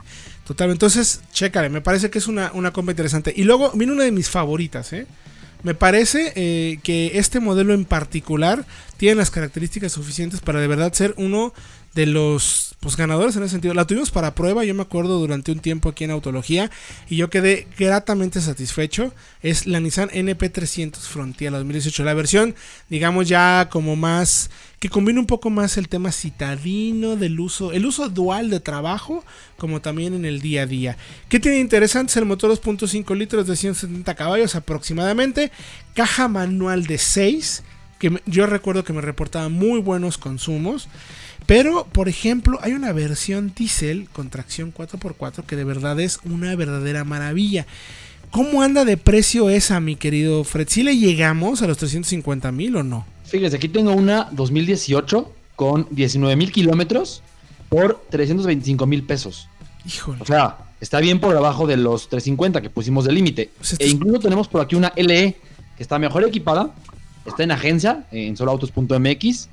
Totalmente. 0.45 0.86
Entonces, 0.86 1.21
chécale, 1.31 1.69
me 1.69 1.81
parece 1.81 2.10
que 2.10 2.19
es 2.19 2.27
una, 2.27 2.51
una 2.53 2.71
compra 2.71 2.91
interesante. 2.91 3.34
Y 3.36 3.43
luego 3.43 3.71
viene 3.73 3.93
una 3.93 4.03
de 4.03 4.12
mis 4.12 4.29
favoritas, 4.29 4.93
¿eh? 4.93 5.08
Me 5.63 5.73
parece 5.73 6.31
eh, 6.36 6.79
que 6.84 7.17
este 7.17 7.39
modelo 7.39 7.73
en 7.73 7.86
particular 7.86 8.67
tiene 8.97 9.15
las 9.15 9.31
características 9.31 9.91
suficientes 9.91 10.39
para 10.39 10.60
de 10.60 10.67
verdad 10.67 10.93
ser 10.93 11.15
uno 11.17 11.55
de 11.95 12.05
los 12.05 12.75
pues, 12.81 12.97
ganadores 12.97 13.36
en 13.38 13.43
ese 13.43 13.53
sentido. 13.53 13.73
La 13.73 13.88
tuvimos 13.88 14.12
para 14.12 14.36
prueba, 14.36 14.65
yo 14.65 14.75
me 14.75 14.81
acuerdo 14.81 15.17
durante 15.17 15.51
un 15.51 15.60
tiempo 15.60 15.89
aquí 15.89 16.03
en 16.03 16.12
Autología 16.12 16.69
y 17.10 17.15
yo 17.15 17.29
quedé 17.29 17.67
gratamente 17.77 18.41
satisfecho. 18.41 19.13
Es 19.41 19.65
la 19.65 19.79
Nissan 19.79 20.10
NP300 20.10 20.97
Frontier 20.97 21.53
2018, 21.53 22.03
la 22.03 22.13
versión 22.13 22.53
digamos 22.89 23.27
ya 23.29 23.69
como 23.71 23.95
más 23.95 24.51
que 24.79 24.89
combina 24.89 25.21
un 25.21 25.25
poco 25.25 25.49
más 25.49 25.77
el 25.77 25.88
tema 25.88 26.12
citadino 26.12 27.15
del 27.15 27.39
uso, 27.39 27.71
el 27.71 27.86
uso 27.86 28.10
dual 28.10 28.49
de 28.49 28.60
trabajo 28.60 29.23
como 29.58 29.81
también 29.81 30.13
en 30.13 30.25
el 30.25 30.41
día 30.41 30.63
a 30.63 30.65
día. 30.67 30.97
¿Qué 31.29 31.39
tiene 31.39 31.60
interesante? 31.60 32.12
Es 32.12 32.17
el 32.17 32.25
motor 32.25 32.51
2.5 32.51 33.15
litros 33.17 33.47
de 33.47 33.55
170 33.55 34.13
caballos 34.15 34.53
aproximadamente, 34.55 35.49
caja 35.93 36.27
manual 36.27 36.86
de 36.88 36.97
6 36.97 37.63
que 37.99 38.21
yo 38.25 38.45
recuerdo 38.45 38.84
que 38.84 38.93
me 38.93 39.01
reportaba 39.01 39.49
muy 39.49 39.79
buenos 39.79 40.17
consumos. 40.17 40.89
Pero, 41.45 41.86
por 41.91 42.10
ejemplo, 42.10 42.58
hay 42.62 42.73
una 42.73 42.91
versión 42.91 43.53
diésel 43.55 44.08
con 44.12 44.29
tracción 44.29 44.73
4x4 44.73 45.43
que 45.45 45.55
de 45.55 45.63
verdad 45.63 45.99
es 45.99 46.19
una 46.23 46.55
verdadera 46.55 47.03
maravilla. 47.03 47.67
¿Cómo 48.31 48.63
anda 48.63 48.84
de 48.84 48.97
precio 48.97 49.49
esa, 49.49 49.79
mi 49.79 49.95
querido 49.95 50.43
Fred? 50.43 50.67
¿Sí 50.69 50.84
le 50.84 50.97
llegamos 50.97 51.62
a 51.62 51.67
los 51.67 51.77
350 51.77 52.51
mil 52.51 52.75
o 52.75 52.84
no? 52.84 53.05
Fíjense, 53.25 53.58
aquí 53.58 53.69
tengo 53.69 53.93
una 53.93 54.28
2018 54.32 55.32
con 55.55 55.88
19 55.91 56.36
mil 56.36 56.51
kilómetros 56.51 57.22
por 57.69 58.03
325 58.09 58.86
mil 58.88 59.03
pesos. 59.03 59.47
Híjole. 59.86 60.22
O 60.22 60.26
sea, 60.26 60.57
está 60.82 60.99
bien 60.99 61.19
por 61.19 61.34
debajo 61.34 61.67
de 61.67 61.78
los 61.78 62.09
350 62.09 62.61
que 62.61 62.69
pusimos 62.72 63.05
de 63.05 63.11
límite. 63.13 63.51
Pues 63.57 63.74
esto 63.74 63.84
E 63.84 63.88
es- 63.88 63.93
incluso 63.93 64.19
tenemos 64.19 64.47
por 64.47 64.61
aquí 64.61 64.76
una 64.76 64.91
LE 64.95 65.38
que 65.78 65.84
está 65.84 65.99
mejor 65.99 66.24
equipada. 66.24 66.74
Está 67.26 67.43
en 67.43 67.51
agencia, 67.51 68.05
en 68.11 68.36
soloautos.mx. 68.36 69.49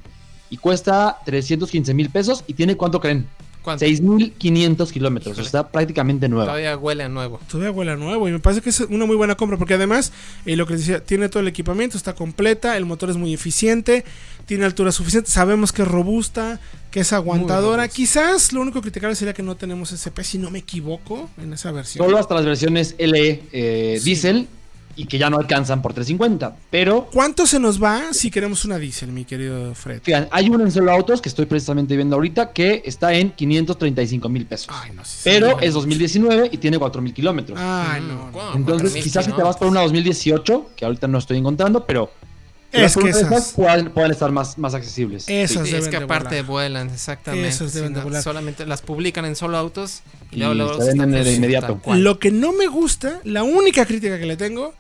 Y 0.53 0.59
cuesta 0.59 1.17
315 1.25 1.95
mil 1.95 2.11
pesos. 2.11 2.45
¿Y 2.47 2.53
tiene 2.53 2.77
cuánto 2.77 3.01
creen? 3.01 3.27
¿Cuánto? 3.63 3.87
6.500 3.87 4.91
kilómetros. 4.91 5.33
Híjole. 5.33 5.47
Está 5.47 5.67
prácticamente 5.67 6.29
nueva. 6.29 6.45
Todavía 6.45 6.77
huele 6.77 7.05
a 7.05 7.09
nuevo. 7.09 7.41
Todavía 7.51 7.71
huele 7.71 7.93
a 7.93 7.97
nuevo 7.97 8.29
y 8.29 8.33
me 8.33 8.39
parece 8.39 8.61
que 8.61 8.69
es 8.69 8.81
una 8.81 9.07
muy 9.07 9.17
buena 9.17 9.35
compra 9.35 9.57
porque 9.57 9.73
además, 9.73 10.13
eh, 10.45 10.55
lo 10.57 10.67
que 10.67 10.75
les 10.75 10.81
decía, 10.87 11.03
tiene 11.03 11.31
todo 11.31 11.41
el 11.41 11.49
equipamiento, 11.49 11.97
está 11.97 12.15
completa, 12.15 12.77
el 12.77 12.85
motor 12.85 13.09
es 13.09 13.17
muy 13.17 13.33
eficiente, 13.33 14.05
tiene 14.45 14.67
altura 14.67 14.93
suficiente, 14.93 15.31
sabemos 15.31 15.73
que 15.73 15.83
es 15.83 15.89
robusta, 15.89 16.61
que 16.91 17.01
es 17.01 17.15
aguantadora. 17.15 17.89
Quizás 17.89 18.53
lo 18.53 18.61
único 18.61 18.83
criticable 18.83 19.17
sería 19.17 19.33
que 19.33 19.43
no 19.43 19.57
tenemos 19.57 19.91
SP, 19.97 20.21
si 20.23 20.37
no 20.37 20.51
me 20.51 20.59
equivoco, 20.59 21.31
en 21.43 21.55
esa 21.55 21.73
versión. 21.73 22.05
Solo 22.05 22.19
hasta 22.19 22.35
las 22.35 22.45
versiones 22.45 22.95
LE 22.99 23.43
eh, 23.53 23.97
Sí. 23.99 24.05
Diesel 24.05 24.49
y 24.97 25.07
que 25.07 25.19
ya 25.19 25.31
no 25.31 25.39
alcanzan 25.39 25.83
por 25.83 25.93
350. 25.95 26.57
Pero 26.71 27.09
¿Cuánto 27.13 27.47
se 27.47 27.59
nos 27.59 27.83
va 27.83 28.13
si 28.13 28.31
queremos 28.31 28.65
una 28.65 28.79
diésel, 28.79 29.13
mi 29.13 29.25
querido 29.25 29.75
Fred? 29.75 30.01
Fíjate, 30.03 30.29
hay 30.31 30.49
uno 30.49 30.65
en 30.65 30.71
solo 30.71 30.91
autos 30.93 31.21
que 31.23 31.29
estoy 31.29 31.47
precisamente 31.47 31.97
viendo 31.97 32.17
ahorita 32.17 32.53
que 32.53 32.83
está 32.85 33.13
en 33.15 33.31
535 33.31 34.29
mil 34.29 34.47
pesos. 34.47 34.69
Ay, 34.71 34.91
no 34.95 35.05
sé. 35.05 35.11
si- 35.17 35.21
pero 35.25 35.59
es 35.61 35.75
2019 35.75 36.49
y 36.53 36.59
tiene 36.59 36.79
4 36.79 37.01
mil 37.03 37.15
kilómetros. 37.15 37.59
Ay, 37.61 38.01
no. 38.03 38.27
Entonces, 38.55 38.91
4,000 38.93 39.03
quizás 39.05 39.25
si 39.25 39.33
te 39.33 39.43
vas 39.43 39.57
por 39.57 39.69
una 39.69 39.81
2018, 39.83 40.71
que 40.77 40.85
ahorita 40.85 41.09
no 41.09 41.19
estoy 41.19 41.39
encontrando, 41.39 41.85
pero 41.87 42.11
Es 42.73 42.97
que 42.97 43.09
esas- 43.11 43.53
puedan 43.53 44.11
estar 44.11 44.33
más, 44.33 44.57
más 44.59 44.75
accesibles. 44.75 45.25
Esas 45.29 45.67
Sí, 45.67 45.73
deben 45.73 45.83
es 45.85 45.89
que 45.89 45.99
de 45.99 46.05
aparte 46.05 46.37
volar. 46.43 46.45
vuelan, 46.47 46.91
exactamente. 46.91 47.49
Esas 47.49 47.75
deben 47.75 47.93
de 47.93 47.99
no, 48.01 48.05
volar. 48.05 48.23
Solamente 48.23 48.67
las 48.67 48.81
publican 48.83 49.25
en 49.25 49.37
solo 49.37 49.59
autos 49.59 50.01
y 50.31 50.37
Y 50.37 50.39
luego, 50.39 50.55
luego 50.55 50.79
se 50.81 50.89
venden 50.89 51.11
de 51.13 51.33
inmediato. 51.33 51.81
Lo 51.95 52.19
que 52.19 52.31
no 52.31 52.53
me 52.53 52.67
gusta, 52.69 53.21
la 53.25 53.43
única 53.43 53.85
crítica 53.87 54.19
que 54.19 54.27
le 54.27 54.37
tengo 54.37 54.75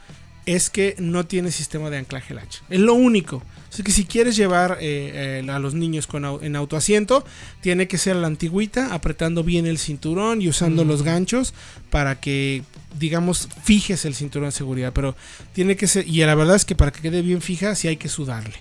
es 0.47 0.71
que 0.71 0.97
no 0.99 1.25
tiene 1.27 1.51
sistema 1.53 1.91
de 1.91 1.99
anclaje 1.99 2.35
latch. 2.35 2.59
Es 2.69 2.81
lo 2.81 2.95
único. 2.95 3.43
Así 3.73 3.83
que 3.83 3.91
si 3.93 4.05
quieres 4.05 4.37
llevar 4.37 4.77
eh, 4.83 5.41
eh, 5.45 5.51
a 5.51 5.59
los 5.59 5.73
niños 5.73 6.07
con 6.07 6.25
au- 6.25 6.43
en 6.43 6.57
autoasiento, 6.57 7.25
tiene 7.63 7.89
que 7.89 7.97
ser 7.97 8.17
a 8.17 8.21
la 8.21 8.27
antigüita, 8.27 8.93
apretando 8.93 9.43
bien 9.43 9.67
el 9.67 9.79
cinturón 9.79 10.43
y 10.43 10.49
usando 10.49 10.85
Mm. 10.85 10.89
los 10.89 11.03
ganchos 11.03 11.55
para 11.89 12.21
que, 12.21 12.65
digamos, 12.99 13.49
fijes 13.65 14.05
el 14.05 14.15
cinturón 14.15 14.49
de 14.49 14.53
seguridad. 14.53 14.93
Pero 14.95 15.17
tiene 15.55 15.77
que 15.77 15.87
ser, 15.87 16.07
y 16.07 16.19
la 16.25 16.35
verdad 16.35 16.57
es 16.57 16.67
que 16.67 16.75
para 16.75 16.91
que 16.93 17.01
quede 17.01 17.23
bien 17.23 17.41
fija, 17.41 17.75
sí 17.75 17.89
hay 17.89 17.97
que 17.97 18.11
sudarle. 18.11 18.57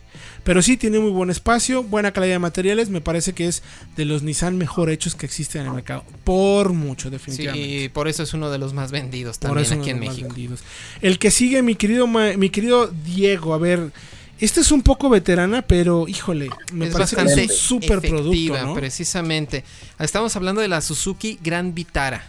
Pero 0.46 0.62
sí 0.62 0.78
tiene 0.78 0.98
muy 1.00 1.12
buen 1.12 1.30
espacio, 1.30 1.84
buena 1.84 2.12
calidad 2.14 2.36
de 2.36 2.40
materiales. 2.40 2.90
Me 2.90 3.02
parece 3.02 3.34
que 3.34 3.48
es 3.48 3.64
de 3.98 4.06
los 4.06 4.24
Nissan 4.24 4.58
mejor 4.58 4.90
hechos 4.90 5.16
que 5.16 5.26
existen 5.26 5.62
en 5.64 5.68
el 5.68 5.74
mercado. 5.74 6.06
Por 6.24 6.72
mucho, 6.74 7.10
Sí, 7.10 7.12
definitivamente. 7.12 7.68
y 7.84 7.90
por 7.90 8.08
eso 8.08 8.24
es 8.24 8.34
uno 8.34 8.50
de 8.50 8.58
los 8.60 8.74
más 8.74 8.92
vendidos 8.92 9.38
Por 9.40 9.50
también 9.50 9.66
eso 9.66 9.74
aquí 9.76 9.90
uno 9.90 9.92
en 9.92 10.00
de 10.00 10.06
los 10.06 10.08
más 10.08 10.16
México. 10.16 10.34
vendidos. 10.36 10.64
El 11.02 11.20
que 11.20 11.32
sigue, 11.32 11.62
mi 11.62 11.76
querido, 11.76 12.08
mi 12.08 12.50
querido 12.50 12.88
Diego, 13.06 13.54
a 13.54 13.58
ver, 13.58 13.92
este 14.42 14.62
es 14.62 14.72
un 14.72 14.82
poco 14.82 15.10
veterana, 15.10 15.62
pero 15.62 16.08
híjole, 16.08 16.50
me 16.74 16.88
es 16.88 16.94
parece 16.94 17.16
que 17.16 17.22
es 17.22 17.38
un 17.38 17.80
super 17.80 18.02
producto, 18.02 18.74
precisamente. 18.74 19.64
Estamos 20.00 20.36
hablando 20.36 20.62
de 20.62 20.68
la 20.68 20.82
Suzuki 20.82 21.40
Gran 21.42 21.74
Vitara. 21.74 22.24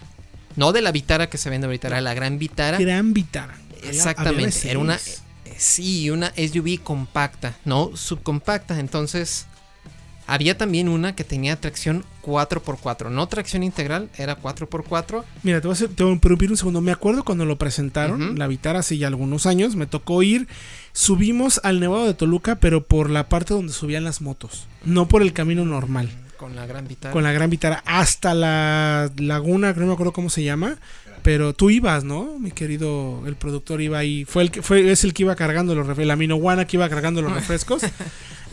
No 0.54 0.72
de 0.72 0.82
la 0.82 0.92
Vitara 0.92 1.30
que 1.30 1.38
se 1.38 1.48
vende 1.48 1.66
ahorita, 1.66 1.88
era 1.88 2.00
la 2.02 2.12
Gran 2.12 2.38
Vitara. 2.38 2.78
Gran 2.78 3.14
Vitara. 3.14 3.56
Exactamente, 3.82 4.70
era 4.70 4.78
una 4.78 4.96
V6. 4.96 5.20
eh, 5.46 5.54
sí, 5.56 6.10
una 6.10 6.32
SUV 6.36 6.82
compacta, 6.82 7.56
no 7.64 7.90
subcompacta, 7.96 8.78
entonces 8.78 9.46
había 10.26 10.56
también 10.56 10.88
una 10.88 11.14
que 11.14 11.24
tenía 11.24 11.60
tracción 11.60 12.04
4x4, 12.22 13.10
no 13.10 13.26
tracción 13.28 13.62
integral, 13.62 14.08
era 14.16 14.38
4x4. 14.40 15.24
Mira, 15.42 15.60
te 15.60 15.66
voy, 15.66 15.72
a 15.72 15.76
hacer- 15.76 15.88
te 15.94 16.02
voy 16.02 16.12
a 16.12 16.14
interrumpir 16.14 16.50
un 16.50 16.56
segundo. 16.56 16.80
Me 16.80 16.92
acuerdo 16.92 17.24
cuando 17.24 17.44
lo 17.44 17.58
presentaron, 17.58 18.38
la 18.38 18.46
Vitara 18.46 18.78
hace 18.80 18.98
ya 18.98 19.08
algunos 19.08 19.46
años, 19.46 19.76
me 19.76 19.86
tocó 19.86 20.22
ir. 20.22 20.46
Subimos 20.92 21.60
al 21.64 21.80
Nevado 21.80 22.04
de 22.06 22.14
Toluca, 22.14 22.56
pero 22.56 22.84
por 22.84 23.08
la 23.10 23.28
parte 23.28 23.54
donde 23.54 23.72
subían 23.72 24.04
las 24.04 24.20
motos, 24.20 24.66
no 24.84 25.08
por 25.08 25.22
el 25.22 25.32
camino 25.32 25.64
normal. 25.64 26.10
Con 26.36 26.56
la 26.56 26.66
Gran 26.66 26.88
Vitara. 26.88 27.12
Con 27.12 27.22
la 27.22 27.30
Gran 27.30 27.50
Vitara 27.50 27.84
hasta 27.86 28.34
la 28.34 29.12
laguna, 29.16 29.72
que 29.74 29.78
no 29.80 29.86
me 29.86 29.92
acuerdo 29.92 30.12
cómo 30.12 30.28
se 30.28 30.42
llama. 30.42 30.76
Pero 31.22 31.52
tú 31.54 31.70
ibas, 31.70 32.02
¿no? 32.04 32.36
Mi 32.40 32.50
querido, 32.50 33.22
el 33.26 33.36
productor 33.36 33.80
iba 33.80 33.98
ahí. 33.98 34.24
Fue 34.24 34.42
el 34.42 34.50
que 34.50 34.60
fue, 34.62 34.90
es 34.90 35.04
el 35.04 35.14
que 35.14 35.22
iba 35.22 35.36
cargando 35.36 35.74
los 35.74 35.86
refrescos. 35.86 36.08
La 36.08 36.16
Minoguana 36.16 36.66
que 36.66 36.76
iba 36.76 36.88
cargando 36.88 37.22
los 37.22 37.32
refrescos. 37.32 37.82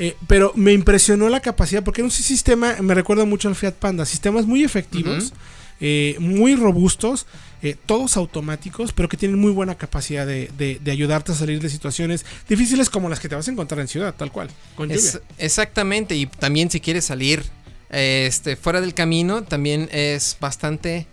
Eh, 0.02 0.16
pero 0.28 0.54
me 0.56 0.72
impresionó 0.72 1.28
la 1.28 1.42
capacidad, 1.42 1.84
porque 1.84 2.00
era 2.00 2.06
un 2.06 2.12
sistema, 2.12 2.78
me 2.80 2.94
recuerda 2.94 3.26
mucho 3.26 3.50
al 3.50 3.56
Fiat 3.56 3.74
Panda. 3.74 4.06
Sistemas 4.06 4.46
muy 4.46 4.64
efectivos, 4.64 5.34
eh, 5.82 6.16
muy 6.20 6.56
robustos, 6.56 7.26
eh, 7.62 7.76
todos 7.86 8.16
automáticos, 8.16 8.94
pero 8.94 9.10
que 9.10 9.18
tienen 9.18 9.38
muy 9.38 9.52
buena 9.52 9.76
capacidad 9.76 10.26
de, 10.26 10.50
de- 10.58 10.80
de 10.82 10.92
ayudarte 10.92 11.34
a 11.34 11.36
salir 11.36 11.60
de 11.62 11.70
situaciones 11.70 12.26
difíciles 12.48 12.90
como 12.90 13.10
las 13.10 13.20
que 13.20 13.28
te 13.28 13.36
vas 13.36 13.46
a 13.50 13.52
encontrar 13.52 13.82
en 13.82 13.90
ciudad, 13.90 14.16
tal 14.16 14.32
cual, 14.32 14.50
con 14.76 14.88
lluvia. 14.88 15.02
Es- 15.02 15.20
exactamente, 15.38 16.16
y 16.16 16.28
también 16.28 16.72
si 16.72 16.80
quieres 16.80 17.04
salir 17.04 17.44
este, 17.90 18.56
fuera 18.56 18.80
del 18.80 18.94
camino, 18.94 19.44
también 19.44 19.90
es 19.92 20.38
bastante 20.40 21.08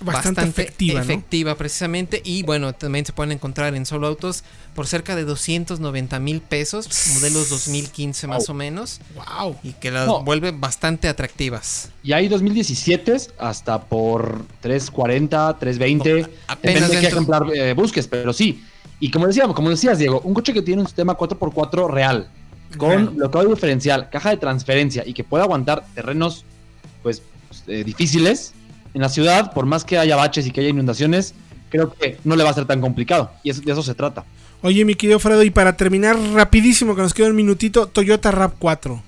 bastante, 0.00 0.42
efectiva, 0.42 0.94
¿no? 0.94 1.00
efectiva, 1.04 1.54
precisamente. 1.56 2.20
Y 2.24 2.42
bueno, 2.42 2.72
también 2.72 3.04
se 3.06 3.12
pueden 3.12 3.32
encontrar 3.32 3.74
en 3.74 3.84
solo 3.86 4.06
autos 4.06 4.44
por 4.74 4.86
cerca 4.86 5.16
de 5.16 5.24
290 5.24 6.18
mil 6.20 6.40
pesos, 6.40 6.88
modelos 7.14 7.48
2015 7.50 8.26
más 8.28 8.48
o 8.48 8.54
menos, 8.54 9.00
Wow. 9.14 9.56
y 9.62 9.72
que 9.72 9.90
las 9.90 10.06
No. 10.06 10.22
vuelve 10.22 10.52
bastante 10.52 11.08
atractivas. 11.08 11.90
Y 12.02 12.12
hay 12.12 12.28
2017 12.28 13.16
hasta 13.38 13.80
por 13.82 14.44
340, 14.60 15.58
320. 15.58 16.26
Apenas 16.46 16.74
Depende 16.80 16.94
de 16.96 17.00
qué 17.00 17.06
ejemplar 17.08 17.46
eh, 17.54 17.72
busques, 17.74 18.06
pero 18.06 18.32
sí. 18.32 18.62
Y 19.00 19.10
como 19.10 19.26
decíamos, 19.26 19.54
como 19.54 19.70
decías, 19.70 19.98
Diego, 19.98 20.20
un 20.24 20.34
coche 20.34 20.52
que 20.52 20.62
tiene 20.62 20.80
un 20.82 20.86
sistema 20.86 21.16
4x4 21.16 21.88
real, 21.90 22.28
con 22.76 22.90
Real. 22.90 23.08
bloqueo 23.10 23.44
diferencial, 23.54 24.10
caja 24.10 24.30
de 24.30 24.36
transferencia 24.36 25.02
y 25.06 25.12
que 25.14 25.24
pueda 25.24 25.44
aguantar 25.44 25.84
terrenos 25.94 26.44
pues 27.02 27.22
eh, 27.66 27.82
difíciles 27.84 28.52
en 28.98 29.02
la 29.02 29.08
ciudad, 29.08 29.52
por 29.52 29.64
más 29.64 29.84
que 29.84 29.96
haya 29.96 30.16
baches 30.16 30.46
y 30.46 30.50
que 30.50 30.60
haya 30.60 30.70
inundaciones, 30.70 31.34
creo 31.70 31.92
que 31.94 32.18
no 32.24 32.34
le 32.34 32.42
va 32.42 32.50
a 32.50 32.54
ser 32.54 32.64
tan 32.66 32.80
complicado. 32.80 33.30
Y 33.44 33.50
eso- 33.50 33.62
de 33.62 33.70
eso 33.72 33.82
se 33.82 33.94
trata. 33.94 34.24
Oye, 34.62 34.84
mi 34.84 34.96
querido 34.96 35.20
Fredo, 35.20 35.44
y 35.44 35.50
para 35.50 35.76
terminar 35.76 36.16
rapidísimo, 36.34 36.96
que 36.96 37.02
nos 37.02 37.14
queda 37.14 37.28
un 37.28 37.36
minutito, 37.36 37.86
Toyota 37.86 38.32
RAV4. 38.32 39.00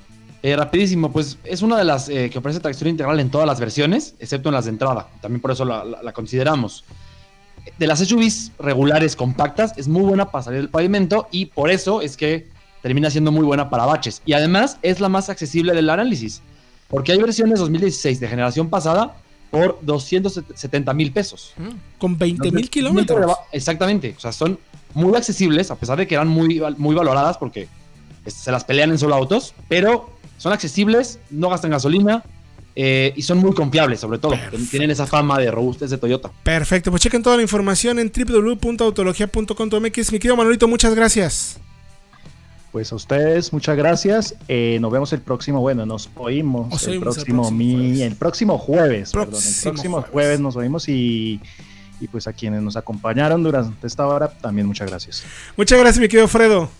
Eh, 0.43 0.55
rapidísimo, 0.57 1.11
pues 1.11 1.39
es 1.45 1.61
una 1.61 1.77
de 1.77 1.85
las 1.85 2.09
eh, 2.09 2.31
que 2.31 2.39
ofrece 2.39 2.61
tracción 2.61 2.89
integral 2.89 3.19
en 3.19 3.31
todas 3.31 3.47
las 3.49 3.59
versiones, 3.59 4.15
excepto 4.21 4.49
en 4.49 4.55
las 4.55 4.65
de 4.67 4.71
entrada. 4.71 5.09
También 5.21 5.41
por 5.41 5.51
eso 5.51 5.65
la, 5.65 5.85
la- 5.85 6.03
la 6.03 6.13
consideramos. 6.13 6.85
De 7.79 7.87
las 7.89 7.99
SUVs 7.99 8.53
regulares 8.61 9.17
compactas, 9.17 9.75
es 9.77 9.89
muy 9.89 10.03
buena 10.03 10.31
para 10.31 10.45
salir 10.45 10.61
del 10.61 10.71
pavimento 10.71 11.27
y 11.33 11.47
por 11.47 11.69
eso 11.71 12.01
es 12.01 12.17
que 12.17 12.47
termina 12.81 13.11
siendo 13.11 13.33
muy 13.33 13.45
buena 13.45 13.69
para 13.69 13.85
baches. 13.87 14.23
Y 14.25 14.33
además 14.35 14.79
es 14.83 15.01
la 15.01 15.09
más 15.11 15.29
accesible 15.29 15.75
del 15.75 15.91
análisis, 15.91 16.41
porque 16.89 17.13
hay 17.13 17.19
versiones 17.19 17.59
2016 17.59 18.21
de 18.21 18.29
generación 18.29 18.71
pasada 18.71 19.17
por 19.51 19.79
270 19.83 20.95
mil 20.95 21.13
pesos. 21.13 21.53
Mm. 21.57 21.99
Con 21.99 22.19
20 22.19 22.53
mil 22.53 22.71
kilómetros. 22.71 23.37
Exactamente, 23.53 24.15
o 24.17 24.21
sea, 24.21 24.33
son 24.33 24.59
muy 24.95 25.15
accesibles, 25.17 25.71
a 25.71 25.77
pesar 25.77 25.99
de 25.99 26.07
que 26.07 26.15
eran 26.15 26.29
muy, 26.29 26.63
muy 26.77 26.95
valoradas 26.95 27.39
porque 27.39 27.69
este, 28.25 28.41
se 28.41 28.53
las 28.53 28.65
pelean 28.65 28.91
en 28.91 28.99
solo 28.99 29.15
autos, 29.15 29.55
pero 29.69 30.11
son 30.39 30.53
accesibles, 30.53 31.19
no 31.31 31.51
gastan 31.51 31.71
gasolina 31.71 32.25
eh, 32.77 33.13
y 33.17 33.23
son 33.23 33.39
muy 33.39 33.55
confiables, 33.55 34.01
sobre 34.01 34.19
todo. 34.19 34.33
Perfecto. 34.33 34.67
Tienen 34.71 34.91
esa 34.91 35.07
fama 35.07 35.39
de 35.39 35.51
robustez 35.51 35.91
de 35.91 35.99
Toyota. 35.99 36.31
Perfecto, 36.43 36.91
pues 36.91 37.03
chequen 37.03 37.23
toda 37.23 37.37
la 37.37 37.43
información 37.43 37.99
en 37.99 38.11
www.autologia.com.mx. 38.11 40.13
Mi 40.13 40.19
querido 40.19 40.37
Manolito, 40.37 40.69
muchas 40.69 40.95
gracias. 40.95 41.61
Pues 42.73 42.93
a 42.93 42.95
ustedes, 42.95 43.53
muchas 43.53 43.77
gracias. 43.77 44.37
Eh, 44.47 44.79
nos 44.81 44.93
vemos 44.93 45.13
el 45.13 45.21
próximo, 45.21 45.61
bueno, 45.61 45.85
nos 45.87 46.09
oímos 46.15 46.69
Nos 46.69 46.85
el, 46.85 46.91
oímos 46.93 47.17
el 47.19 47.25
próximo, 47.25 47.43
próximo 47.43 47.59
mi- 47.59 47.75
jueves. 47.75 48.01
el 48.03 48.17
próximo 48.17 48.59
jueves. 48.59 49.13
perdón, 49.13 49.27
el 49.29 49.31
Próximo 49.41 49.73
próximo 49.73 49.95
jueves. 49.97 50.13
jueves. 50.13 50.41
nos 50.41 50.57
oímos 50.57 50.89
y, 50.89 51.41
y 52.01 52.07
pues 52.09 52.29
a 52.29 52.33
quienes 52.33 52.63
nos 52.63 52.77
acompañaron 52.77 53.43
durante 53.43 53.87
esta 53.87 54.07
hora, 54.07 54.29
también 54.29 54.69
muchas 54.69 54.89
gracias. 54.89 55.25
Muchas 55.57 55.79
gracias, 55.81 56.01
mi 56.01 56.07
querido 56.09 56.29
Fredo. 56.29 56.71